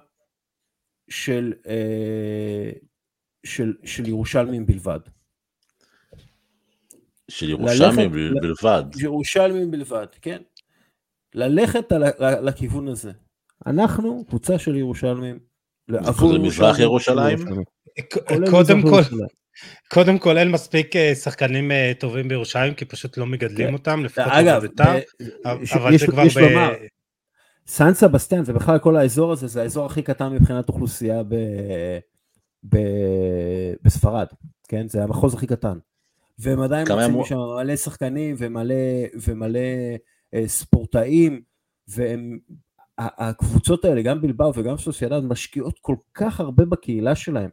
של, 1.10 1.52
אה, 1.68 2.70
של, 3.46 3.74
של 3.84 4.08
ירושלמים 4.08 4.66
בלבד. 4.66 5.00
של 7.28 7.50
ירושלמים 7.50 8.14
ללכת- 8.14 8.42
בלבד. 8.42 8.82
ירושלמים 9.00 9.70
בלבד, 9.70 10.06
כן. 10.22 10.42
ללכת 11.34 11.92
על, 11.92 12.02
לכיוון 12.48 12.88
הזה. 12.88 13.12
אנחנו 13.66 14.24
קבוצה 14.28 14.58
של 14.58 14.76
ירושלמים. 14.76 15.49
עבור 15.98 16.12
כולל 16.30 16.38
מזרח 16.38 16.78
ירושלים? 16.78 17.38
קודם 18.50 18.82
כל. 18.82 19.02
קודם 19.88 20.18
כל 20.18 20.38
אין 20.38 20.50
מספיק 20.50 20.96
אה, 20.96 21.14
שחקנים 21.14 21.72
אה, 21.72 21.92
טובים 21.98 22.28
בירושלים, 22.28 22.74
כי 22.74 22.84
פשוט 22.84 23.18
לא 23.18 23.26
מגדלים 23.26 23.66
כן. 23.68 23.72
אותם, 23.72 24.04
לפחות 24.04 24.32
אגב, 24.32 24.58
בביתר, 24.64 24.98
ב- 25.44 25.64
ש- 25.64 25.72
אבל 25.72 25.94
יש- 25.94 26.00
זה 26.00 26.06
כבר 26.06 26.22
יש 26.22 26.36
ב... 26.36 26.40
לומר, 26.40 26.72
סן 27.66 27.94
סבסטיאן 27.94 28.42
ובכלל 28.46 28.78
כל 28.78 28.96
האזור 28.96 29.32
הזה 29.32 29.46
זה 29.46 29.62
האזור 29.62 29.86
הכי 29.86 30.02
קטן 30.02 30.32
מבחינת 30.32 30.68
אוכלוסייה 30.68 31.22
ב, 31.22 31.34
ב, 32.68 32.76
בספרד, 33.82 34.26
כן? 34.68 34.88
זה 34.88 35.02
המחוז 35.04 35.34
הכי 35.34 35.46
קטן. 35.46 35.78
והם 36.38 36.60
עדיין 36.60 36.86
מוצאים 37.10 37.24
שם 37.24 37.36
מלא 37.56 37.76
שחקנים 37.76 38.34
ומלא, 38.38 38.74
ומלא 39.26 39.58
אה, 40.34 40.48
ספורטאים, 40.48 41.40
והם, 41.88 42.38
הקבוצות 43.00 43.84
האלה, 43.84 44.02
גם 44.02 44.20
בלבאו 44.20 44.52
וגם 44.54 44.76
סוסיידד, 44.76 45.24
משקיעות 45.24 45.78
כל 45.80 45.96
כך 46.14 46.40
הרבה 46.40 46.64
בקהילה 46.64 47.14
שלהם, 47.14 47.50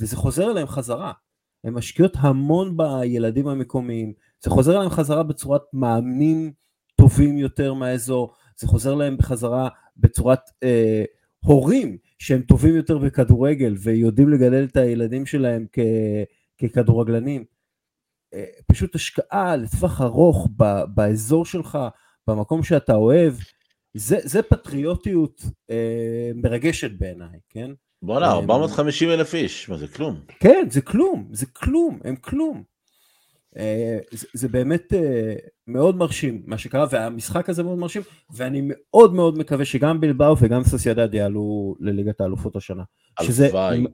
וזה 0.00 0.16
חוזר 0.16 0.50
אליהם 0.50 0.66
חזרה. 0.66 1.12
הן 1.64 1.74
משקיעות 1.74 2.12
המון 2.16 2.76
בילדים 2.76 3.48
המקומיים, 3.48 4.12
זה 4.44 4.50
חוזר 4.50 4.76
אליהם 4.76 4.90
חזרה 4.90 5.22
בצורת 5.22 5.62
מאמנים 5.72 6.52
טובים 6.96 7.38
יותר 7.38 7.74
מהאזור, 7.74 8.34
זה 8.56 8.66
חוזר 8.66 8.94
להם 8.94 9.16
בחזרה 9.16 9.68
בצורת 9.96 10.40
אה, 10.62 11.04
הורים 11.44 11.98
שהם 12.18 12.42
טובים 12.42 12.76
יותר 12.76 12.98
בכדורגל 12.98 13.74
ויודעים 13.82 14.28
לגדל 14.28 14.64
את 14.64 14.76
הילדים 14.76 15.26
שלהם 15.26 15.66
כ, 15.72 15.78
ככדורגלנים. 16.62 17.44
אה, 18.34 18.44
פשוט 18.66 18.94
השקעה 18.94 19.56
לטווח 19.56 20.00
ארוך 20.00 20.48
ב, 20.56 20.64
באזור 20.94 21.44
שלך, 21.44 21.78
במקום 22.26 22.62
שאתה 22.62 22.94
אוהב, 22.94 23.34
זה, 23.98 24.18
זה 24.22 24.42
פטריוטיות 24.42 25.42
אה, 25.70 26.30
מרגשת 26.34 26.90
בעיניי, 26.98 27.38
כן? 27.48 27.70
בואנה, 28.02 28.26
אה, 28.26 28.32
450 28.32 29.10
אלף 29.10 29.34
איש, 29.34 29.68
מה 29.68 29.76
זה 29.76 29.88
כלום. 29.88 30.20
כן, 30.40 30.66
זה 30.70 30.80
כלום, 30.80 31.28
זה 31.32 31.46
כלום, 31.46 31.98
הם 32.04 32.16
כלום. 32.16 32.62
אה, 33.58 33.98
זה, 34.10 34.26
זה 34.32 34.48
באמת 34.48 34.94
אה, 34.94 35.34
מאוד 35.66 35.96
מרשים 35.96 36.42
מה 36.46 36.58
שקרה, 36.58 36.86
והמשחק 36.90 37.48
הזה 37.48 37.62
מאוד 37.62 37.78
מרשים, 37.78 38.02
ואני 38.30 38.60
מאוד 38.64 39.14
מאוד 39.14 39.38
מקווה 39.38 39.64
שגם 39.64 40.00
בלבאו 40.00 40.38
וגם 40.38 40.64
סוסיידד 40.64 41.14
יעלו 41.14 41.76
לליגת 41.80 42.20
האלופות 42.20 42.56
השנה. 42.56 42.82
שזה. 43.22 43.50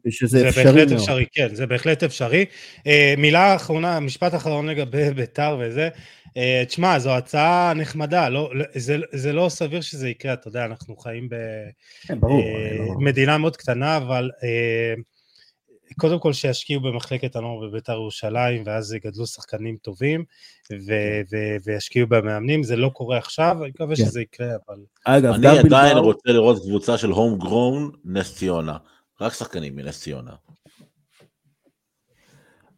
שזה 0.08 0.38
זה 0.38 0.48
אפשרי 0.48 0.64
בהחלט 0.64 0.88
מאוד. 0.88 1.00
אפשרי, 1.00 1.26
כן, 1.32 1.54
זה 1.54 1.66
בהחלט 1.66 2.02
אפשרי. 2.02 2.44
אה, 2.86 3.14
מילה 3.18 3.56
אחרונה, 3.56 4.00
משפט 4.00 4.34
אחרון 4.34 4.66
לגבי 4.66 5.10
ביתר 5.16 5.56
וזה. 5.60 5.88
אה, 6.36 6.62
תשמע, 6.66 6.98
זו 6.98 7.10
הצעה 7.10 7.72
נחמדה, 7.76 8.28
לא, 8.28 8.54
לא- 8.54 8.64
זה, 8.74 8.96
זה 9.12 9.32
לא 9.32 9.48
סביר 9.48 9.80
שזה 9.80 10.08
יקרה, 10.08 10.32
אתה 10.32 10.48
יודע, 10.48 10.64
אנחנו 10.64 10.96
חיים 10.96 11.28
כן. 12.06 12.18
במדינה 12.20 13.32
אני 13.32 13.38
לא- 13.38 13.42
מאוד 13.42 13.56
קטנה, 13.56 13.96
אבל 13.96 14.30
אה, 14.42 14.94
קודם 15.96 16.18
כל 16.18 16.32
שישקיעו 16.32 16.80
במחלקת 16.80 17.36
הנוער 17.36 17.68
בביתר 17.68 17.92
ירושלים, 17.92 18.62
ואז 18.66 18.92
יגדלו 18.94 19.26
שחקנים 19.26 19.76
טובים, 19.76 20.24
ו- 20.72 21.20
ו- 21.32 21.56
וישקיעו 21.64 22.06
במאמנים, 22.08 22.62
זה 22.62 22.76
לא 22.76 22.88
קורה 22.88 23.18
עכשיו, 23.18 23.56
אני 23.60 23.68
מקווה 23.68 23.96
כן. 23.96 24.04
שזה 24.04 24.20
יקרה, 24.20 24.48
אבל... 24.68 24.78
אגב, 25.04 25.32
אני 25.32 25.58
עדיין 25.58 25.96
רוצה 25.96 26.32
לראות 26.32 26.62
קבוצה 26.62 26.98
של 26.98 27.10
הום 27.10 27.38
גרון 27.38 27.90
נס 28.04 28.34
ציונה. 28.36 28.76
רק 29.20 29.32
שחקנים 29.32 29.76
מנס 29.76 30.00
ציונה. 30.00 30.32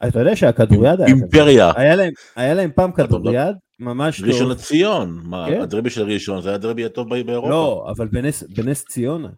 אתה 0.08 0.18
יודע 0.18 0.36
שהכדוריד 0.36 1.00
היה. 1.00 1.08
אימפריה. 1.08 1.72
היה 1.76 1.96
להם, 1.96 2.12
היה 2.36 2.54
להם 2.54 2.70
פעם 2.74 2.92
כדוריד 2.92 3.56
ממש 3.80 4.22
ראשון 4.22 4.48
טוב. 4.48 4.50
לציון. 4.50 5.20
מה, 5.24 5.46
כן. 5.48 5.60
הדרבי 5.60 5.90
של 5.90 6.02
ראשון 6.02 6.42
זה 6.42 6.54
הדרבי 6.54 6.84
הטוב 6.84 7.08
באירופה. 7.08 7.50
לא, 7.50 7.86
אבל 7.96 8.08
בנס, 8.08 8.42
בנס 8.42 8.84
ציונה 8.84 9.28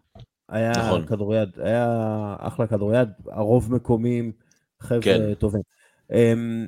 היה 0.49 0.71
נכון. 0.71 1.05
כדוריד, 1.05 1.49
היה 1.57 2.35
אחלה 2.39 2.67
כדוריד, 2.67 3.09
הרוב 3.31 3.73
מקומיים, 3.73 4.31
חבר'ה 4.79 5.01
כן. 5.01 5.33
טובים. 5.33 5.61
אמ, 6.13 6.67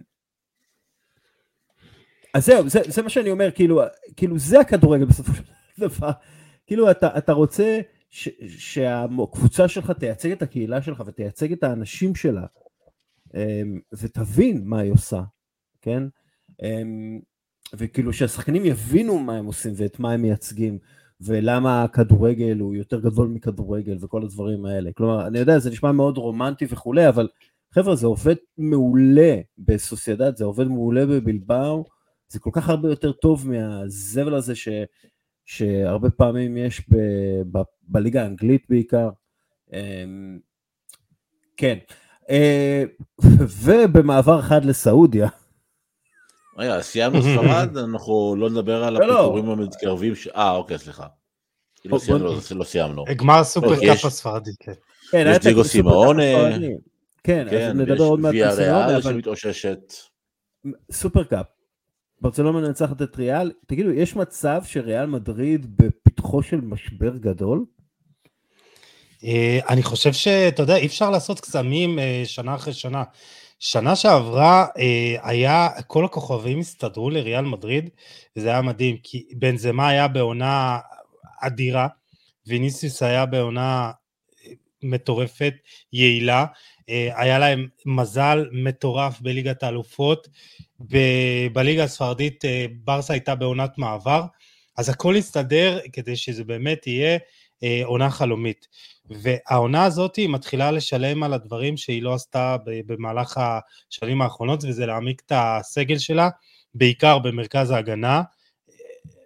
אז 2.33 2.45
זהו, 2.45 2.69
זה, 2.69 2.79
זה 2.87 3.01
מה 3.01 3.09
שאני 3.09 3.31
אומר, 3.31 3.51
כאילו, 3.51 3.81
כאילו 4.15 4.39
זה 4.39 4.59
הכדורגל 4.59 5.05
בסופו 5.05 5.33
של 5.33 5.43
דבר. 5.77 6.11
כאילו 6.67 6.91
אתה, 6.91 7.17
אתה 7.17 7.33
רוצה 7.33 7.79
ש, 8.09 8.29
שהקבוצה 8.57 9.67
שלך 9.67 9.91
תייצג 9.91 10.31
את 10.31 10.41
הקהילה 10.41 10.81
שלך 10.81 11.03
ותייצג 11.05 11.51
את 11.51 11.63
האנשים 11.63 12.15
שלה, 12.15 12.45
ותבין 13.93 14.61
מה 14.65 14.79
היא 14.79 14.91
עושה, 14.91 15.21
כן? 15.81 16.03
אמ, 16.63 17.19
וכאילו 17.73 18.13
שהשחקנים 18.13 18.65
יבינו 18.65 19.19
מה 19.19 19.37
הם 19.37 19.45
עושים 19.45 19.73
ואת 19.77 19.99
מה 19.99 20.11
הם 20.11 20.21
מייצגים. 20.21 20.77
ולמה 21.21 21.83
הכדורגל 21.83 22.59
הוא 22.59 22.75
יותר 22.75 22.99
גדול 22.99 23.27
מכדורגל 23.27 23.97
וכל 24.01 24.23
הדברים 24.23 24.65
האלה. 24.65 24.91
כלומר, 24.93 25.27
אני 25.27 25.39
יודע, 25.39 25.59
זה 25.59 25.69
נשמע 25.69 25.91
מאוד 25.91 26.17
רומנטי 26.17 26.65
וכולי, 26.69 27.09
אבל 27.09 27.27
חבר'ה, 27.71 27.95
זה 27.95 28.07
עובד 28.07 28.35
מעולה 28.57 29.35
בסוסיידד, 29.57 30.35
זה 30.35 30.45
עובד 30.45 30.67
מעולה 30.67 31.05
בבלבאו, 31.05 31.85
זה 32.27 32.39
כל 32.39 32.49
כך 32.53 32.69
הרבה 32.69 32.89
יותר 32.89 33.11
טוב 33.11 33.49
מהזבל 33.49 34.35
הזה 34.35 34.55
ש, 34.55 34.69
שהרבה 35.45 36.09
פעמים 36.09 36.57
יש 36.57 36.89
ב, 36.89 36.95
ב, 37.51 37.61
בליגה 37.81 38.23
האנגלית 38.23 38.65
בעיקר. 38.69 39.09
אמ, 39.73 40.39
כן. 41.57 41.77
אה, 42.31 42.83
ובמעבר 43.63 44.39
אחד 44.39 44.65
לסעודיה, 44.65 45.29
רגע, 46.57 46.81
סיימנו 46.81 47.21
ספרד, 47.21 47.77
אנחנו 47.77 48.35
לא 48.37 48.49
נדבר 48.49 48.83
על 48.83 48.93
לא, 48.93 49.07
לא. 49.07 49.13
הפיטורים 49.13 49.49
המתקרבים. 49.49 50.13
אה, 50.35 50.51
אוקיי, 50.51 50.77
סליחה. 50.77 51.07
לא 51.85 52.63
סיימנו, 52.63 52.95
לא-. 53.07 53.13
גמר 53.15 53.43
סופר 53.43 53.73
יש- 53.73 53.89
קאפ 54.01 54.05
הספרדי, 54.05 54.51
כן. 54.59 54.73
כן, 55.11 55.31
יש 55.31 55.37
דיגו 55.37 55.63
סימאונה. 55.63 56.23
כן, 57.23 57.47
כן, 57.49 57.57
אז 57.57 57.75
נדבר 57.75 58.03
עוד 58.03 58.19
מעט 58.19 58.33
על 58.35 58.55
סימאונה, 58.55 59.01
שמתאוששת. 59.01 59.79
סופר 60.91 61.23
קאפ. 61.23 61.45
ברצלונה 62.21 62.51
מנצחת 62.61 63.01
את 63.01 63.15
ריאל, 63.15 63.51
תגידו, 63.67 63.89
יש 63.91 64.15
מצב 64.15 64.61
שריאל 64.65 65.05
מדריד 65.05 65.77
בפתחו 65.77 66.43
של 66.43 66.61
משבר 66.61 67.17
גדול? 67.17 67.65
אה, 69.23 69.59
אני 69.69 69.83
חושב 69.83 70.13
שאתה 70.13 70.63
יודע, 70.63 70.75
אי 70.75 70.85
אפשר 70.85 71.09
לעשות 71.09 71.39
קסמים 71.39 71.99
אה, 71.99 72.21
שנה 72.25 72.55
אחרי 72.55 72.73
שנה. 72.73 73.03
שנה 73.59 73.95
שעברה 73.95 74.65
אה, 74.77 75.15
היה, 75.23 75.69
כל 75.87 76.05
הכוכבים 76.05 76.59
הסתדרו 76.59 77.09
לריאל 77.09 77.45
מדריד, 77.45 77.89
וזה 78.35 78.49
היה 78.49 78.61
מדהים, 78.61 78.97
כי 79.03 79.27
בנזמה 79.31 79.89
היה 79.89 80.07
בעונה 80.07 80.79
אדירה, 81.41 81.87
ויניסיוס 82.47 83.03
היה 83.03 83.25
בעונה 83.25 83.91
מטורפת, 84.83 85.53
יעילה, 85.93 86.45
היה 86.87 87.39
להם 87.39 87.67
מזל 87.85 88.45
מטורף 88.51 89.21
בליגת 89.21 89.63
האלופות, 89.63 90.27
בליגה 91.53 91.83
הספרדית 91.83 92.43
ברסה 92.83 93.13
הייתה 93.13 93.35
בעונת 93.35 93.77
מעבר, 93.77 94.23
אז 94.77 94.89
הכל 94.89 95.15
הסתדר 95.15 95.79
כדי 95.93 96.15
שזה 96.15 96.43
באמת 96.43 96.87
יהיה 96.87 97.17
עונה 97.85 98.09
חלומית. 98.09 98.67
והעונה 99.11 99.83
הזאת 99.83 100.15
היא 100.15 100.29
מתחילה 100.29 100.71
לשלם 100.71 101.23
על 101.23 101.33
הדברים 101.33 101.77
שהיא 101.77 102.03
לא 102.03 102.13
עשתה 102.13 102.57
במהלך 102.65 103.39
השנים 103.91 104.21
האחרונות, 104.21 104.63
וזה 104.63 104.85
להעמיק 104.85 105.21
את 105.25 105.31
הסגל 105.35 105.97
שלה, 105.97 106.29
בעיקר 106.73 107.19
במרכז 107.19 107.71
ההגנה. 107.71 108.21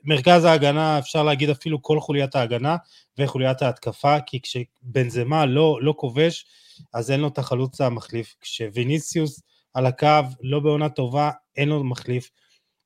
מרכז 0.03 0.45
ההגנה, 0.45 0.99
אפשר 0.99 1.23
להגיד 1.23 1.49
אפילו 1.49 1.81
כל 1.81 1.99
חוליית 1.99 2.35
ההגנה 2.35 2.77
וחוליית 3.17 3.61
ההתקפה, 3.61 4.19
כי 4.19 4.41
כשבנזמה 4.41 5.45
לא, 5.45 5.79
לא 5.81 5.93
כובש, 5.97 6.45
אז 6.93 7.11
אין 7.11 7.19
לו 7.19 7.27
את 7.27 7.37
החלוץ 7.37 7.81
המחליף. 7.81 8.35
כשוויניסיוס 8.41 9.41
על 9.73 9.85
הקו, 9.85 10.07
לא 10.41 10.59
בעונה 10.59 10.89
טובה, 10.89 11.31
אין 11.57 11.69
לו 11.69 11.83
מחליף. 11.83 12.29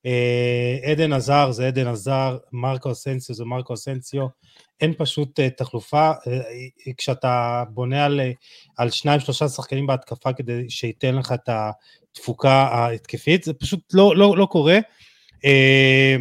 אה, 0.06 0.92
עדן 0.92 1.14
עזר 1.14 1.52
זה 1.52 1.68
עדן 1.68 1.88
עזר, 1.88 2.38
מרקו 2.52 2.92
אסנסיו 2.92 3.36
זה 3.36 3.46
מרקו 3.46 3.74
אסנסיו, 3.74 4.28
אין 4.82 4.94
פשוט 4.98 5.40
אה, 5.40 5.50
תחלופה, 5.50 6.12
אה, 6.28 6.42
כשאתה 6.98 7.64
בונה 7.70 8.06
על, 8.06 8.20
אה, 8.20 8.32
על 8.78 8.90
שניים 8.90 9.20
שלושה 9.20 9.48
שחקנים 9.48 9.88
בהתקפה 9.88 10.34
כדי 10.34 10.70
שייתן 10.70 11.16
לך 11.16 11.32
את 11.32 11.50
התפוקה 11.50 12.52
ההתקפית, 12.52 13.44
זה 13.44 13.54
פשוט 13.54 13.80
לא, 13.94 14.16
לא, 14.16 14.38
לא 14.38 14.46
קורה. 14.46 14.80
אה, 15.46 16.16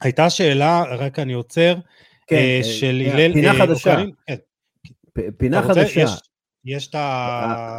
הייתה 0.00 0.30
שאלה, 0.30 0.82
רק 0.98 1.18
אני 1.18 1.32
עוצר, 1.32 1.74
כן, 2.26 2.36
אה, 2.36 2.58
אה, 2.58 2.64
של 2.64 3.02
אה, 3.06 3.12
הלל 3.14 3.32
פינה 3.32 3.52
אה, 3.52 3.58
חדשה. 3.58 3.96
כן. 4.26 4.34
פינה 5.38 5.60
רוצה? 5.60 5.74
חדשה. 5.74 6.00
יש, 6.00 6.10
יש 6.64 6.86
את 6.86 6.94
ה... 6.94 6.98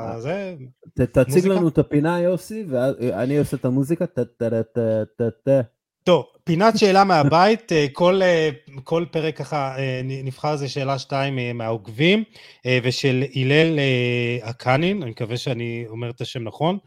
אה, 0.09 0.19
זה, 0.21 0.55
ת- 0.93 1.01
תציג 1.01 1.27
מוזיקה? 1.35 1.55
לנו 1.55 1.67
את 1.67 1.77
הפינה 1.77 2.19
יוסי, 2.19 2.65
ואני 2.69 3.37
עושה 3.37 3.57
את 3.57 3.65
המוזיקה. 3.65 4.05
טה 4.07 4.25
טה 4.25 4.49
טה 4.73 4.81
טה 5.17 5.29
טה. 5.43 5.61
טוב, 6.03 6.25
פינת 6.47 6.77
שאלה 6.77 7.03
מהבית, 7.03 7.71
אה, 7.71 7.85
כל, 7.93 8.21
אה, 8.21 8.49
כל 8.83 9.05
פרק 9.11 9.37
ככה 9.37 9.77
אה, 9.77 10.01
נבחר 10.03 10.53
איזה 10.53 10.69
שאלה 10.69 10.99
שתיים 10.99 11.57
מהעוקבים, 11.57 12.23
ושל 12.83 13.23
הלל 13.35 13.79
הקנין, 14.43 15.01
אני 15.01 15.11
מקווה 15.11 15.37
שאני 15.37 15.85
אומר 15.87 16.09
את 16.09 16.21
השם 16.21 16.43
נכון. 16.43 16.77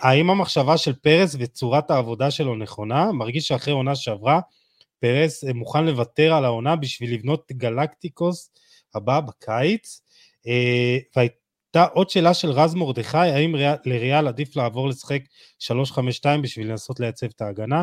האם 0.00 0.30
המחשבה 0.30 0.76
של 0.76 0.92
פרס 0.92 1.36
וצורת 1.38 1.90
העבודה 1.90 2.30
שלו 2.30 2.54
נכונה? 2.54 3.12
מרגיש 3.12 3.48
שאחרי 3.48 3.74
עונה 3.74 3.96
שעברה, 3.96 4.40
פרס 5.00 5.44
מוכן 5.54 5.84
לוותר 5.84 6.32
על 6.34 6.44
העונה 6.44 6.76
בשביל 6.76 7.14
לבנות 7.14 7.52
גלקטיקוס 7.52 8.50
הבא 8.94 9.20
בקיץ. 9.20 10.00
אה, 10.46 10.98
והי- 11.16 11.28
הייתה 11.74 11.92
עוד 11.92 12.10
שאלה 12.10 12.34
של 12.34 12.50
רז 12.50 12.74
מרדכי, 12.74 13.18
האם 13.18 13.54
לריאל 13.84 14.28
עדיף 14.28 14.56
לעבור 14.56 14.88
לשחק 14.88 15.22
3-5-2 15.58 16.42
בשביל 16.42 16.70
לנסות 16.70 17.00
לייצב 17.00 17.26
את 17.26 17.40
ההגנה? 17.42 17.82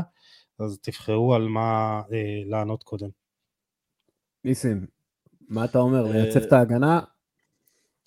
אז 0.60 0.80
תבחרו 0.82 1.36
על 1.36 1.48
מה 1.48 2.02
אה, 2.14 2.42
לענות 2.46 2.84
קודם. 2.84 3.10
ניסים, 4.44 4.86
מה 5.50 5.66
אתה 5.66 5.80
אומר, 5.80 6.04
לייצב 6.04 6.40
את 6.40 6.54
ההגנה? 6.54 7.00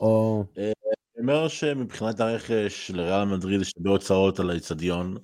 או... 0.00 0.44
אני 0.56 0.72
אומר 1.18 1.48
שמבחינת 1.48 2.20
הרכש 2.20 2.90
לריאל 2.90 3.24
מדריד 3.24 3.60
יש 3.60 3.72
הרבה 3.76 3.90
הוצאות 3.90 4.40
על 4.40 4.50
האיצטדיון, 4.50 5.16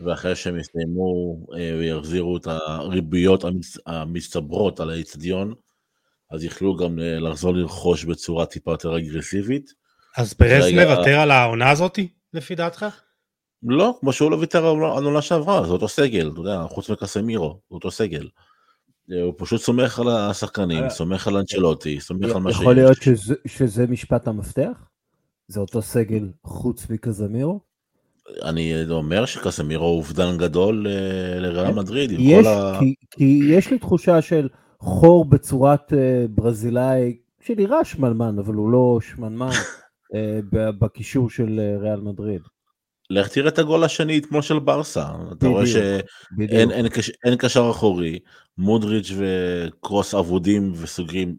ואחרי 0.00 0.36
שהם 0.36 0.58
יסיימו 0.58 1.46
ויחזירו 1.78 2.36
את 2.36 2.46
הריביות 2.46 3.44
המצטברות 3.86 4.80
על 4.80 4.90
האיצטדיון, 4.90 5.54
אז 6.30 6.44
יכלו 6.44 6.76
גם 6.76 6.98
לחזור 6.98 7.54
לרכוש 7.54 8.04
בצורה 8.04 8.46
טיפה 8.46 8.70
יותר 8.70 8.98
אגרסיבית. 8.98 9.72
אז 10.16 10.34
פרס 10.34 10.64
מוותר 10.72 11.18
על 11.18 11.30
העונה 11.30 11.70
הזאתי, 11.70 12.08
לפי 12.32 12.54
דעתך? 12.54 12.86
לא, 13.62 13.96
כמו 14.00 14.12
שהוא 14.12 14.30
לא 14.30 14.36
ויתר 14.36 14.66
על 14.66 14.84
העונה 14.84 15.22
שעברה, 15.22 15.66
זה 15.66 15.72
אותו 15.72 15.88
סגל, 15.88 16.30
אתה 16.32 16.40
יודע, 16.40 16.64
חוץ 16.68 16.90
מקסמירו, 16.90 17.58
זה 17.70 17.74
אותו 17.74 17.90
סגל. 17.90 18.28
הוא 19.22 19.34
פשוט 19.36 19.60
סומך 19.60 19.98
על 19.98 20.08
השחקנים, 20.08 20.88
סומך 20.88 21.28
על 21.28 21.36
אנצ'לוטי, 21.36 22.00
סומך 22.00 22.30
על 22.30 22.42
מה 22.42 22.50
שיש. 22.50 22.60
יכול 22.60 22.74
להיות 22.74 22.98
שזה 23.46 23.86
משפט 23.86 24.28
המפתח? 24.28 24.88
זה 25.48 25.60
אותו 25.60 25.82
סגל 25.82 26.28
חוץ 26.44 26.90
מקזמירו? 26.90 27.60
אני 28.42 28.90
אומר 28.90 29.26
שקסמירו 29.26 29.86
הוא 29.86 29.96
אובדן 29.96 30.38
גדול 30.38 30.86
לריאל 31.38 31.72
כן. 31.72 31.78
מדריד. 31.78 32.10
יש, 32.18 32.46
ה... 32.46 32.78
כי, 32.80 32.94
כי 33.10 33.40
יש 33.48 33.70
לי 33.70 33.78
תחושה 33.78 34.22
של 34.22 34.48
חור 34.80 35.24
בצורת 35.24 35.92
ברזילאי, 36.30 37.16
שנראה 37.40 37.84
שמנמן, 37.84 38.38
אבל 38.38 38.54
הוא 38.54 38.70
לא 38.70 38.98
שמנמן, 39.00 39.50
בקישור 40.80 41.30
של 41.30 41.60
ריאל 41.80 42.00
מדריד. 42.00 42.42
לך 43.10 43.28
תראה 43.28 43.48
את 43.48 43.58
הגול 43.58 43.84
השני 43.84 44.18
אתמול 44.18 44.42
של 44.42 44.58
ברסה, 44.58 45.04
אתה 45.38 45.46
רואה 45.46 45.66
שאין 45.66 46.70
אין, 46.70 46.86
אין 47.24 47.36
קשר 47.36 47.70
אחורי, 47.70 48.18
מודריץ' 48.58 49.12
וקרוס 49.16 50.14
אבודים 50.14 50.72
וסוגרים 50.76 51.34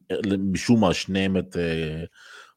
משום 0.52 0.82
מה 0.82 0.94
שניהם 0.94 1.38
את 1.38 1.56
uh, 1.56 1.60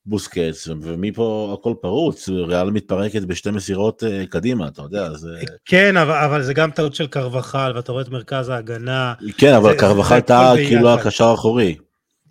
בוסקץ, 0.06 0.68
ומפה 0.68 1.56
הכל 1.58 1.74
פרוץ, 1.80 2.28
ריאל 2.28 2.70
מתפרקת 2.70 3.22
בשתי 3.22 3.50
מסירות 3.50 4.02
uh, 4.02 4.26
קדימה, 4.30 4.68
אתה 4.68 4.82
יודע, 4.82 5.12
זה... 5.12 5.28
כן, 5.64 5.96
אבל, 5.96 6.14
אבל 6.14 6.42
זה 6.42 6.54
גם 6.54 6.70
טעות 6.70 6.94
של 6.94 7.06
קרבחל, 7.06 7.72
ואתה 7.74 7.92
רואה 7.92 8.02
את 8.02 8.08
מרכז 8.08 8.48
ההגנה. 8.48 9.14
כן, 9.38 9.54
אבל 9.54 9.74
קרבחל 9.78 10.20
טעה 10.20 10.56
כאילו 10.56 10.94
הקשר 10.94 11.24
האחורי. 11.24 11.76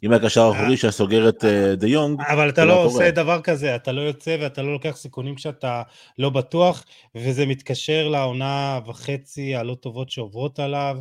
אם 0.03 0.11
היה 0.11 0.19
קשר 0.19 0.51
אחורי 0.55 0.77
שהיה 0.77 0.91
סוגר 0.91 1.29
את 1.29 1.45
אה, 1.45 1.75
דה 1.75 1.87
יונג, 1.87 2.21
אבל 2.21 2.49
אתה 2.49 2.65
לא 2.65 2.83
עושה 2.83 3.11
דבר 3.11 3.41
כזה, 3.41 3.75
אתה 3.75 3.91
לא 3.91 4.01
יוצא 4.01 4.37
ואתה 4.41 4.61
לא 4.61 4.73
לוקח 4.73 4.95
סיכונים 4.95 5.35
כשאתה 5.35 5.81
לא 6.17 6.29
בטוח, 6.29 6.85
וזה 7.15 7.45
מתקשר 7.45 8.07
לעונה 8.07 8.79
וחצי 8.87 9.55
הלא 9.55 9.75
טובות 9.75 10.09
שעוברות 10.09 10.59
עליו, 10.59 10.97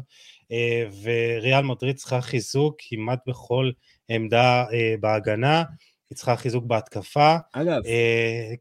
אה, 0.53 0.85
וריאל 1.03 1.63
מדריד 1.63 1.97
צריכה 1.97 2.21
חיזוק 2.21 2.77
כמעט 2.79 3.21
בכל 3.27 3.71
עמדה 4.09 4.65
אה, 4.73 4.95
בהגנה, 5.01 5.65
היא 6.11 6.17
צריכה 6.17 6.37
חיזוק 6.37 6.65
בהתקפה. 6.65 7.37
אגב, 7.53 7.83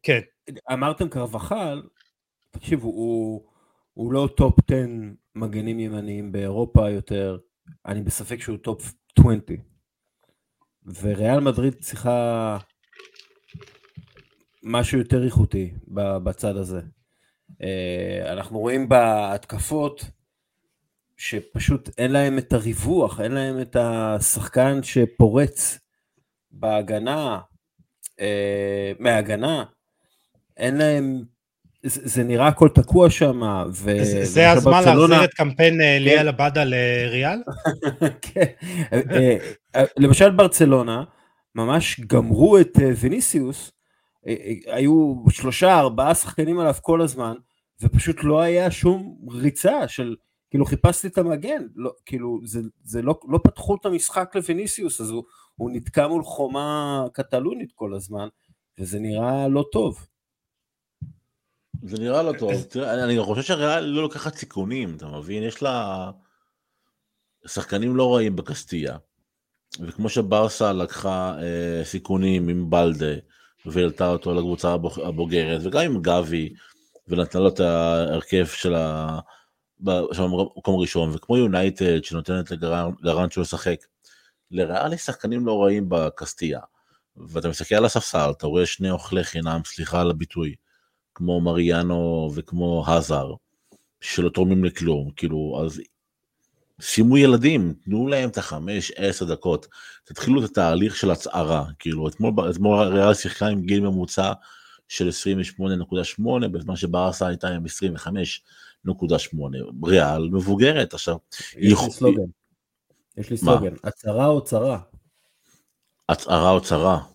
כן. 0.03 0.19
אמרתם 0.73 1.09
קרבחל, 1.09 1.81
תקשיבו, 2.51 2.87
הוא, 2.87 3.43
הוא 3.93 4.13
לא 4.13 4.29
טופ 4.37 4.55
10 4.71 4.75
מגנים 5.35 5.79
ימניים 5.79 6.31
באירופה 6.31 6.89
יותר, 6.89 7.37
אני 7.85 8.01
בספק 8.01 8.41
שהוא 8.41 8.57
טופ 8.57 8.93
20. 9.19 9.72
וריאל 10.85 11.39
מדריד 11.39 11.73
צריכה 11.73 12.57
משהו 14.63 14.97
יותר 14.97 15.25
איכותי 15.25 15.73
בצד 16.23 16.55
הזה. 16.57 16.81
אה, 17.61 18.33
אנחנו 18.33 18.59
רואים 18.59 18.89
בהתקפות 18.89 20.05
שפשוט 21.17 21.89
אין 21.97 22.11
להם 22.11 22.37
את 22.37 22.53
הריווח, 22.53 23.19
אין 23.19 23.31
להם 23.31 23.61
את 23.61 23.75
השחקן 23.75 24.83
שפורץ 24.83 25.79
בהגנה, 26.51 27.39
אה, 28.19 28.91
מההגנה, 28.99 29.63
אין 30.57 30.77
להם, 30.77 31.23
זה 31.85 32.23
נראה 32.23 32.47
הכל 32.47 32.69
תקוע 32.69 33.09
שם. 33.09 33.41
זה 34.23 34.51
הזמן 34.51 34.83
להחזיר 34.85 35.23
את 35.23 35.33
קמפיין 35.33 35.81
אה, 35.81 35.97
כן. 35.97 36.03
ליאל 36.03 36.27
עבדה 36.27 36.63
לריאל? 36.63 37.39
כן, 38.21 38.45
למשל 39.97 40.31
ברצלונה, 40.31 41.03
ממש 41.55 41.99
גמרו 41.99 42.57
את 42.57 42.77
ויניסיוס, 42.97 43.71
היו 44.65 45.15
שלושה 45.29 45.79
ארבעה 45.79 46.15
שחקנים 46.15 46.59
עליו 46.59 46.75
כל 46.81 47.01
הזמן, 47.01 47.33
ופשוט 47.81 48.23
לא 48.23 48.41
היה 48.41 48.71
שום 48.71 49.17
ריצה 49.31 49.87
של, 49.87 50.15
כאילו 50.49 50.65
חיפשתי 50.65 51.07
את 51.07 51.17
המגן, 51.17 51.63
לא, 51.75 51.91
כאילו 52.05 52.39
זה, 52.43 52.59
זה 52.83 53.01
לא, 53.01 53.19
לא 53.27 53.39
פתחו 53.43 53.75
את 53.75 53.85
המשחק 53.85 54.35
לוויניסיוס, 54.35 55.01
אז 55.01 55.09
הוא, 55.09 55.23
הוא 55.55 55.71
נתקע 55.73 56.07
מול 56.07 56.23
חומה 56.23 57.05
קטלונית 57.13 57.71
כל 57.71 57.93
הזמן, 57.93 58.27
וזה 58.79 58.99
נראה 58.99 59.47
לא 59.47 59.65
טוב. 59.71 60.07
זה 61.85 61.97
נראה 61.99 62.23
לא 62.23 62.33
טוב, 62.39 62.63
תראה, 62.63 63.03
אני 63.03 63.23
חושב 63.23 63.41
שהריאל 63.41 63.83
לא 63.83 64.01
לוקחת 64.01 64.35
סיכונים, 64.35 64.95
אתה 64.95 65.07
מבין? 65.07 65.43
יש 65.43 65.63
לה 65.63 66.11
שחקנים 67.47 67.95
לא 67.95 68.15
רעים 68.15 68.35
בקסטיה, 68.35 68.97
וכמו 69.79 70.09
שברסה 70.09 70.73
לקחה 70.73 71.35
אה, 71.41 71.85
סיכונים 71.85 72.49
עם 72.49 72.69
בלדה, 72.69 73.13
והעלתה 73.65 74.09
אותו 74.09 74.33
לקבוצה 74.33 74.75
הבוגרת, 75.05 75.61
וגם 75.63 75.81
עם 75.81 76.01
גבי, 76.01 76.53
ונתנה 77.07 77.41
לו 77.41 77.47
את 77.47 77.59
ההרכב 77.59 78.45
של 78.45 78.75
המקום 78.75 80.75
הראשון, 80.77 81.09
וכמו 81.13 81.37
יונייטד 81.37 82.03
שנותנת 82.03 82.51
לגרנצ'ו 82.51 83.41
לשחק. 83.41 83.77
לריאל 84.51 84.93
יש 84.93 85.01
שחקנים 85.01 85.45
לא 85.45 85.63
רעים 85.63 85.85
בקסטיה, 85.89 86.59
ואתה 87.17 87.49
מסתכל 87.49 87.75
על 87.75 87.85
הספסל, 87.85 88.31
אתה 88.37 88.47
רואה 88.47 88.65
שני 88.65 88.91
אוכלי 88.91 89.23
חינם, 89.23 89.61
סליחה 89.65 90.01
על 90.01 90.09
הביטוי, 90.09 90.55
כמו 91.15 91.41
מריאנו 91.41 92.31
וכמו 92.35 92.83
האזר, 92.87 93.33
שלא 94.01 94.29
תורמים 94.29 94.63
לכלום, 94.63 95.11
כאילו, 95.15 95.61
אז 95.65 95.81
שימו 96.81 97.17
ילדים, 97.17 97.73
תנו 97.83 98.07
להם 98.07 98.29
את 98.29 98.37
החמש, 98.37 98.91
עשר 98.95 99.25
דקות, 99.25 99.67
תתחילו 100.03 100.45
את 100.45 100.49
התהליך 100.49 100.95
של 100.95 101.11
הצערה, 101.11 101.65
כאילו, 101.79 102.07
אתמול, 102.07 102.33
אתמול 102.49 102.87
ריאל 102.87 103.13
שיחקה 103.13 103.47
עם 103.47 103.61
גיל 103.61 103.79
ממוצע 103.81 104.33
של 104.87 105.09
28.8, 105.59 106.47
בזמן 106.47 106.75
שברסה 106.75 107.27
הייתה 107.27 107.49
עם 107.49 107.65
25.8, 108.85 108.91
ריאל 109.85 110.29
מבוגרת, 110.31 110.93
עכשיו. 110.93 111.17
יש 111.57 111.81
לי 111.83 111.91
סלוגן, 111.91 112.23
יש 113.17 113.29
לי 113.29 113.37
סלוגן, 113.37 113.73
הצהרה 113.83 114.25
או 114.25 114.43
צרה? 114.43 114.79
הצהרה 116.09 116.51
או 116.51 116.61
צרה. 116.61 117.12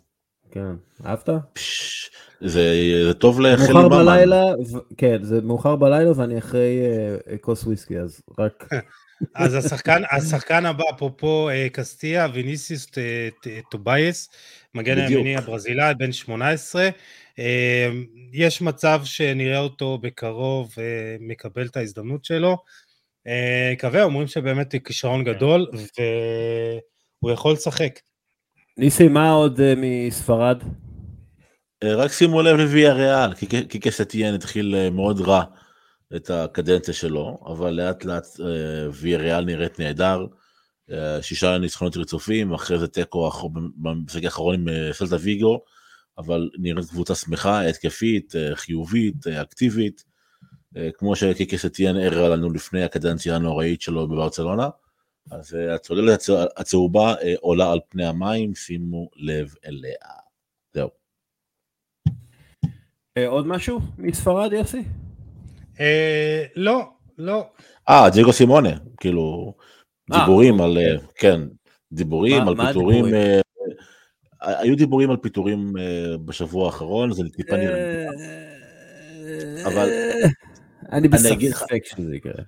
כן, 0.50 1.06
אהבת? 1.06 1.28
זה, 2.40 2.74
זה 3.06 3.14
טוב 3.14 3.40
לחלי 3.40 3.72
מאוחר 3.72 3.88
בלילה, 3.88 4.42
כן, 4.96 5.22
זה 5.22 5.40
מאוחר 5.40 5.76
בלילה 5.76 6.10
ואני 6.16 6.38
אחרי 6.38 6.80
אה, 7.34 7.38
כוס 7.40 7.64
וויסקי, 7.64 7.98
אז 7.98 8.20
רק... 8.38 8.68
אז 9.34 9.54
השחקן, 9.54 10.02
השחקן 10.10 10.66
הבא, 10.66 10.84
אפרופו 10.90 11.48
אה, 11.50 11.72
קסטיה, 11.72 12.26
ויניסיוס 12.34 12.86
טובייס, 13.70 14.28
מגן 14.74 14.98
הימיני 14.98 15.36
הברזילאי, 15.36 15.94
בן 15.94 16.12
18. 16.12 16.88
אה, 16.88 17.40
יש 18.32 18.62
מצב 18.62 19.00
שנראה 19.04 19.58
אותו 19.58 19.98
בקרוב 19.98 20.72
אה, 20.72 20.78
מקבל 21.20 21.66
את 21.66 21.76
ההזדמנות 21.76 22.24
שלו. 22.24 22.56
מקווה, 23.72 24.02
אה, 24.02 24.04
אומרים 24.04 24.26
שבאמת 24.26 24.72
הוא 24.72 24.80
כישרון 24.84 25.24
גדול, 25.24 25.66
והוא 27.22 27.32
יכול 27.32 27.52
לשחק. 27.52 27.98
ניסי, 28.78 29.08
מה 29.08 29.30
עוד 29.30 29.58
uh, 29.58 29.62
מספרד? 29.76 30.62
אה, 31.84 31.94
רק 31.94 32.12
שימו 32.12 32.42
לב 32.42 32.56
לוויה 32.56 32.92
ריאל, 32.92 33.34
כי 33.68 33.80
קסטיאן 33.80 34.34
התחיל 34.34 34.74
אה, 34.74 34.90
מאוד 34.90 35.20
רע 35.20 35.44
את 36.16 36.30
הקדנציה 36.30 36.94
שלו, 36.94 37.38
אבל 37.46 37.70
לאט 37.70 38.04
לאט 38.04 38.26
אה, 38.40 38.90
ויה 38.92 39.18
ריאל 39.18 39.44
נראית 39.44 39.78
נהדר, 39.78 40.26
שישה 41.20 41.58
ניצחונות 41.58 41.96
רצופים, 41.96 42.52
אחרי 42.52 42.78
זה 42.78 42.88
תיקו 42.88 43.30
במשחק 43.76 44.24
האחרון 44.24 44.54
עם 44.54 44.68
סלטה 44.92 45.16
ויגו, 45.20 45.60
אבל 46.18 46.50
נראית 46.58 46.88
קבוצה 46.88 47.14
שמחה, 47.14 47.60
התקפית, 47.60 48.34
חיובית, 48.54 49.26
אקטיבית, 49.26 50.04
כמו 50.98 51.16
שקיקסטיאן 51.16 51.96
הראה 51.96 52.28
לנו 52.28 52.50
לפני 52.50 52.84
הקדנציה 52.84 53.36
הנוראית 53.36 53.80
שלו 53.80 54.08
בברצלונה. 54.08 54.68
אז 55.30 55.54
הצוללת 55.74 56.22
הצהובה 56.56 57.14
עולה 57.40 57.72
על 57.72 57.80
פני 57.88 58.06
המים, 58.06 58.54
שימו 58.54 59.10
לב 59.16 59.54
אליה. 59.66 59.96
זהו. 60.74 60.88
אה, 63.18 63.28
עוד 63.28 63.46
משהו 63.46 63.80
מספרד, 63.98 64.52
יוסי? 64.52 64.82
אה, 65.80 66.44
לא, 66.56 66.88
לא. 67.18 67.46
אה, 67.88 68.10
ג'יגו 68.14 68.32
סימונה, 68.32 68.70
כאילו, 69.00 69.54
דיבורים 70.10 70.60
על, 70.60 70.70
אוקיי. 70.70 70.98
כן, 71.14 71.40
דיבורים 71.92 72.48
על 72.48 72.56
פיטורים. 72.66 73.04
היו 74.40 74.76
דיבורים 74.76 75.10
על 75.10 75.16
פיטורים 75.16 75.72
בשבוע 76.24 76.66
האחרון, 76.66 77.12
זה 77.12 77.22
טיפה 77.36 77.56
נראה. 77.56 78.06
אבל... 79.66 79.88
אני 80.92 81.08
בספק 81.08 81.84
שזה 81.84 82.16
יקרה. 82.16 82.42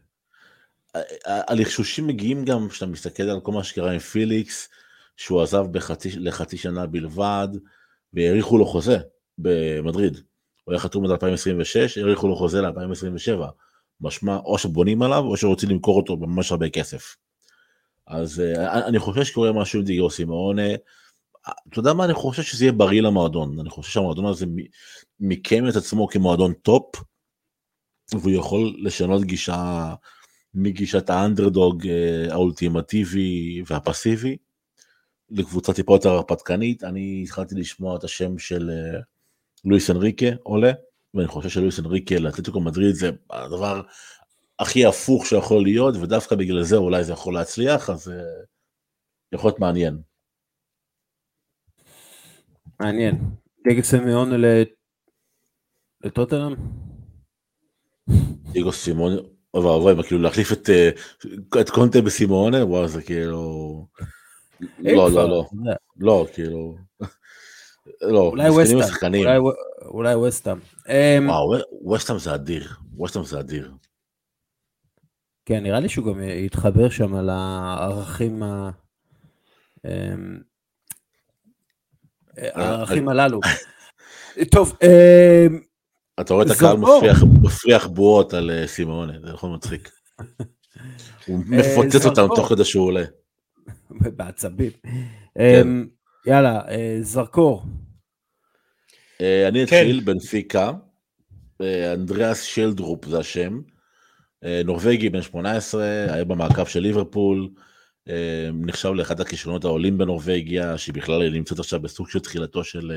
הלחשושים 1.24 2.06
מגיעים 2.06 2.44
גם 2.44 2.68
כשאתה 2.68 2.86
מסתכל 2.86 3.22
על 3.22 3.40
כל 3.40 3.52
מה 3.52 3.64
שקרה 3.64 3.92
עם 3.92 3.98
פיליקס, 3.98 4.68
שהוא 5.16 5.42
עזב 5.42 5.66
בחצי, 5.70 6.10
לחצי 6.18 6.56
שנה 6.56 6.86
בלבד, 6.86 7.48
והאריכו 8.12 8.58
לו 8.58 8.66
חוזה 8.66 8.98
במדריד. 9.38 10.20
הוא 10.64 10.72
היה 10.72 10.80
חתום 10.80 11.04
עד 11.04 11.10
2026, 11.10 11.98
האריכו 11.98 12.28
לו 12.28 12.36
חוזה 12.36 12.62
ל-2027. 12.62 13.40
משמע, 14.00 14.36
או 14.36 14.58
שבונים 14.58 15.02
עליו, 15.02 15.24
או 15.24 15.36
שרוצים 15.36 15.70
למכור 15.70 15.96
אותו 15.96 16.16
בממש 16.16 16.50
הרבה 16.50 16.68
כסף. 16.68 17.16
אז 18.06 18.42
uh, 18.56 18.60
אני 18.60 18.98
חושב 18.98 19.24
שקורה 19.24 19.52
משהו 19.52 19.78
עם 19.78 19.84
דיגו 19.84 20.10
סימאונה. 20.10 20.74
אתה 21.68 21.78
יודע 21.78 21.92
מה, 21.92 22.04
אני 22.04 22.14
חושב 22.14 22.42
שזה 22.42 22.64
יהיה 22.64 22.72
בריא 22.72 23.02
למועדון. 23.02 23.60
אני 23.60 23.70
חושב 23.70 23.90
שהמועדון 23.90 24.26
הזה 24.26 24.46
מיקם 25.20 25.68
את 25.68 25.76
עצמו 25.76 26.08
כמועדון 26.08 26.52
טופ, 26.52 26.96
והוא 28.12 28.30
יכול 28.30 28.76
לשנות 28.78 29.24
גישה 29.24 29.94
מגישת 30.54 31.10
האנדרדוג 31.10 31.82
אה, 31.82 32.32
האולטימטיבי 32.32 33.62
והפסיבי, 33.66 34.36
לקבוצה 35.30 35.72
טיפה 35.72 35.94
יותר 35.94 36.08
הרפתקנית. 36.08 36.84
אני 36.84 37.20
התחלתי 37.24 37.54
לשמוע 37.54 37.96
את 37.96 38.04
השם 38.04 38.38
של 38.38 38.70
אה, 38.70 39.02
לואיס 39.64 39.90
אנריקה 39.90 40.26
עולה, 40.42 40.72
ואני 41.14 41.28
חושב 41.28 41.48
שלואיס 41.48 41.78
אנריקה 41.78 42.18
לאתלטיקו 42.18 42.60
מדריד 42.60 42.94
זה 42.94 43.10
הדבר 43.30 43.82
הכי 44.58 44.86
הפוך 44.86 45.26
שיכול 45.26 45.62
להיות, 45.62 45.94
ודווקא 45.96 46.36
בגלל 46.36 46.62
זה 46.62 46.76
אולי 46.76 47.04
זה 47.04 47.12
יכול 47.12 47.34
להצליח, 47.34 47.90
אז 47.90 48.08
אה, 48.08 48.12
יכול 49.32 49.48
להיות 49.48 49.60
מעניין. 49.60 50.02
מעניין. 52.80 53.18
דגל 53.68 53.82
סמיון 53.82 54.30
לטוטנאם? 56.04 56.54
סימון, 58.70 59.12
אוי 59.12 59.39
ואבוי, 59.54 60.02
כאילו 60.02 60.22
להחליף 60.22 60.52
את, 60.52 60.70
אה, 60.70 60.90
את 61.60 61.70
קונטה 61.70 62.00
בסימונה, 62.00 62.64
וואו 62.64 62.88
זה 62.88 63.02
כאילו... 63.02 63.86
לא, 64.78 65.10
לא, 65.10 65.28
לא, 65.28 65.44
לא, 65.96 66.26
כאילו... 66.34 66.76
לא, 68.02 68.20
אולי 68.20 68.50
ווסטאם, 68.50 68.78
ווסטאם. 70.14 70.58
אמ, 70.88 71.28
וואו, 71.28 71.54
ווסטאם 71.82 72.18
זה 72.18 72.34
אדיר, 72.34 72.68
ווסטאם 72.96 73.24
זה 73.24 73.40
אדיר. 73.40 73.72
כן, 75.44 75.62
נראה 75.62 75.80
לי 75.80 75.88
שהוא 75.88 76.06
גם 76.06 76.22
יתחבר 76.22 76.88
שם 76.88 77.14
על 77.14 77.28
הערכים 77.30 78.42
ה... 78.42 78.70
אמ, 79.84 80.38
הערכים 82.36 83.08
הללו. 83.08 83.40
טוב, 84.50 84.76
אמ, 84.82 85.60
אתה 86.20 86.34
רואה 86.34 86.46
את 86.46 86.50
הקהל 86.50 86.76
מפריח 87.42 87.86
בועות 87.86 88.34
על 88.34 88.50
אה, 88.50 88.66
סימונה, 88.66 89.12
זה 89.24 89.30
יכול 89.30 89.50
מצחיק. 89.50 89.90
הוא 91.26 91.44
אה, 91.52 91.58
מפוצץ 91.58 92.06
אותם 92.06 92.26
תוך 92.34 92.48
כדי 92.48 92.64
שהוא 92.64 92.86
עולה. 92.86 93.04
בעצבים. 94.16 94.70
כן. 95.38 95.68
יאללה, 96.26 96.60
אה, 96.68 96.98
זרקור. 97.00 97.62
אני 99.20 99.66
כן. 99.66 99.76
אתחיל 99.76 100.00
בנפיקה, 100.00 100.72
אנדריאס 101.94 102.42
שלדרופ 102.42 103.06
זה 103.06 103.18
השם, 103.18 103.60
נורבגי 104.64 105.08
בן 105.08 105.22
18, 105.22 105.84
היה 106.08 106.24
במעקב 106.24 106.64
של 106.64 106.80
ליברפול, 106.80 107.48
נחשב 108.52 108.88
לאחד 108.88 109.20
הכישרונות 109.20 109.64
העולים 109.64 109.98
בנורבגיה, 109.98 110.78
שהיא 110.78 110.94
בכלל 110.94 111.30
נמצאת 111.30 111.58
עכשיו 111.58 111.80
בסוג 111.80 112.08
של 112.08 112.20
תחילתו 112.20 112.64
של 112.64 112.92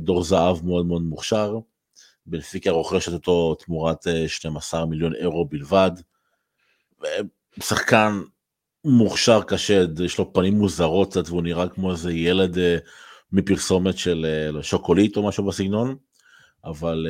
דור 0.00 0.22
זהב 0.22 0.66
מאוד 0.66 0.86
מאוד 0.86 1.02
מוכשר. 1.02 1.58
בנפיקה 2.30 2.70
רוכשת 2.70 3.12
אותו 3.12 3.54
תמורת 3.54 4.06
12 4.26 4.86
מיליון 4.86 5.14
אירו 5.14 5.44
בלבד. 5.44 5.90
שחקן 7.60 8.20
מוכשר 8.84 9.42
קשה, 9.42 9.84
יש 10.04 10.18
לו 10.18 10.32
פנים 10.32 10.54
מוזרות 10.54 11.10
קצת 11.10 11.28
והוא 11.28 11.42
נראה 11.42 11.68
כמו 11.68 11.90
איזה 11.90 12.12
ילד 12.12 12.56
מפרסומת 13.32 13.98
של 13.98 14.26
שוקולית 14.62 15.16
או 15.16 15.28
משהו 15.28 15.44
בסגנון, 15.44 15.96
אבל 16.64 17.06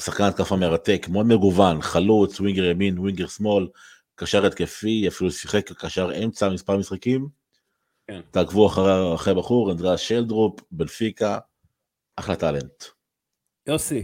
שחקן 0.00 0.24
התקפה 0.24 0.56
מרתק, 0.56 1.06
מאוד 1.10 1.26
מגוון, 1.26 1.82
חלוץ, 1.82 2.40
ווינגר 2.40 2.64
ימין, 2.64 2.98
ווינגר 2.98 3.26
שמאל, 3.26 3.66
קשר 4.14 4.46
התקפי, 4.46 5.08
אפילו 5.08 5.30
שיחק 5.30 5.72
קשר 5.72 6.10
אמצע 6.24 6.48
מספר 6.48 6.76
משחקים. 6.76 7.28
כן. 8.06 8.20
תעקבו 8.30 8.66
אחרי, 8.66 9.14
אחרי 9.14 9.34
בחור, 9.34 9.72
אנדריאס 9.72 10.00
שלדרופ, 10.00 10.60
בנפיקה, 10.70 11.38
אחלה 12.16 12.36
טאלנט. 12.36 12.84
יוסי. 13.68 14.02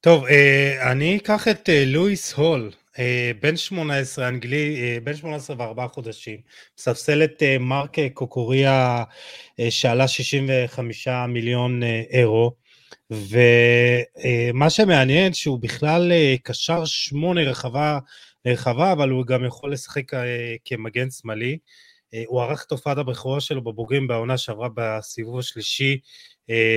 טוב, 0.00 0.24
אה, 0.24 0.92
אני 0.92 1.16
אקח 1.16 1.48
את 1.48 1.68
אה, 1.68 1.84
לואיס 1.86 2.32
הול, 2.32 2.70
אה, 2.98 3.30
בן 3.42 3.56
18, 3.56 4.28
אנגלי, 4.28 4.98
בן 5.04 5.16
18 5.16 5.56
וארבעה 5.58 5.88
חודשים, 5.88 6.40
מספסל 6.78 7.24
את 7.24 7.42
מרק 7.60 7.96
קוקוריה 8.14 9.04
שעלה 9.70 10.08
65 10.08 11.08
מיליון 11.28 11.82
אירו, 12.10 12.54
ומה 13.10 14.70
שמעניין 14.70 15.32
שהוא 15.32 15.58
בכלל 15.58 16.12
קשר 16.42 16.84
שמונה 16.84 17.42
רחבה, 17.42 17.98
רחבה, 18.46 18.92
אבל 18.92 19.10
הוא 19.10 19.26
גם 19.26 19.44
יכול 19.44 19.72
לשחק 19.72 20.04
כמגן 20.64 21.10
שמאלי. 21.10 21.58
הוא 22.26 22.42
ערך 22.42 22.64
את 22.66 22.70
הופעת 22.70 22.98
הבכורה 22.98 23.40
שלו 23.40 23.64
בבוגרים 23.64 24.06
בעונה 24.06 24.38
שעברה 24.38 24.68
בסיבוב 24.74 25.38
השלישי 25.38 25.98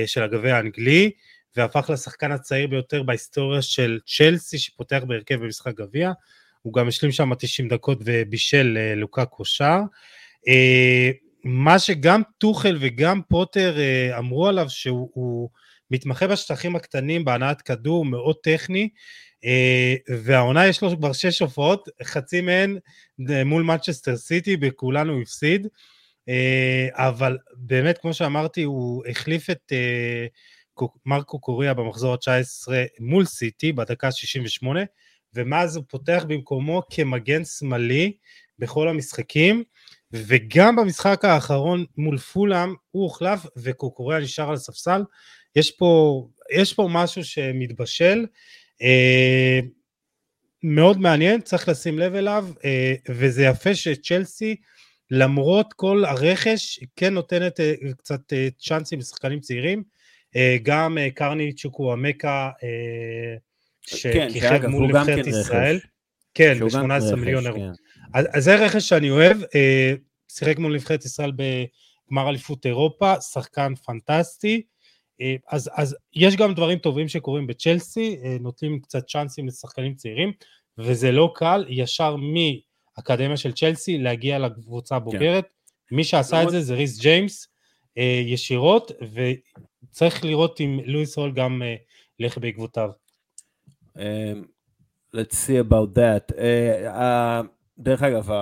של 0.06 0.22
הגביע 0.22 0.56
האנגלי. 0.56 1.10
והפך 1.56 1.90
לשחקן 1.90 2.32
הצעיר 2.32 2.66
ביותר 2.66 3.02
בהיסטוריה 3.02 3.62
של 3.62 3.98
צ'לסי 4.06 4.58
שפותח 4.58 5.02
בהרכב 5.06 5.34
במשחק 5.34 5.74
גביע, 5.74 6.12
הוא 6.62 6.74
גם 6.74 6.88
השלים 6.88 7.12
שם 7.12 7.34
90 7.38 7.68
דקות 7.68 7.98
ובישל 8.04 8.78
אה, 8.80 8.94
לוקה 8.94 9.24
קושר. 9.24 9.78
אה, 10.48 11.10
מה 11.44 11.78
שגם 11.78 12.22
טוחל 12.38 12.76
וגם 12.80 13.20
פוטר 13.28 13.78
אה, 13.78 14.18
אמרו 14.18 14.48
עליו 14.48 14.70
שהוא 14.70 15.48
מתמחה 15.90 16.26
בשטחים 16.26 16.76
הקטנים 16.76 17.24
בהנעת 17.24 17.62
כדור, 17.62 18.04
מאוד 18.04 18.36
טכני, 18.42 18.88
והעונה 20.08 20.66
יש 20.66 20.82
לו 20.82 20.96
כבר 20.96 21.12
שש 21.12 21.42
הופעות, 21.42 21.88
חצי 22.02 22.40
מהן 22.40 22.78
מול 23.44 23.62
מנצ'סטר 23.62 24.16
סיטי, 24.16 24.56
בכולנו 24.56 25.12
הוא 25.12 25.22
הפסיד, 25.22 25.66
אבל 26.92 27.38
באמת, 27.56 27.98
כמו 27.98 28.14
שאמרתי, 28.14 28.62
הוא 28.62 29.04
החליף 29.06 29.50
את 29.50 29.72
מרקו 31.06 31.40
קוריאה 31.40 31.74
במחזור 31.74 32.12
ה-19 32.12 32.72
מול 33.00 33.24
סיטי 33.24 33.72
בדקה 33.72 34.12
68, 34.12 34.80
ומאז 35.34 35.76
הוא 35.76 35.84
פותח 35.88 36.24
במקומו 36.28 36.82
כמגן 36.90 37.44
שמאלי 37.44 38.12
בכל 38.58 38.88
המשחקים, 38.88 39.64
וגם 40.12 40.76
במשחק 40.76 41.24
האחרון 41.24 41.84
מול 41.96 42.18
פולאם 42.18 42.74
הוא 42.90 43.02
הוחלף 43.02 43.46
וקוקוריה 43.56 44.20
נשאר 44.20 44.48
על 44.48 44.54
הספסל. 44.54 45.02
יש 45.56 45.78
יש 46.52 46.72
פה 46.74 46.88
משהו 46.90 47.24
שמתבשל, 47.24 48.26
אה, 48.82 49.60
מאוד 50.62 50.98
מעניין, 50.98 51.40
צריך 51.40 51.68
לשים 51.68 51.98
לב 51.98 52.14
אליו, 52.14 52.48
אה, 52.64 52.94
וזה 53.08 53.42
יפה 53.42 53.74
שצ'לסי, 53.74 54.56
למרות 55.10 55.72
כל 55.72 56.04
הרכש, 56.04 56.80
כן 56.96 57.14
נותנת 57.14 57.60
אה, 57.60 57.74
קצת 57.98 58.32
אה, 58.32 58.48
צ'אנסים 58.58 58.98
לשחקנים 58.98 59.40
צעירים. 59.40 59.82
אה, 60.36 60.56
גם 60.62 60.98
אה, 60.98 61.10
קרני 61.10 61.52
צ'וקוואמקה, 61.52 62.50
אה, 62.62 63.36
כן, 63.82 63.96
שכיכב 64.30 64.66
מול 64.66 64.86
נבחרת 64.86 65.24
כן 65.24 65.30
ישראל. 65.30 65.78
כן, 66.34 66.58
ב-18 66.60 67.16
מיליון 67.16 67.46
אירו. 67.46 67.58
כן. 67.58 67.70
אז 68.14 68.44
זה 68.44 68.56
רכש 68.56 68.88
שאני 68.88 69.10
אוהב, 69.10 69.36
שיחק 70.28 70.58
מול 70.58 70.74
נבחרת 70.74 71.04
ישראל 71.04 71.32
בגמר 71.32 72.28
אליפות 72.28 72.66
אירופה, 72.66 73.20
שחקן 73.20 73.74
פנטסטי. 73.74 74.62
אז, 75.48 75.70
אז 75.74 75.96
יש 76.14 76.36
גם 76.36 76.54
דברים 76.54 76.78
טובים 76.78 77.08
שקורים 77.08 77.46
בצ'לסי, 77.46 78.16
נותנים 78.40 78.80
קצת 78.80 79.06
צ'אנסים 79.06 79.46
לשחקנים 79.46 79.94
צעירים, 79.94 80.32
וזה 80.78 81.12
לא 81.12 81.32
קל, 81.34 81.64
ישר 81.68 82.16
מאקדמיה 82.16 83.36
של 83.36 83.52
צ'לסי 83.52 83.98
להגיע 83.98 84.38
לקבוצה 84.38 84.96
הבוגרת. 84.96 85.44
כן. 85.44 85.96
מי 85.96 86.04
שעשה 86.04 86.42
את 86.42 86.50
זה 86.50 86.60
זה 86.60 86.74
ריס 86.74 87.00
ג'יימס, 87.00 87.48
ישירות, 88.26 88.92
צריך 89.92 90.24
לראות 90.24 90.60
אם 90.60 90.80
לואיס 90.84 91.16
הול 91.18 91.32
גם 91.32 91.62
uh, 91.62 91.80
לך 92.20 92.38
בעקבותיו. 92.38 92.90
Um, 93.96 94.00
let's 95.16 95.34
see 95.34 95.58
about 95.68 95.94
that. 95.94 96.32
Uh, 96.32 96.96
uh, 96.96 97.46
דרך 97.78 98.02
אגב, 98.02 98.30
uh, 98.30 98.32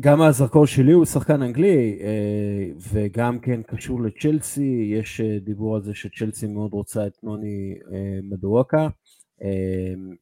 גם 0.00 0.22
הזרקור 0.22 0.66
שלי 0.66 0.92
הוא 0.92 1.04
שחקן 1.04 1.42
אנגלי, 1.42 1.98
uh, 2.00 2.04
וגם 2.92 3.38
כן 3.38 3.62
קשור 3.62 4.02
לצ'לסי, 4.02 4.92
יש 4.98 5.20
uh, 5.20 5.44
דיבור 5.44 5.76
על 5.76 5.82
זה 5.82 5.94
שצ'לסי 5.94 6.46
מאוד 6.46 6.72
רוצה 6.72 7.06
את 7.06 7.16
נוני 7.22 7.74
uh, 7.80 7.90
מדואקה, 8.22 8.88
uh, 9.40 9.44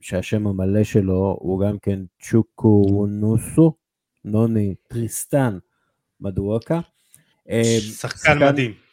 שהשם 0.01 0.47
המלא 0.47 0.85
שלו 0.85 1.37
הוא 1.41 1.61
גם 1.67 1.79
כן 1.79 2.01
צ'וקו 2.23 3.07
נוסו, 3.09 3.73
נוני 4.25 4.75
טריסטן 4.89 5.59
מדואקה. 6.21 6.81
שחקן 7.81 8.39
מדהים. 8.39 8.88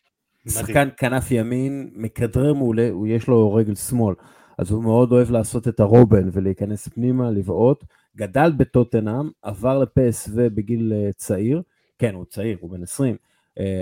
שחקן 0.49 0.89
כנף 0.97 1.31
ימין, 1.31 1.89
מכדרר 1.95 2.53
מעולה, 2.53 2.89
הוא 2.89 3.07
יש 3.07 3.27
לו 3.27 3.53
רגל 3.53 3.75
שמאל, 3.75 4.15
אז 4.57 4.71
הוא 4.71 4.83
מאוד 4.83 5.11
אוהב 5.11 5.31
לעשות 5.31 5.67
את 5.67 5.79
הרובן 5.79 6.29
ולהיכנס 6.31 6.87
פנימה, 6.87 7.31
לבעוט. 7.31 7.83
גדל 8.17 8.51
בטוטנאם, 8.57 9.29
עבר 9.41 9.79
לפסו 9.79 10.31
בגיל 10.35 10.93
צעיר, 11.15 11.61
כן, 11.99 12.13
הוא 12.15 12.25
צעיר, 12.25 12.57
הוא 12.61 12.71
בן 12.71 12.83
20, 12.83 13.15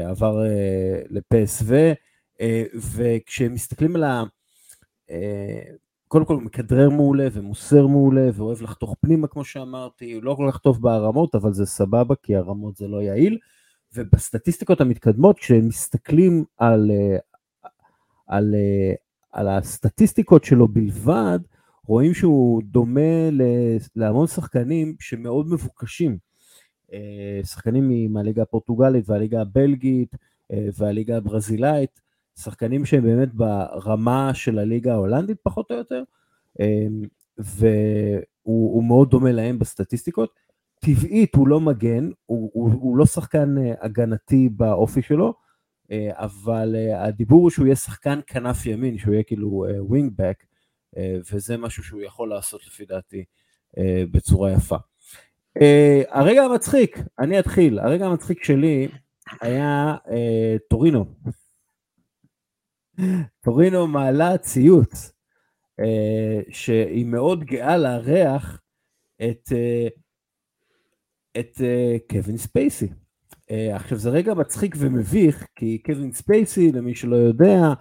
עבר 0.06 0.42
לפסו, 1.10 1.66
וכשמסתכלים 2.76 3.96
על 3.96 4.04
ה... 4.04 4.24
קודם 6.08 6.26
כל 6.26 6.34
הוא 6.34 6.44
מכדרר 6.44 6.90
מעולה 6.90 7.28
ומוסר 7.34 7.88
מעולה 7.88 8.30
ואוהב 8.34 8.62
לחתוך 8.62 8.96
פנימה 9.02 9.28
כמו 9.28 9.44
שאמרתי, 9.46 10.14
הוא 10.14 10.24
לא 10.24 10.36
כל 10.36 10.50
כך 10.52 10.58
טוב 10.58 10.82
בהרמות 10.82 11.36
אבל 11.36 11.54
זה 11.54 11.66
סבבה 11.66 12.16
כי 12.24 12.36
הרמות 12.36 12.76
זה 12.76 12.88
לא 12.88 13.02
יעיל 13.02 13.38
ובסטטיסטיקות 13.96 14.82
המתקדמות 14.82 15.40
כשהם 15.40 15.68
מסתכלים 15.68 16.44
על, 16.58 16.92
על, 18.28 18.56
על 19.32 19.48
הסטטיסטיקות 19.48 20.44
שלו 20.44 20.68
בלבד 20.68 21.40
רואים 21.86 22.14
שהוא 22.14 22.62
דומה 22.64 23.30
להמון 23.96 24.28
שחקנים 24.28 24.96
שמאוד 25.00 25.48
מבוקשים, 25.48 26.18
שחקנים 27.44 28.14
מהליגה 28.14 28.42
הפורטוגלית 28.42 29.10
והליגה 29.10 29.42
הבלגית 29.42 30.16
והליגה 30.50 31.18
הברזילאית 31.18 32.02
שחקנים 32.40 32.86
שהם 32.86 33.04
באמת 33.04 33.34
ברמה 33.34 34.34
של 34.34 34.60
הליגה 34.60 34.94
ההולנדית 34.94 35.38
פחות 35.44 35.72
או 35.72 35.76
יותר, 35.76 36.04
והוא 37.38 38.84
מאוד 38.84 39.10
דומה 39.10 39.32
להם 39.32 39.60
בסטטיסטיקות. 39.60 40.43
טבעית 40.86 41.36
הוא 41.36 41.48
לא 41.48 41.60
מגן, 41.60 42.10
הוא, 42.26 42.52
הוא, 42.54 42.74
הוא 42.74 42.98
לא 42.98 43.06
שחקן 43.06 43.58
אה, 43.58 43.74
הגנתי 43.82 44.50
באופי 44.50 45.02
שלו, 45.02 45.34
אה, 45.92 46.10
אבל 46.14 46.76
אה, 46.76 47.06
הדיבור 47.06 47.42
הוא 47.42 47.50
שהוא 47.50 47.66
יהיה 47.66 47.76
שחקן 47.76 48.20
כנף 48.28 48.66
ימין, 48.66 48.98
שהוא 48.98 49.14
יהיה 49.14 49.24
כאילו 49.24 49.66
wing 49.80 50.12
back, 50.16 50.44
וזה 51.32 51.58
משהו 51.58 51.84
שהוא 51.84 52.02
יכול 52.02 52.30
לעשות 52.30 52.68
לפי 52.68 52.86
דעתי 52.86 53.24
בצורה 54.12 54.52
יפה. 54.52 54.76
הרגע 56.10 56.44
המצחיק, 56.44 56.98
אני 57.20 57.40
אתחיל, 57.40 57.80
הרגע 57.80 58.06
המצחיק 58.06 58.44
שלי 58.44 58.88
היה 59.42 59.96
טורינו. 60.70 61.06
טורינו 63.44 63.88
מעלה 63.88 64.38
ציוץ 64.38 65.12
שהיא 66.50 67.06
מאוד 67.06 67.44
גאה 67.44 67.78
לארח 67.78 68.62
את, 69.24 69.52
את 71.40 71.62
אה, 71.64 71.98
קווין 72.10 72.38
ספייסי. 72.38 72.88
עכשיו 73.74 73.98
זה 73.98 74.10
רגע 74.10 74.34
מצחיק 74.34 74.76
ומביך, 74.80 75.48
כי 75.56 75.78
קווין 75.78 76.12
ספייסי, 76.12 76.72
למי 76.72 76.96
שלא 76.96 77.16
יודע, 77.16 77.74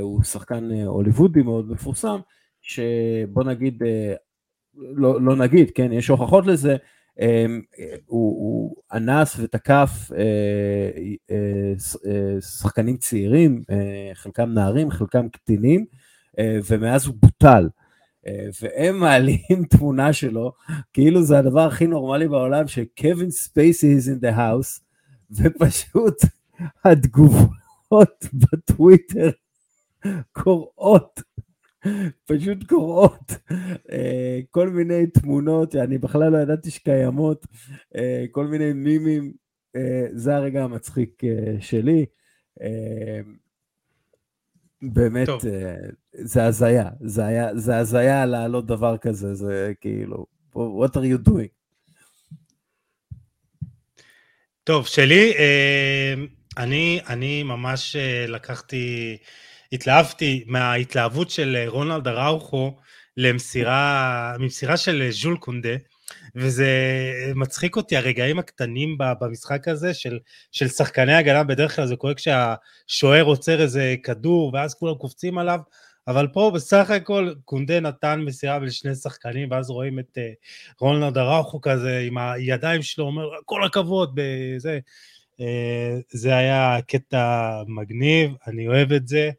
הוא 0.00 0.22
שחקן 0.22 0.70
הוליוודי 0.86 1.42
מאוד 1.42 1.70
מפורסם, 1.70 2.18
שבוא 2.62 3.44
נגיד, 3.44 3.82
לא, 4.74 5.22
לא 5.22 5.36
נגיד, 5.36 5.70
כן, 5.74 5.92
יש 5.92 6.08
הוכחות 6.08 6.46
לזה, 6.46 6.76
הוא, 8.06 8.36
הוא 8.36 8.76
אנס 8.92 9.36
ותקף 9.38 10.10
אה, 10.16 10.90
אה, 11.30 11.72
אה, 12.06 12.40
שחקנים 12.40 12.96
צעירים, 12.96 13.62
חלקם 14.14 14.50
נערים, 14.54 14.90
חלקם 14.90 15.28
קטינים, 15.28 15.84
ומאז 16.68 17.06
הוא 17.06 17.14
בוטל. 17.20 17.68
והם 18.62 18.98
מעלים 19.00 19.64
תמונה 19.70 20.12
שלו, 20.12 20.52
כאילו 20.92 21.22
זה 21.22 21.38
הדבר 21.38 21.60
הכי 21.60 21.86
נורמלי 21.86 22.28
בעולם, 22.28 22.68
שקווין 22.68 23.30
ספייסי 23.30 23.96
is 23.98 24.02
in 24.02 24.24
the 24.24 24.36
house, 24.36 24.80
ופשוט 25.30 26.16
התגובות 26.84 28.28
בטוויטר 28.42 29.30
קוראות 30.32 31.20
פשוט 32.26 32.64
קורות 32.68 33.32
אה, 33.92 34.40
כל 34.50 34.68
מיני 34.68 35.06
תמונות 35.06 35.72
שאני 35.72 35.98
בכלל 35.98 36.32
לא 36.32 36.38
ידעתי 36.38 36.70
שקיימות, 36.70 37.46
אה, 37.96 38.24
כל 38.30 38.46
מיני 38.46 38.72
מימים, 38.72 39.32
אה, 39.76 40.06
זה 40.12 40.36
הרגע 40.36 40.64
המצחיק 40.64 41.22
שלי. 41.60 42.06
באמת, 44.92 45.28
זה 46.12 46.44
הזיה, 46.44 46.90
זה 47.54 47.76
הזיה 47.76 48.26
להעלות 48.26 48.66
דבר 48.66 48.96
כזה, 48.96 49.34
זה 49.34 49.72
כאילו, 49.80 50.26
what 50.54 50.90
are 50.94 51.26
you 51.26 51.28
doing? 51.28 51.56
טוב, 54.64 54.86
שלי, 54.86 55.32
אני, 56.58 57.00
אני 57.08 57.42
ממש 57.42 57.96
לקחתי 58.28 59.16
התלהבתי 59.72 60.44
מההתלהבות 60.46 61.30
של 61.30 61.56
אה, 61.56 61.68
רונלד 61.68 62.08
אראוכו 62.08 62.76
למסירה, 63.16 64.36
ממסירה 64.38 64.76
של 64.76 65.02
אה, 65.02 65.10
ז'ול 65.10 65.36
קונדה, 65.36 65.76
וזה 66.34 66.68
מצחיק 67.34 67.76
אותי 67.76 67.96
הרגעים 67.96 68.38
הקטנים 68.38 68.98
במשחק 68.98 69.68
הזה 69.68 69.94
של, 69.94 70.18
של 70.52 70.68
שחקני 70.68 71.14
הגנה, 71.14 71.44
בדרך 71.44 71.76
כלל 71.76 71.86
זה 71.86 71.96
קורה 71.96 72.14
כשהשוער 72.14 73.24
עוצר 73.24 73.62
איזה 73.62 73.94
כדור 74.02 74.50
ואז 74.54 74.74
כולם 74.74 74.94
קופצים 74.94 75.38
עליו, 75.38 75.60
אבל 76.08 76.26
פה 76.32 76.50
בסך 76.54 76.90
הכל 76.90 77.32
קונדה 77.44 77.80
נתן 77.80 78.20
מסירה 78.20 78.58
לשני 78.58 78.94
שחקנים, 78.94 79.50
ואז 79.50 79.70
רואים 79.70 79.98
את 79.98 80.18
אה, 80.18 80.32
רונלד 80.80 81.18
אראוכו 81.18 81.60
כזה 81.60 81.98
עם 81.98 82.18
הידיים 82.18 82.82
שלו, 82.82 83.04
אומר 83.04 83.28
כל 83.44 83.64
הכבוד, 83.64 84.12
בזה. 84.14 84.78
זה 86.10 86.36
היה 86.36 86.78
קטע 86.88 87.50
מגניב, 87.66 88.30
אני 88.46 88.68
אוהב 88.68 88.92
את 88.92 89.08
זה. 89.08 89.30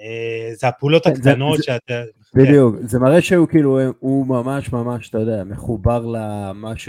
אה, 0.00 0.54
זה 0.54 0.68
הפעולות 0.68 1.04
כן, 1.04 1.10
הקטנות 1.10 1.62
שאתה... 1.62 2.02
בדיוק, 2.34 2.76
זה 2.82 2.98
מראה 2.98 3.22
שהוא 3.22 3.48
כאילו, 3.48 3.78
הוא 3.98 4.26
ממש 4.26 4.72
ממש, 4.72 5.08
אתה 5.08 5.18
יודע, 5.18 5.44
מחובר 5.44 6.06
למה 6.06 6.76
ש... 6.76 6.88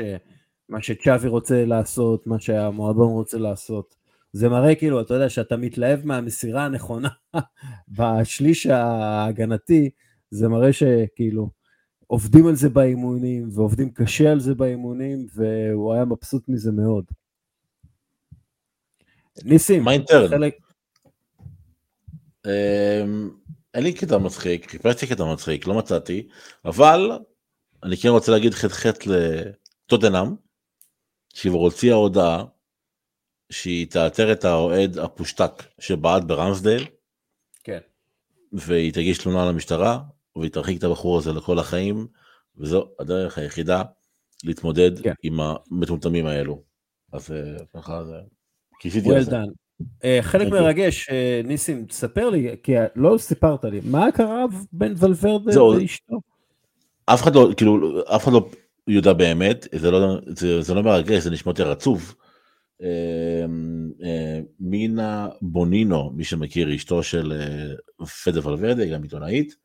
מה 0.69 0.81
שצ'אבי 0.81 1.27
רוצה 1.27 1.65
לעשות, 1.65 2.27
מה 2.27 2.39
שהמועדון 2.39 3.11
רוצה 3.11 3.37
לעשות. 3.37 3.95
זה 4.33 4.49
מראה 4.49 4.75
כאילו, 4.75 5.01
אתה 5.01 5.13
יודע, 5.13 5.29
שאתה 5.29 5.57
מתלהב 5.57 6.05
מהמסירה 6.05 6.65
הנכונה 6.65 7.09
בשליש 7.97 8.65
ההגנתי, 8.65 9.89
זה 10.31 10.47
מראה 10.47 10.73
שכאילו 10.73 11.49
עובדים 12.07 12.47
על 12.47 12.55
זה 12.55 12.69
באימונים, 12.69 13.49
ועובדים 13.53 13.91
קשה 13.91 14.31
על 14.31 14.39
זה 14.39 14.55
באימונים, 14.55 15.27
והוא 15.35 15.93
היה 15.93 16.05
מבסוט 16.05 16.49
מזה 16.49 16.71
מאוד. 16.71 17.05
ניסים, 19.43 19.85
חלק, 20.29 20.53
אין 23.73 23.83
לי 23.83 23.93
קטע 23.93 24.17
מצחיק, 24.17 24.71
חיפשתי 24.71 25.07
קטע 25.07 25.23
מצחיק, 25.33 25.67
לא 25.67 25.73
מצאתי, 25.73 26.27
אבל 26.65 27.11
אני 27.83 27.97
כן 27.97 28.09
רוצה 28.09 28.31
להגיד 28.31 28.53
ח"ח 28.53 28.85
לטוטנאם, 29.05 30.35
שהיא 31.33 31.51
הוציאה 31.51 31.95
הודעה 31.95 32.45
שהיא 33.51 33.87
תאתר 33.87 34.31
את 34.31 34.45
האוהד 34.45 34.97
הפושטק 34.97 35.63
שבעט 35.79 36.23
ברמסדייל, 36.23 36.85
כן. 37.63 37.79
והיא 38.53 38.93
תגיש 38.93 39.17
תלונה 39.17 39.45
למשטרה, 39.45 39.99
והיא 40.35 40.51
תרחיק 40.51 40.79
את 40.79 40.83
הבחור 40.83 41.17
הזה 41.17 41.33
לכל 41.33 41.59
החיים, 41.59 42.07
וזו 42.57 42.89
הדרך 42.99 43.37
היחידה 43.37 43.83
להתמודד 44.43 45.01
כן. 45.03 45.13
עם 45.23 45.39
המטומטמים 45.39 46.25
האלו. 46.25 46.63
אז 47.11 47.31
אה, 47.31 47.65
ככה 47.73 48.03
זה, 48.03 48.15
כיסיתי 48.79 49.15
על 49.15 49.23
זה. 49.23 49.37
אה, 50.03 50.19
חלק 50.21 50.45
אוקיי. 50.45 50.61
מרגש, 50.61 51.09
אה, 51.09 51.41
ניסים, 51.43 51.85
תספר 51.85 52.29
לי, 52.29 52.55
כי 52.63 52.73
לא 52.95 53.17
סיפרת 53.17 53.63
לי, 53.65 53.81
מה 53.83 54.11
קרה 54.11 54.45
בין 54.71 54.93
ולוורדה 54.97 55.51
לאשתו? 55.79 56.15
אף 57.05 57.23
אחד 57.23 57.35
לא, 57.35 57.49
כאילו, 57.57 58.01
אף 58.15 58.23
אחד 58.23 58.33
לא 58.33 58.49
יודע 58.87 59.13
באמת, 59.13 59.67
זה 59.75 59.91
לא, 59.91 60.17
זה, 60.27 60.61
זה 60.61 60.73
לא 60.73 60.83
מרגש, 60.83 61.23
זה 61.23 61.29
נשמע 61.29 61.49
יותר 61.49 61.71
עצוב. 61.71 62.15
אה, 62.81 63.45
מינה 64.59 65.27
בונינו, 65.41 66.11
מי 66.15 66.23
שמכיר, 66.23 66.75
אשתו 66.75 67.03
של 67.03 67.41
פדה 68.23 68.47
ולוורדה, 68.47 68.85
גם 68.85 69.03
עיתונאית, 69.03 69.55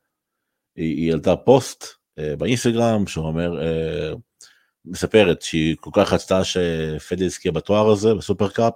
היא, 0.75 0.95
היא 0.95 1.11
העלתה 1.11 1.35
פוסט 1.35 1.85
באינסטגרם 2.37 3.07
שאומר, 3.07 3.59
מספרת 4.85 5.41
שהיא 5.41 5.75
כל 5.79 5.89
כך 5.93 6.13
רצתה 6.13 6.43
שפדה 6.43 7.25
יזכה 7.25 7.51
בתואר 7.51 7.91
הזה, 7.91 8.13
בסופר 8.13 8.49
קאפ, 8.49 8.73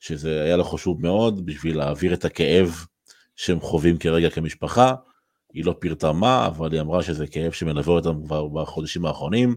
שזה 0.00 0.42
היה 0.42 0.56
לו 0.56 0.64
חשוב 0.64 1.02
מאוד 1.02 1.46
בשביל 1.46 1.78
להעביר 1.78 2.14
את 2.14 2.24
הכאב 2.24 2.84
שהם 3.36 3.60
חווים 3.60 3.98
כרגע 3.98 4.30
כמשפחה. 4.30 4.94
היא 5.52 5.64
לא 5.64 5.74
פירטה 5.78 6.12
מה, 6.12 6.46
אבל 6.46 6.72
היא 6.72 6.80
אמרה 6.80 7.02
שזה 7.02 7.26
כאב 7.26 7.52
שמלווה 7.52 7.94
אותם 7.94 8.24
כבר 8.24 8.48
בחודשים 8.48 9.06
האחרונים, 9.06 9.56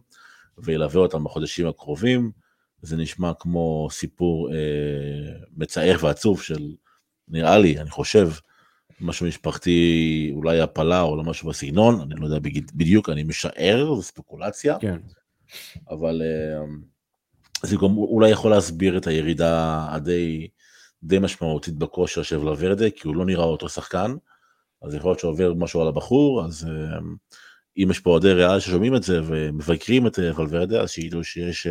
וילווה 0.58 1.02
אותם 1.02 1.24
בחודשים 1.24 1.68
הקרובים. 1.68 2.32
זה 2.82 2.98
נשמע 2.98 3.32
כמו 3.40 3.88
סיפור 3.92 4.54
אה, 4.54 4.58
מצער 5.58 5.98
ועצוב 6.02 6.42
של, 6.42 6.72
נראה 7.28 7.58
לי, 7.58 7.80
אני 7.80 7.90
חושב, 7.90 8.30
משהו 9.02 9.28
משפחתי, 9.28 10.32
אולי 10.36 10.62
הפלה 10.62 11.02
או 11.02 11.16
לא 11.16 11.24
משהו 11.24 11.50
בסגנון, 11.50 12.02
אני 12.02 12.22
לא 12.22 12.26
יודע 12.26 12.40
בדיוק, 12.74 13.10
אני 13.10 13.24
משער, 13.24 13.96
זו 13.96 14.02
ספקולציה. 14.02 14.78
כן. 14.80 14.98
אבל 15.90 16.22
אה, 16.22 16.66
זה 17.64 17.76
גם 17.76 17.98
אולי 17.98 18.30
יכול 18.30 18.52
להסביר 18.52 18.98
את 18.98 19.08
הירידה 19.08 19.86
הדי 19.90 20.48
די 21.04 21.20
משמעותית 21.20 21.74
בכושר 21.74 22.24
של 22.24 22.38
ולוורדה, 22.38 22.90
כי 22.90 23.08
הוא 23.08 23.16
לא 23.16 23.26
נראה 23.26 23.44
אותו 23.44 23.70
שחקן, 23.70 24.16
אז 24.82 24.96
יכול 24.96 25.10
להיות 25.12 25.20
שעובר 25.20 25.54
משהו 25.54 25.82
על 25.82 25.88
הבחור, 25.88 26.46
אז 26.46 26.68
אם 27.78 27.88
יש 27.92 28.00
פה 28.00 28.10
אוהדי 28.10 28.34
ריאל 28.34 28.60
ששומעים 28.60 28.96
את 28.96 29.04
זה 29.04 29.20
ומבקרים 29.24 30.08
את 30.08 30.20
ולוורדה, 30.20 30.82
אז 30.82 30.90
שידעו 30.90 31.24
שיש 31.24 31.68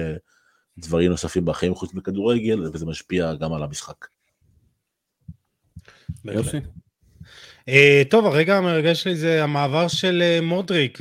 דברים 0.78 1.10
נוספים 1.10 1.44
בחיים 1.44 1.74
חוץ 1.74 1.94
מכדורגל, 1.94 2.60
וזה 2.72 2.86
משפיע 2.86 3.34
גם 3.34 3.52
על 3.52 3.62
המשחק. 3.62 4.06
יופי. 6.24 6.56
Uh, 7.70 7.72
טוב, 8.10 8.26
הרגע 8.26 8.56
המרגש 8.56 9.02
שלי 9.02 9.16
זה 9.16 9.44
המעבר 9.44 9.88
של 9.88 10.38
מודריק, 10.42 11.00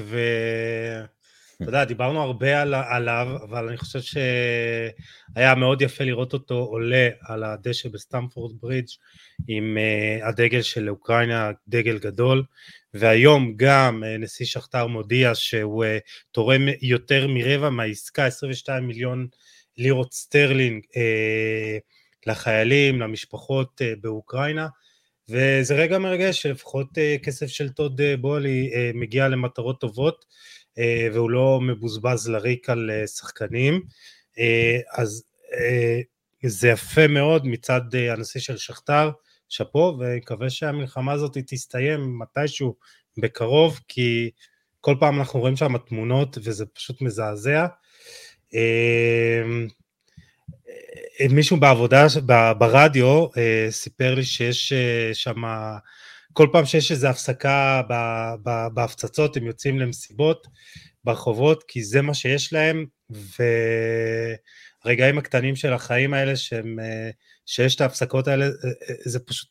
ואתה 1.60 1.70
יודע, 1.70 1.84
דיברנו 1.84 2.22
הרבה 2.22 2.62
על, 2.62 2.74
עליו, 2.74 3.28
אבל 3.44 3.68
אני 3.68 3.78
חושב 3.78 4.00
שהיה 4.02 5.56
מאוד 5.56 5.82
יפה 5.82 6.04
לראות 6.04 6.34
אותו 6.34 6.56
עולה 6.56 7.10
על 7.22 7.44
הדשא 7.44 7.90
בסטמפורד 7.90 8.56
ברידג' 8.62 8.88
עם 9.48 9.78
אה, 9.78 10.26
הדגל 10.28 10.62
של 10.62 10.90
אוקראינה, 10.90 11.52
דגל 11.68 11.98
גדול, 11.98 12.44
והיום 12.94 13.54
גם 13.56 14.04
אה, 14.04 14.22
נשיא 14.22 14.46
שכתר 14.46 14.88
מודיע 14.88 15.36
שהוא 15.36 15.86
אה, 15.86 15.88
תורם 16.32 16.62
יותר 16.82 17.28
מרבע 17.28 17.70
מהעסקה, 17.70 18.26
22 18.26 18.88
מיליון 18.88 19.28
לירות 19.78 20.14
סטרלינג 20.14 20.84
אה, 20.84 21.80
לחיילים, 22.26 23.02
למשפחות 23.02 23.82
אה, 23.82 24.00
באוקראינה. 24.02 24.68
וזה 25.32 25.76
רגע 25.76 25.98
מרגש 25.98 26.42
שלפחות 26.42 26.88
כסף 27.24 27.48
של 27.48 27.70
טוד 27.70 28.02
בולי 28.22 28.72
מגיע 28.94 29.28
למטרות 29.28 29.82
טובות 29.82 30.26
והוא 31.14 31.30
לא 31.30 31.60
מבוזבז 31.62 32.30
לריק 32.30 32.70
על 32.70 32.92
אה, 33.04 33.08
שחקנים. 33.08 33.82
אה, 34.32 35.02
אז 35.02 35.24
זה 36.46 36.68
יפה 36.68 37.08
מאוד 37.08 37.48
מצד 37.48 37.82
הנשיא 37.96 38.42
של 38.42 38.58
שכתר, 38.58 39.12
שאפו 39.50 39.98
ומקווה 40.00 40.50
שהמלחמה 40.50 41.12
הזאת 41.12 41.38
תסתיים 41.48 42.20
מתישהו 42.20 42.76
בקרוב 43.18 43.80
כי 43.88 44.30
כל 44.82 44.96
פעם 45.00 45.20
אנחנו 45.20 45.40
רואים 45.40 45.56
שם 45.56 45.78
תמונות 45.78 46.38
וזה 46.44 46.66
פשוט 46.66 47.02
מזעזע. 47.02 47.66
מישהו 51.30 51.58
בעבודה, 51.58 52.06
ברדיו, 52.58 53.28
אה, 53.38 53.68
סיפר 53.70 54.16
לי 54.16 54.24
שיש 54.24 54.74
אה, 54.74 55.10
שם, 55.14 55.44
כל 56.40 56.48
פעם 56.52 56.66
שיש 56.66 56.92
איזו 56.92 57.08
הפסקה 57.08 57.82
בהפצצות, 58.74 59.38
הם 59.38 59.48
יוצאים 59.48 59.80
למסיבות 59.80 60.48
ברחובות, 61.04 61.64
כי 61.68 61.84
זה 61.84 62.02
מה 62.02 62.14
שיש 62.14 62.54
להם, 62.54 62.86
והרגעים 64.80 65.18
הקטנים 65.18 65.56
של 65.56 65.74
החיים 65.74 66.14
האלה, 66.14 66.36
שהם, 66.36 66.80
אה, 66.80 67.10
שיש 67.46 67.76
את 67.76 67.82
ההפסקות 67.82 68.28
האלה, 68.28 68.50
זה 69.06 69.20
פשוט 69.20 69.50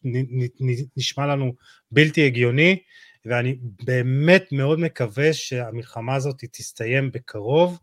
נשמע 0.97 1.27
לנו 1.27 1.53
בלתי 1.91 2.27
הגיוני, 2.27 2.79
ואני 3.25 3.59
באמת 3.85 4.45
מאוד 4.53 4.81
מקווה 4.81 5.33
שהמלחמה 5.33 6.15
הזאת 6.15 6.45
תסתיים 6.53 7.11
בקרוב. 7.13 7.79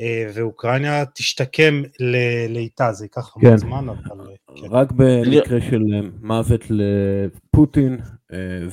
אה, 0.00 0.30
ואוקראינה 0.34 1.04
תשתקם 1.14 1.82
לאיטה, 2.48 2.92
זה 2.92 3.04
ייקח 3.04 3.36
המון 3.36 3.50
כן. 3.50 3.56
זמן, 3.56 3.88
אבל... 3.88 4.20
אה, 4.20 4.54
כן. 4.56 4.66
רק 4.70 4.92
במקרה 4.92 5.60
של 5.60 5.82
אה, 5.94 6.00
מוות 6.22 6.60
לפוטין, 6.70 7.98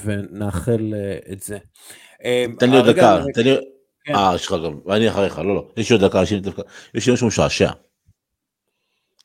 ונאחל 0.04 0.94
את 1.32 1.42
זה. 1.42 1.58
תן 2.60 2.70
לי 2.70 2.78
עוד 2.78 2.90
דקה, 2.90 3.24
תן 3.34 3.42
לי... 3.44 3.56
כן. 4.04 4.16
אה, 4.16 4.32
יש 4.36 4.46
לך 4.46 4.56
גם, 4.66 4.80
ואני 4.86 5.10
אחריך, 5.10 5.40
לא, 5.40 5.56
לא, 5.56 5.68
יש 5.78 5.92
לי 5.92 5.96
עוד 5.96 6.06
דקה, 6.06 6.24
יש 6.94 7.08
לי 7.08 7.14
משהו 7.14 7.28
משעשע. 7.28 7.70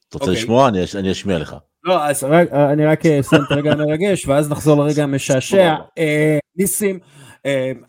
אתה 0.08 0.18
רוצה 0.18 0.26
אוקיי. 0.26 0.42
לשמוע? 0.42 0.68
אני 0.94 1.12
אשמיע 1.12 1.38
לך. 1.38 1.56
לא, 1.84 2.04
אז 2.04 2.24
אני 2.72 2.86
רק 2.86 3.06
אסיים 3.06 3.42
את 3.42 3.50
הרגע 3.50 3.72
המרגש, 3.72 4.26
ואז 4.26 4.50
נחזור 4.50 4.84
לרגע 4.84 5.02
המשעשע. 5.02 5.74
ניסים, 6.56 6.98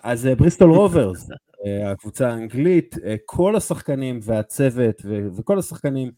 אז 0.03 0.29
בריסטול 0.37 0.71
רוברס, 0.71 1.29
אה, 1.65 1.91
הקבוצה 1.91 2.29
האנגלית, 2.29 2.95
אה, 3.05 3.15
כל 3.25 3.55
השחקנים 3.55 4.19
והצוות 4.23 5.01
וכל 5.37 5.59
השחקנים, 5.59 6.11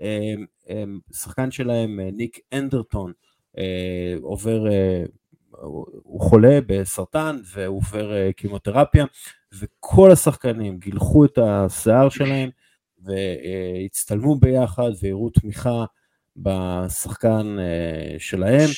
אה, 0.00 0.34
שחקן 1.12 1.50
שלהם, 1.50 2.00
ניק 2.00 2.38
אנדרטון, 2.52 3.12
עובר, 4.22 4.64
הוא 5.50 6.20
חולה 6.20 6.58
בסרטן 6.66 7.38
והוא 7.44 7.76
עובר 7.76 8.30
קימותרפיה, 8.32 9.04
וכל 9.58 10.10
השחקנים 10.10 10.78
גילחו 10.78 11.24
את 11.24 11.38
השיער 11.42 12.08
שלהם 12.08 12.50
והצטלמו 12.98 14.36
ביחד 14.36 14.90
והראו 15.02 15.30
תמיכה 15.30 15.84
בשחקן 16.36 17.56
שלהם, 18.18 18.68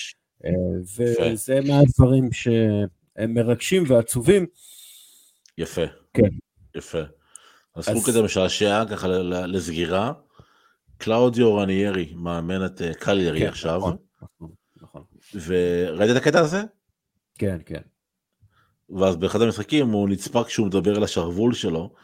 וזה 0.97 1.61
מהדברים 1.61 2.33
שהם 2.33 3.35
מרגשים 3.35 3.85
ועצובים. 3.87 4.47
יפה. 5.59 5.85
כן. 6.15 6.29
יפה. 6.75 7.03
אז 7.75 7.89
חוק 7.89 8.07
כזה 8.07 8.23
משעשע 8.23 8.85
ככה 8.91 9.09
לסגירה. 9.09 10.13
קלאודיו 10.99 11.57
רניירי 11.57 12.13
מאמן 12.17 12.67
את 12.67 12.83
אה, 12.83 12.95
קליירי 12.95 13.41
כן, 13.41 13.47
עכשיו. 13.47 13.81
וראית 15.35 16.11
את 16.11 16.17
הקטע 16.17 16.41
הזה? 16.41 16.63
כן, 17.39 17.59
כן. 17.67 17.81
ואז 18.91 19.17
באחד 19.17 19.43
המשחקים 19.43 19.89
הוא 19.89 20.09
נצפה 20.09 20.45
כשהוא 20.45 20.67
מדבר 20.67 20.97
על 20.97 21.05
השרוול 21.05 21.55
שלו, 21.55 21.95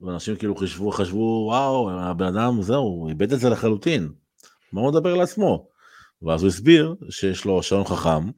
ואנשים 0.00 0.36
כאילו 0.36 0.56
חשבו, 0.56 0.90
חשבו, 0.90 1.44
וואו, 1.48 1.90
הבן 1.90 2.36
אדם, 2.36 2.62
זהו, 2.62 2.82
הוא 2.82 3.08
איבד 3.08 3.32
את 3.32 3.40
זה 3.40 3.50
לחלוטין. 3.50 4.08
מה 4.72 4.80
הוא 4.80 4.90
מדבר 4.90 5.14
לעצמו? 5.14 5.68
ואז 6.22 6.42
הוא 6.42 6.48
הסביר 6.48 6.94
שיש 7.10 7.44
לו 7.44 7.62
שעון 7.62 7.84
חכם, 7.84 8.30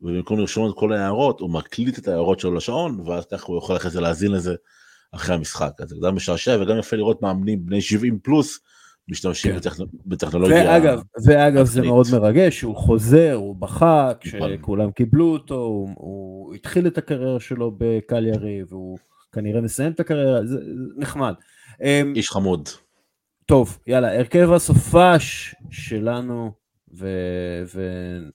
ובמקום 0.00 0.38
לרשום 0.38 0.70
את 0.70 0.74
כל 0.76 0.92
ההערות, 0.92 1.40
הוא 1.40 1.50
מקליט 1.50 1.98
את 1.98 2.08
ההערות 2.08 2.40
שלו 2.40 2.54
לשעון, 2.54 3.00
ואז 3.00 3.26
ככה 3.26 3.46
הוא 3.46 3.58
יכול 3.58 3.76
אחרי 3.76 3.90
זה 3.90 4.00
להאזין 4.00 4.32
לזה 4.32 4.54
אחרי 5.12 5.34
המשחק. 5.34 5.72
אז 5.80 5.88
זה 5.88 5.96
גם 6.06 6.14
משעשע 6.14 6.58
וגם 6.60 6.78
יפה 6.78 6.96
לראות 6.96 7.22
מאמנים 7.22 7.66
בני 7.66 7.82
70 7.82 8.18
פלוס 8.22 8.60
משתמשים 9.08 9.52
כן. 9.52 9.58
בטכנ... 9.58 9.84
בטכנולוגיה. 10.06 10.56
ואגב, 10.56 11.02
ואגב 11.24 11.66
זה 11.66 11.82
מאוד 11.82 12.06
מרגש, 12.12 12.60
הוא 12.60 12.76
חוזר, 12.76 13.32
הוא 13.34 13.56
בכה 13.56 14.12
כשכולם 14.20 14.82
נכון. 14.82 14.92
קיבלו 14.92 15.32
אותו, 15.32 15.54
הוא, 15.54 15.88
הוא 15.96 16.54
התחיל 16.54 16.86
את 16.86 16.98
הקריירה 16.98 17.40
שלו 17.40 17.74
בקליירי, 17.78 18.62
והוא 18.68 18.98
כנראה 19.32 19.60
מסיים 19.60 19.92
את 19.92 20.00
הקריירה, 20.00 20.46
זה, 20.46 20.56
זה 20.56 20.62
נחמד. 20.96 21.34
אמ, 21.82 22.12
איש 22.16 22.30
חמוד. 22.30 22.68
טוב, 23.46 23.78
יאללה, 23.86 24.18
הרכב 24.18 24.52
הסופש 24.52 25.54
שלנו, 25.70 26.52
ו... 26.94 27.08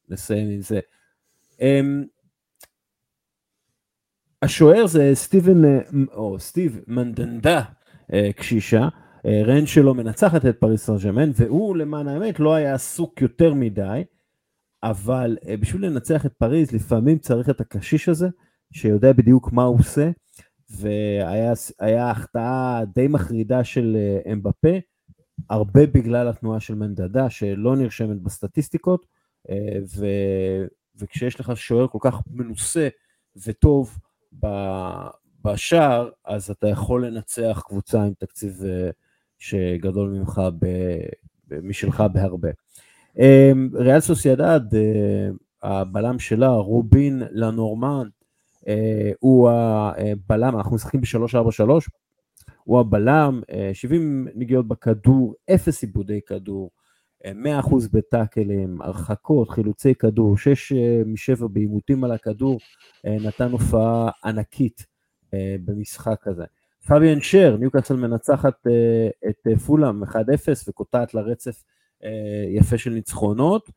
ונסיים 0.09 0.49
עם 0.49 0.61
זה. 0.61 0.79
Um, 1.51 2.05
השוער 4.41 4.87
זה 4.87 5.11
סטיבן, 5.13 5.65
אה, 5.65 5.79
או 6.13 6.39
סטיב 6.39 6.79
מנדנדה 6.87 7.61
uh, 7.61 8.15
קשישה, 8.35 8.87
רן 9.25 9.65
שלו 9.65 9.93
מנצחת 9.93 10.45
את 10.45 10.57
פריס 10.59 10.85
סרג'מן, 10.85 11.31
והוא 11.35 11.77
למען 11.77 12.07
האמת 12.07 12.39
לא 12.39 12.53
היה 12.53 12.73
עסוק 12.73 13.21
יותר 13.21 13.53
מדי, 13.53 14.03
אבל 14.83 15.37
uh, 15.41 15.47
בשביל 15.61 15.85
לנצח 15.85 16.25
את 16.25 16.33
פריז 16.33 16.71
לפעמים 16.71 17.17
צריך 17.19 17.49
את 17.49 17.61
הקשיש 17.61 18.09
הזה, 18.09 18.29
שיודע 18.71 19.11
בדיוק 19.11 19.51
מה 19.51 19.63
הוא 19.63 19.79
עושה, 19.79 20.11
והיה 20.69 22.11
החטאה 22.11 22.81
די 22.95 23.07
מחרידה 23.07 23.63
של 23.63 23.97
uh, 24.25 24.31
אמבפה, 24.31 24.77
הרבה 25.49 25.85
בגלל 25.85 26.27
התנועה 26.27 26.59
של 26.59 26.75
מנדדה 26.75 27.29
שלא 27.29 27.75
נרשמת 27.75 28.21
בסטטיסטיקות, 28.21 29.05
ו... 29.97 30.05
וכשיש 30.95 31.39
לך 31.39 31.57
שוער 31.57 31.87
כל 31.87 31.97
כך 32.01 32.21
מנוסה 32.31 32.87
וטוב 33.45 33.99
בשער, 35.43 36.09
אז 36.25 36.49
אתה 36.51 36.67
יכול 36.67 37.05
לנצח 37.05 37.61
קבוצה 37.65 38.03
עם 38.03 38.13
תקציב 38.13 38.63
אה, 38.65 38.89
שגדול 39.43 40.09
ממך, 40.09 40.41
משלך 41.63 42.03
בהרבה. 42.13 42.49
אמ, 43.19 43.69
ריאל 43.73 43.99
סוסיידד, 43.99 44.61
אה, 44.75 45.29
הבלם 45.63 46.19
שלה, 46.19 46.49
רובין 46.49 47.23
לנורמן, 47.31 48.07
אה, 48.67 49.11
הוא 49.19 49.49
הבלם, 49.49 50.57
אנחנו 50.57 50.75
משחקים 50.75 51.01
ב-343, 51.01 51.89
הוא 52.63 52.79
הבלם, 52.79 53.41
70 53.73 54.27
נגיעות 54.35 54.67
בכדור, 54.67 55.35
אפס 55.53 55.81
עיבודי 55.81 56.19
כדור, 56.25 56.69
100% 57.27 57.87
בטאקלים, 57.91 58.81
הרחקות, 58.81 59.49
חילוצי 59.49 59.95
כדור, 59.95 60.37
6 60.37 60.71
אה, 60.71 61.01
מ-7 61.05 61.47
בעימותים 61.47 62.03
על 62.03 62.11
הכדור, 62.11 62.59
אה, 63.05 63.17
נתן 63.21 63.51
הופעה 63.51 64.09
ענקית 64.25 64.85
אה, 65.33 65.55
במשחק 65.65 66.27
הזה. 66.27 66.45
פביאן 66.87 67.21
שר, 67.21 67.57
ניוקאסל 67.59 67.95
מנצחת 67.95 68.67
את 69.29 69.59
פולאם 69.65 70.03
1-0 70.03 70.15
וקוטעת 70.67 71.13
לרצף 71.13 71.63
יפה 72.49 72.77
של 72.77 72.89
ניצחונות. 72.89 73.69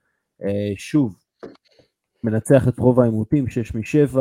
שוב, 0.76 1.16
מנצח 2.24 2.68
את 2.68 2.78
רוב 2.78 3.00
העימותים, 3.00 3.48
6 3.48 3.74
מ-7, 3.74 4.18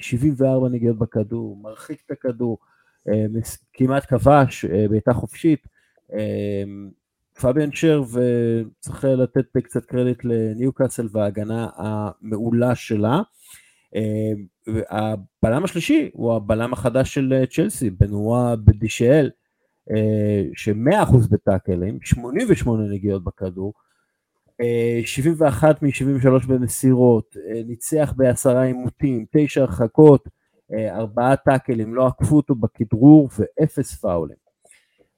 74 0.00 0.68
נגיעות 0.68 0.98
בכדור, 0.98 1.56
מרחיק 1.56 2.02
את 2.06 2.10
הכדור, 2.10 2.58
כמעט 3.72 4.06
כבש, 4.08 4.64
בעיטה 4.64 5.12
חופשית. 5.12 5.66
פביאן 7.40 7.72
שר, 7.72 8.02
וצריך 8.02 9.04
לתת 9.04 9.56
קצת 9.56 9.84
קרדיט 9.84 10.24
לניוקאסל 10.24 11.08
וההגנה 11.12 11.68
המעולה 11.76 12.74
שלה. 12.74 13.20
הבלם 14.90 15.64
השלישי 15.64 16.10
הוא 16.12 16.34
הבלם 16.34 16.72
החדש 16.72 17.14
של 17.14 17.44
צ'לסי, 17.50 17.90
בנועה 17.90 18.56
בדישאל, 18.56 19.30
ש-100% 20.54 21.16
בטאקלים, 21.30 21.98
88 22.02 22.88
נגיעות 22.92 23.24
בכדור, 23.24 23.72
71 25.04 25.82
מ-73 25.82 26.46
במסירות, 26.48 27.36
ניצח 27.66 28.12
בעשרה 28.16 28.62
עימותים, 28.62 29.26
תשע 29.30 29.60
הרחקות, 29.60 30.28
ארבעה 30.72 31.36
טאקלים, 31.36 31.94
לא 31.94 32.06
עקפו 32.06 32.36
אותו 32.36 32.54
בכדרור 32.54 33.28
ואפס 33.38 33.94
פאולים. 33.94 34.36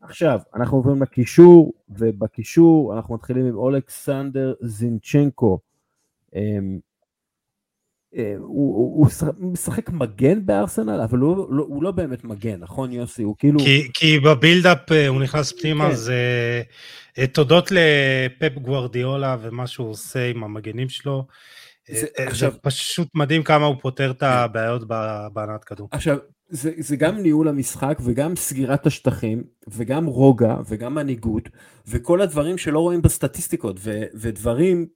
עכשיו, 0.00 0.40
אנחנו 0.54 0.76
עוברים 0.76 1.02
לקישור, 1.02 1.72
ובקישור 1.88 2.94
אנחנו 2.96 3.14
מתחילים 3.14 3.46
עם 3.46 3.54
אולכסנדר 3.54 4.54
זינצ'נקו. 4.60 5.58
אה, 8.16 8.34
הוא, 8.38 8.76
הוא, 8.76 9.08
הוא 9.36 9.52
משחק 9.52 9.90
מגן 9.90 10.46
בארסנל, 10.46 11.00
אבל 11.00 11.18
הוא 11.18 11.54
לא, 11.56 11.64
הוא 11.68 11.82
לא 11.82 11.90
באמת 11.90 12.24
מגן, 12.24 12.60
נכון 12.60 12.92
יוסי? 12.92 13.22
הוא 13.22 13.34
כאילו... 13.38 13.60
כי, 13.60 13.88
כי 13.94 14.18
בבילדאפ 14.18 14.92
אה, 14.92 15.08
הוא 15.08 15.20
נכנס 15.20 15.52
פנימה, 15.52 15.88
כן. 15.88 15.94
זה 15.94 16.62
אה, 17.18 17.26
תודות 17.26 17.70
לפפ 17.70 18.58
גוורדיולה 18.58 19.36
ומה 19.42 19.66
שהוא 19.66 19.90
עושה 19.90 20.30
עם 20.30 20.44
המגנים 20.44 20.88
שלו. 20.88 21.26
זה, 21.88 22.00
זה 22.00 22.06
עכשיו, 22.26 22.52
פשוט 22.62 23.08
מדהים 23.14 23.42
כמה 23.42 23.66
הוא 23.66 23.76
פותר 23.80 24.10
את 24.10 24.22
הבעיות 24.22 24.88
בהנעת 25.32 25.64
כדור. 25.64 25.88
עכשיו, 25.90 26.16
זה, 26.48 26.72
זה 26.78 26.96
גם 26.96 27.18
ניהול 27.18 27.48
המשחק 27.48 27.98
וגם 28.04 28.36
סגירת 28.36 28.86
השטחים 28.86 29.42
וגם 29.68 30.06
רוגע 30.06 30.56
וגם 30.68 30.94
מנהיגות 30.94 31.48
וכל 31.88 32.20
הדברים 32.20 32.58
שלא 32.58 32.80
רואים 32.80 33.02
בסטטיסטיקות 33.02 33.76
ו, 33.78 34.02
ודברים 34.14 34.86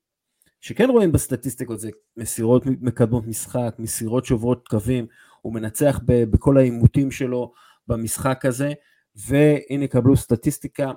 שכן 0.64 0.90
רואים 0.90 1.12
בסטטיסטיקות 1.12 1.80
זה 1.80 1.90
מסירות 2.16 2.66
מקדמות 2.66 3.26
משחק, 3.26 3.74
מסירות 3.78 4.24
שוברות 4.24 4.68
קווים, 4.68 5.06
הוא 5.42 5.54
מנצח 5.54 6.00
ב, 6.04 6.24
בכל 6.24 6.56
העימותים 6.56 7.10
שלו 7.10 7.52
במשחק 7.88 8.44
הזה, 8.44 8.72
והנה 9.16 9.86
קבלו 9.86 10.16
סטטיסטיקה, 10.16 10.92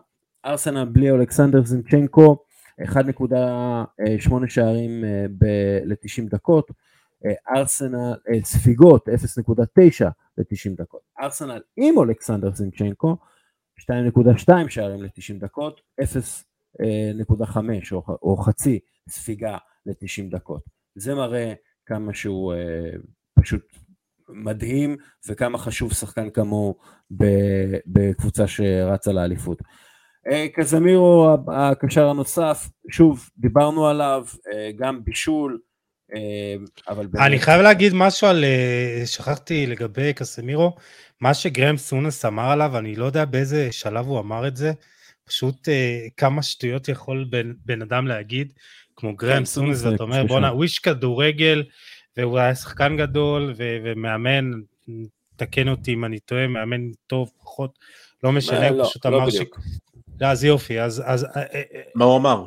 ארסנל 0.45 0.85
בלי 0.85 1.11
אלכסנדר 1.11 1.65
זינצ'נקו, 1.65 2.37
1.8 2.81 2.95
שערים 4.47 5.03
אה, 5.05 5.25
ל-90 5.85 6.29
דקות, 6.29 6.71
אה, 7.25 7.57
ארסנל, 7.57 8.13
אה, 8.29 8.39
ספיגות 8.43 9.09
0.9 9.09 10.05
ל-90 10.37 10.75
דקות, 10.77 11.01
ארסנל 11.19 11.61
עם 11.77 11.99
אלכסנדר 11.99 12.53
זינצ'נקו, 12.53 13.17
2.2 13.81 14.69
שערים 14.69 15.03
ל-90 15.03 15.39
דקות, 15.39 15.81
0.5 16.79 17.57
או, 17.91 18.03
או 18.21 18.37
חצי 18.37 18.79
ספיגה 19.09 19.57
ל-90 19.85 20.31
דקות. 20.31 20.61
זה 20.95 21.15
מראה 21.15 21.53
כמה 21.85 22.13
שהוא 22.13 22.53
אה, 22.53 22.89
פשוט 23.39 23.61
מדהים 24.29 24.95
וכמה 25.27 25.57
חשוב 25.57 25.93
שחקן 25.93 26.29
כמוהו 26.29 26.77
בקבוצה 27.85 28.47
שרצה 28.47 29.11
לאליפות. 29.11 29.61
אה, 30.31 30.47
קזמירו 30.53 31.35
הקשר 31.47 32.09
הנוסף, 32.09 32.69
שוב 32.91 33.29
דיברנו 33.37 33.87
עליו, 33.87 34.25
אה, 34.53 34.71
גם 34.77 35.03
בישול, 35.03 35.59
אה, 36.15 36.55
אבל... 36.89 37.07
באמת... 37.07 37.25
אני 37.25 37.39
חייב 37.39 37.61
להגיד 37.61 37.93
משהו 37.95 38.27
על, 38.27 38.43
אה, 38.43 39.01
שכחתי 39.05 39.67
לגבי 39.67 40.13
קסמירו, 40.13 40.75
מה 41.21 41.33
שגרם 41.33 41.77
סונס 41.77 42.25
אמר 42.25 42.51
עליו, 42.51 42.77
אני 42.77 42.95
לא 42.95 43.05
יודע 43.05 43.25
באיזה 43.25 43.71
שלב 43.71 44.05
הוא 44.05 44.19
אמר 44.19 44.47
את 44.47 44.55
זה, 44.55 44.71
פשוט 45.27 45.69
אה, 45.69 46.07
כמה 46.17 46.43
שטויות 46.43 46.89
יכול 46.89 47.25
בן, 47.29 47.53
בן 47.65 47.81
אדם 47.81 48.07
להגיד, 48.07 48.53
כמו 48.95 49.15
גרם 49.15 49.37
כן, 49.37 49.45
סונס, 49.45 49.83
ואתה 49.83 50.03
אומר 50.03 50.23
בואנה, 50.25 50.47
הוא 50.47 50.63
איש 50.63 50.79
כדורגל, 50.79 51.63
והוא 52.17 52.37
היה 52.37 52.55
שחקן 52.55 52.97
גדול, 52.97 53.53
ו- 53.57 53.77
ומאמן, 53.83 54.51
תקן 55.35 55.67
אותי 55.67 55.93
אם 55.93 56.05
אני 56.05 56.19
טועה, 56.19 56.47
מאמן 56.47 56.91
טוב, 57.07 57.31
פחות, 57.39 57.79
לא 58.23 58.31
משנה, 58.31 58.69
הוא 58.69 58.77
לא, 58.77 58.85
פשוט 58.85 59.05
לא 59.05 59.17
אמר 59.17 59.29
ש... 59.29 59.35
לא, 60.21 60.27
אז 60.27 60.43
יופי, 60.43 60.81
אז... 60.81 61.03
אז 61.05 61.23
אה, 61.23 61.29
אה, 61.35 61.43
אה, 61.53 61.81
מה 61.95 62.05
הוא 62.05 62.17
אמר? 62.17 62.45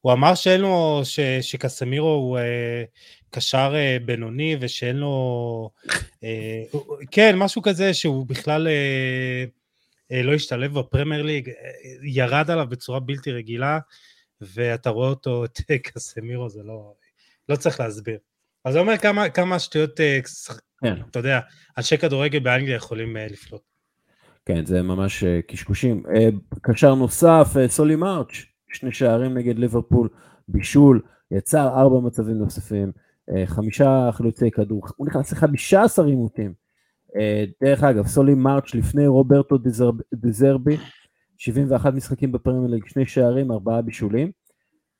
הוא 0.00 0.12
אמר 0.12 0.34
שאין 0.34 0.60
לו, 0.60 1.00
ש, 1.04 1.20
שקסמירו 1.20 2.08
הוא 2.08 2.38
אה, 2.38 2.84
קשר 3.30 3.72
אה, 3.74 3.96
בינוני 4.04 4.56
ושאין 4.60 4.96
לו, 4.96 5.70
אה, 6.24 6.62
כן, 7.10 7.36
משהו 7.38 7.62
כזה 7.62 7.94
שהוא 7.94 8.26
בכלל 8.26 8.68
אה, 8.68 8.72
אה, 8.72 9.44
לא 10.10 10.34
השתלב 10.34 10.78
בפרמייר 10.78 11.22
ליג, 11.22 11.48
אה, 11.48 11.54
ירד 12.02 12.50
עליו 12.50 12.66
בצורה 12.68 13.00
בלתי 13.00 13.32
רגילה, 13.32 13.78
ואתה 14.40 14.90
רואה 14.90 15.08
אותו, 15.08 15.44
את 15.44 15.60
קסמירו, 15.82 16.48
זה 16.48 16.62
לא, 16.62 16.94
לא 17.48 17.56
צריך 17.56 17.80
להסביר. 17.80 18.18
אז 18.64 18.72
זה 18.72 18.78
אומר 18.78 18.96
כמה, 18.96 19.28
כמה 19.28 19.58
שטויות, 19.58 20.00
אה, 20.00 20.18
כן. 20.80 20.94
אתה 21.10 21.18
יודע, 21.18 21.40
אנשי 21.78 21.98
כדורגל 21.98 22.38
באנגליה 22.38 22.76
יכולים 22.76 23.16
אה, 23.16 23.26
לפלוט. 23.30 23.62
כן, 24.46 24.66
זה 24.66 24.82
ממש 24.82 25.24
אה, 25.24 25.40
קשקושים. 25.42 26.02
קשר 26.62 26.94
נוסף, 26.94 27.48
סולי 27.66 27.96
מרץ', 27.96 28.32
שני 28.72 28.92
שערים 28.92 29.34
נגד 29.34 29.58
ליברפול, 29.58 30.08
בישול, 30.48 31.02
יצר 31.30 31.68
ארבע 31.68 32.00
מצבים 32.00 32.38
נוספים, 32.38 32.92
חמישה 33.46 34.10
חילוצי 34.12 34.50
כדור, 34.50 34.82
הוא 34.96 35.06
נכנס 35.06 35.32
ל-15 35.32 36.04
עימותים. 36.04 36.63
דרך 37.62 37.82
אגב, 37.82 38.06
סולי 38.06 38.34
מרץ' 38.34 38.74
לפני 38.74 39.06
רוברטו 39.06 39.58
דזרבי, 40.14 40.76
71 41.38 41.94
משחקים 41.94 42.32
בפרמייר 42.32 42.70
ליג, 42.70 42.86
שני 42.86 43.06
שערים, 43.06 43.52
ארבעה 43.52 43.82
בישולים. 43.82 44.30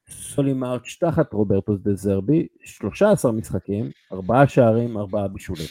סולי 0.09 0.53
מרץ' 0.53 0.97
תחת 1.01 1.33
רוברטו 1.33 1.81
דה 1.81 1.95
זרבי, 1.95 2.47
13 2.65 3.33
משחקים, 3.33 3.91
ארבעה 4.13 4.49
שערים, 4.49 4.97
ארבעה 4.97 5.29
בישולים. 5.29 5.67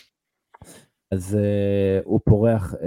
אז 1.12 1.38
אה, 1.40 2.04
הוא 2.04 2.20
פורח 2.26 2.74
אה, 2.74 2.78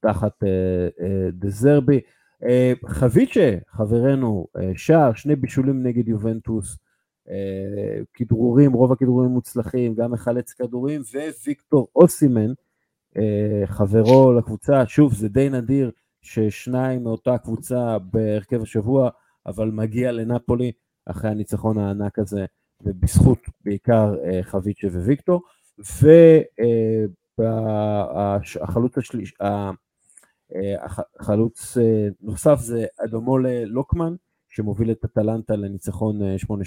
תחת 0.00 0.32
אה, 0.42 1.00
אה, 1.00 1.32
דה 1.32 1.50
זרבי. 1.50 2.00
אה, 2.42 2.88
חביצ'ה, 2.88 3.56
חברנו, 3.68 4.46
אה, 4.56 4.60
שער, 4.76 5.14
שני 5.14 5.36
בישולים 5.36 5.82
נגד 5.82 6.08
יובנטוס, 6.08 6.74
אה, 6.74 6.78
כדרורים, 8.14 8.72
רוב 8.72 8.92
הכדרורים 8.92 9.30
מוצלחים, 9.30 9.94
גם 9.94 10.12
מחלץ 10.12 10.52
כדורים, 10.52 11.02
וויקטור 11.44 11.88
אוסימן, 11.96 12.52
uh, 12.52 13.20
חברו 13.66 14.32
לקבוצה, 14.32 14.86
שוב, 14.86 15.14
זה 15.14 15.28
די 15.28 15.48
נדיר, 15.50 15.90
ששניים 16.22 17.04
מאותה 17.04 17.38
קבוצה 17.38 17.98
בהרכב 17.98 18.62
השבוע, 18.62 19.10
אבל 19.46 19.70
מגיע 19.70 20.12
לנפולי 20.12 20.72
אחרי 21.06 21.30
הניצחון 21.30 21.78
הענק 21.78 22.18
הזה, 22.18 22.46
ובזכות 22.82 23.38
בעיקר 23.64 24.14
אה, 24.24 24.42
חביצ'ה 24.42 24.88
וויקטור, 24.88 25.42
והחלוץ 27.38 28.98
השליש, 28.98 29.34
החלוץ 31.20 31.76
אה, 31.78 32.08
נוסף 32.20 32.58
זה 32.58 32.86
אדומולה 33.04 33.64
לוקמן, 33.64 34.14
שמוביל 34.48 34.90
את 34.90 35.04
אטלנטה 35.04 35.56
לניצחון 35.56 36.20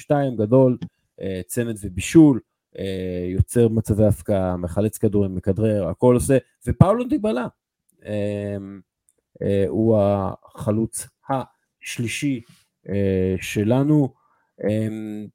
8-2 0.09 0.13
גדול, 0.37 0.77
צמד 1.47 1.75
ובישול, 1.83 2.39
יוצר 3.33 3.67
מצבי 3.67 4.05
הפקעה, 4.05 4.57
מחלץ 4.57 4.97
כדורים, 4.97 5.35
מכדרר, 5.35 5.87
הכל 5.87 6.15
עושה, 6.15 6.37
ופאולו 6.67 7.03
דיבלה. 7.03 7.47
אה, 9.41 9.65
הוא 9.67 9.97
החלוץ 9.99 11.07
השלישי 11.29 12.41
אה, 12.89 13.35
שלנו. 13.41 14.13
אמ, 14.63 15.27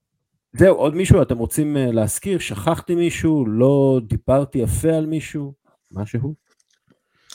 זהו, 0.53 0.77
עוד 0.77 0.95
מישהו 0.95 1.23
אתם 1.23 1.39
רוצים 1.39 1.77
אה, 1.77 1.93
להזכיר? 1.93 2.39
שכחתי 2.39 2.95
מישהו? 2.95 3.47
לא 3.47 4.01
דיברתי 4.09 4.59
יפה 4.59 4.93
על 4.93 5.07
מישהו? 5.07 5.53
משהו? 5.93 6.35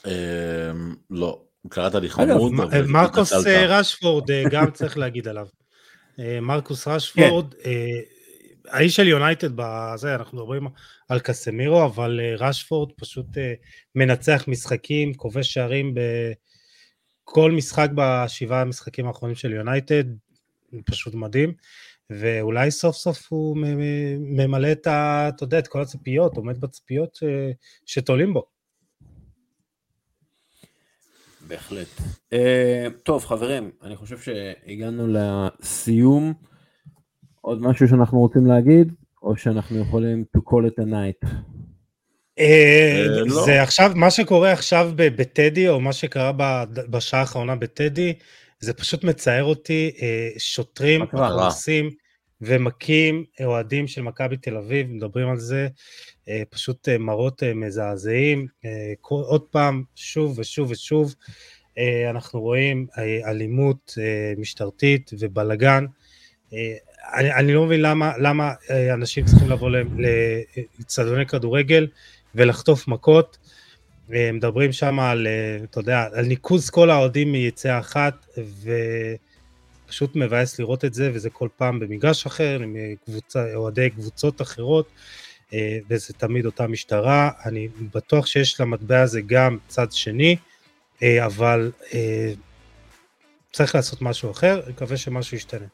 אמ, 0.06 0.96
לא, 1.10 1.44
קראת 1.70 1.96
לי 1.96 2.10
חמוד. 2.10 2.52
מרקוס 2.88 3.34
רשפורד, 3.48 4.32
גם 4.52 4.72
צריך 4.78 4.98
להגיד 4.98 5.28
עליו. 5.28 5.48
מרקוס 6.42 6.88
רשפורד, 6.88 7.54
כן. 7.54 7.70
האיש 8.68 8.96
של 8.96 9.08
יונייטד 9.08 9.50
בזה, 9.56 10.16
אנחנו 10.16 10.38
מדברים 10.38 10.68
על 11.10 11.20
קסמירו, 11.20 11.86
אבל 11.86 12.20
רשפורד 12.38 12.92
פשוט 12.98 13.26
מנצח 13.96 14.44
משחקים, 14.48 15.14
כובש 15.14 15.54
שערים 15.54 15.94
כל 17.24 17.52
משחק 17.52 17.90
בשבעה 17.96 18.62
המשחקים 18.62 19.08
האחרונים 19.08 19.36
של 19.36 19.52
יונייטד, 19.52 20.04
פשוט 20.86 21.14
מדהים, 21.14 21.54
ואולי 22.10 22.72
סוף 22.72 22.96
סוף 22.96 23.28
הוא 23.30 23.58
ממלא 24.20 24.72
את 24.72 24.88
ה... 24.88 25.30
אתה 25.36 25.44
יודע, 25.44 25.60
את 25.60 25.68
כל 25.68 25.82
הציפיות, 25.82 26.38
עומד 26.38 26.62
בציפיות 26.62 27.16
ש... 27.16 27.24
שתולים 27.86 28.34
בו. 28.34 28.46
בהחלט. 31.52 31.88
Uh, 32.34 32.36
טוב, 33.04 33.26
חברים, 33.26 33.72
אני 33.84 33.96
חושב 33.96 34.18
שהגענו 34.18 35.08
לסיום. 35.08 36.34
עוד 37.42 37.62
משהו 37.62 37.88
שאנחנו 37.88 38.20
רוצים 38.20 38.46
להגיד, 38.46 38.94
או 39.24 39.38
שאנחנו 39.38 39.80
יכולים 39.80 40.24
to 40.38 40.40
call 40.40 40.68
it 40.68 40.84
a 40.84 40.86
night? 40.86 41.28
אה, 42.40 43.04
אה, 43.06 43.06
לא. 43.26 43.46
זה 43.46 43.62
עכשיו, 43.62 43.92
מה 43.96 44.12
שקורה 44.12 44.52
עכשיו 44.52 44.92
ב- 44.96 45.22
בטדי, 45.22 45.70
או 45.70 45.80
מה 45.80 45.94
שקרה 45.94 46.32
ב- 46.38 46.64
בשעה 46.90 47.20
האחרונה 47.20 47.56
בטדי, 47.56 48.14
זה 48.60 48.74
פשוט 48.74 49.04
מצער 49.04 49.44
אותי, 49.44 49.92
שוטרים? 50.38 51.02
הורסים 51.12 51.90
ומכים 52.42 53.24
אוהדים 53.44 53.88
של 53.88 54.02
מכבי 54.02 54.38
תל 54.38 54.58
אביב, 54.58 54.88
מדברים 54.92 55.30
על 55.30 55.38
זה, 55.38 55.68
אה, 56.30 56.44
פשוט 56.50 56.90
אה, 56.90 56.98
מראות 56.98 57.44
אה, 57.44 57.54
מזעזעים, 57.54 58.48
אה, 58.66 58.94
עוד 59.02 59.42
פעם, 59.42 59.84
שוב 59.96 60.40
ושוב 60.40 60.72
ושוב, 60.72 61.16
אה, 61.78 62.10
אנחנו 62.10 62.42
רואים 62.42 62.88
אה, 62.98 63.30
אלימות 63.30 63.98
אה, 64.02 64.34
משטרתית 64.38 65.12
ובלגן. 65.20 65.86
אה, 66.54 66.76
אני, 67.14 67.34
אני 67.34 67.54
לא 67.54 67.66
מבין 67.66 67.82
למה, 67.82 68.14
למה 68.18 68.54
אה, 68.70 68.94
אנשים 68.94 69.26
צריכים 69.26 69.50
לבוא 69.50 69.70
ל- 69.70 69.84
לאצטדיוני 70.80 71.26
כדורגל 71.26 71.88
ולחטוף 72.36 72.88
מכות. 72.88 73.38
אה, 74.14 74.32
מדברים 74.32 74.72
שם 74.72 75.00
על, 75.00 75.28
אה, 75.28 75.64
אתה 75.64 75.80
יודע, 75.80 76.08
על 76.14 76.26
ניקוז 76.26 76.70
כל 76.70 76.90
האוהדים 76.90 77.32
מיציאה 77.32 77.80
אחת, 77.80 78.26
ופשוט 79.92 80.16
מבאס 80.16 80.60
לראות 80.60 80.86
את 80.86 80.94
זה, 80.94 81.12
וזה 81.14 81.30
כל 81.30 81.48
פעם 81.58 81.80
במגרש 81.80 82.26
אחר, 82.26 82.60
עם 82.64 82.76
קבוצה, 83.06 83.56
אוהדי 83.56 83.90
קבוצות 83.90 84.42
אחרות, 84.42 84.90
אה, 85.54 85.78
וזה 85.90 86.14
תמיד 86.14 86.46
אותה 86.46 86.68
משטרה. 86.68 87.30
אני 87.46 87.68
בטוח 87.96 88.26
שיש 88.26 88.62
למטבע 88.62 89.02
הזה 89.02 89.22
גם 89.22 89.58
צד 89.68 89.92
שני, 89.92 90.36
אה, 91.04 91.26
אבל 91.26 91.72
אה, 91.94 92.34
צריך 93.52 93.76
לעשות 93.76 94.02
משהו 94.02 94.32
אחר, 94.32 94.62
אני 94.64 94.72
מקווה 94.72 94.98
שמשהו 94.98 95.38
ישתנה. 95.38 95.66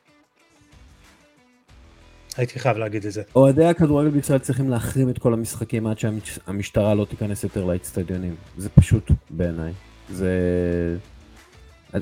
הייתי 2.38 2.60
חייב 2.60 2.77
להגיד 2.77 3.06
את 3.06 3.11
זה. 3.11 3.23
אוהדי 3.35 3.65
הכדורגל 3.65 4.10
בישראל 4.10 4.39
צריכים 4.39 4.69
להחרים 4.69 5.10
את 5.10 5.18
כל 5.18 5.34
המשחקים 5.34 5.88
עד 5.88 5.98
שהמשטרה 5.99 6.95
לא 6.95 7.06
תיכנס 7.06 7.44
יותר 7.44 7.65
לאצטדיונים. 7.65 8.35
זה 8.57 8.69
פשוט 8.69 9.11
בעיניי. 9.30 9.73
זה... 10.10 10.31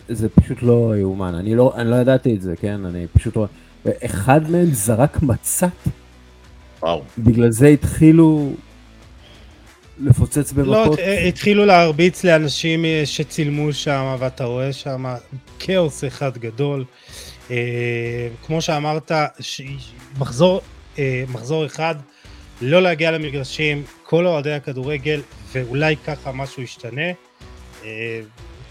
זה 0.10 0.30
פשוט 0.30 0.58
לא 0.62 0.94
יאומן. 1.00 1.36
אני 1.36 1.56
לא, 1.56 1.74
אני 1.78 1.90
לא 1.92 1.96
ידעתי 1.96 2.36
את 2.36 2.42
זה, 2.42 2.54
כן? 2.62 2.86
אני 2.86 3.06
פשוט... 3.14 3.36
רואה- 3.36 3.48
אחד 4.06 4.52
מהם 4.52 4.66
זרק 4.66 5.22
מצת, 5.22 5.68
וואו. 6.82 7.04
בגלל 7.18 7.52
זה 7.52 7.68
התחילו 7.68 8.54
לפוצץ 10.00 10.54
לא, 10.54 10.64
במכות. 10.84 11.00
אה, 11.00 11.24
התחילו 11.24 11.66
להרביץ 11.66 12.24
לאנשים 12.24 12.86
אה, 12.86 13.02
שצילמו 13.06 13.74
שם, 13.74 14.16
ואתה 14.20 14.44
רואה 14.44 14.74
שם 14.74 15.06
כאוס 15.60 16.04
אחד 16.04 16.38
גדול. 16.38 16.86
אה, 17.52 18.28
כמו 18.46 18.62
שאמרת, 18.62 19.12
מחזור, 20.20 20.62
מחזור 21.34 21.66
אחד, 21.66 21.96
לא 22.62 22.82
להגיע 22.82 23.12
למגרשים, 23.12 23.84
כל 24.04 24.28
אוהדי 24.28 24.54
הכדורגל, 24.54 25.22
ואולי 25.52 25.96
ככה 25.98 26.32
משהו 26.32 26.64
ישתנה. 26.64 27.12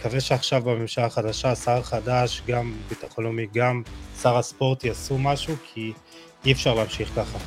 מקווה 0.04 0.20
שעכשיו 0.20 0.62
בממשלה 0.62 1.06
החדשה, 1.06 1.54
שר 1.54 1.82
חדש, 1.82 2.42
גם 2.48 2.72
ביטחון 2.88 3.24
לאומי, 3.24 3.46
גם 3.54 3.82
שר 4.22 4.36
הספורט 4.36 4.84
יעשו 4.84 5.18
משהו, 5.18 5.54
כי 5.72 5.92
אי 6.44 6.52
אפשר 6.52 6.74
להמשיך 6.74 7.10
ככה. 7.16 7.38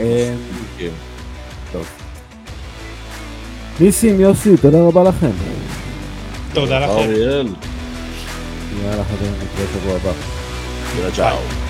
אמ, 0.00 0.04
כן. 0.78 0.88
טוב. 1.72 1.86
ניסים, 3.80 4.20
יוסי, 4.20 4.56
תודה 4.56 4.78
רבה 4.82 5.02
לכם. 5.04 5.30
תודה 6.54 6.78
לכם. 6.78 6.92
אריאל. 6.92 7.48
יאללה 8.82 9.04
חברים, 9.04 9.32
נתראה 9.32 9.66
שבוע 9.74 9.96
הבא. 9.96 10.12
יאללה, 10.98 11.14
צ'או. 11.16 11.63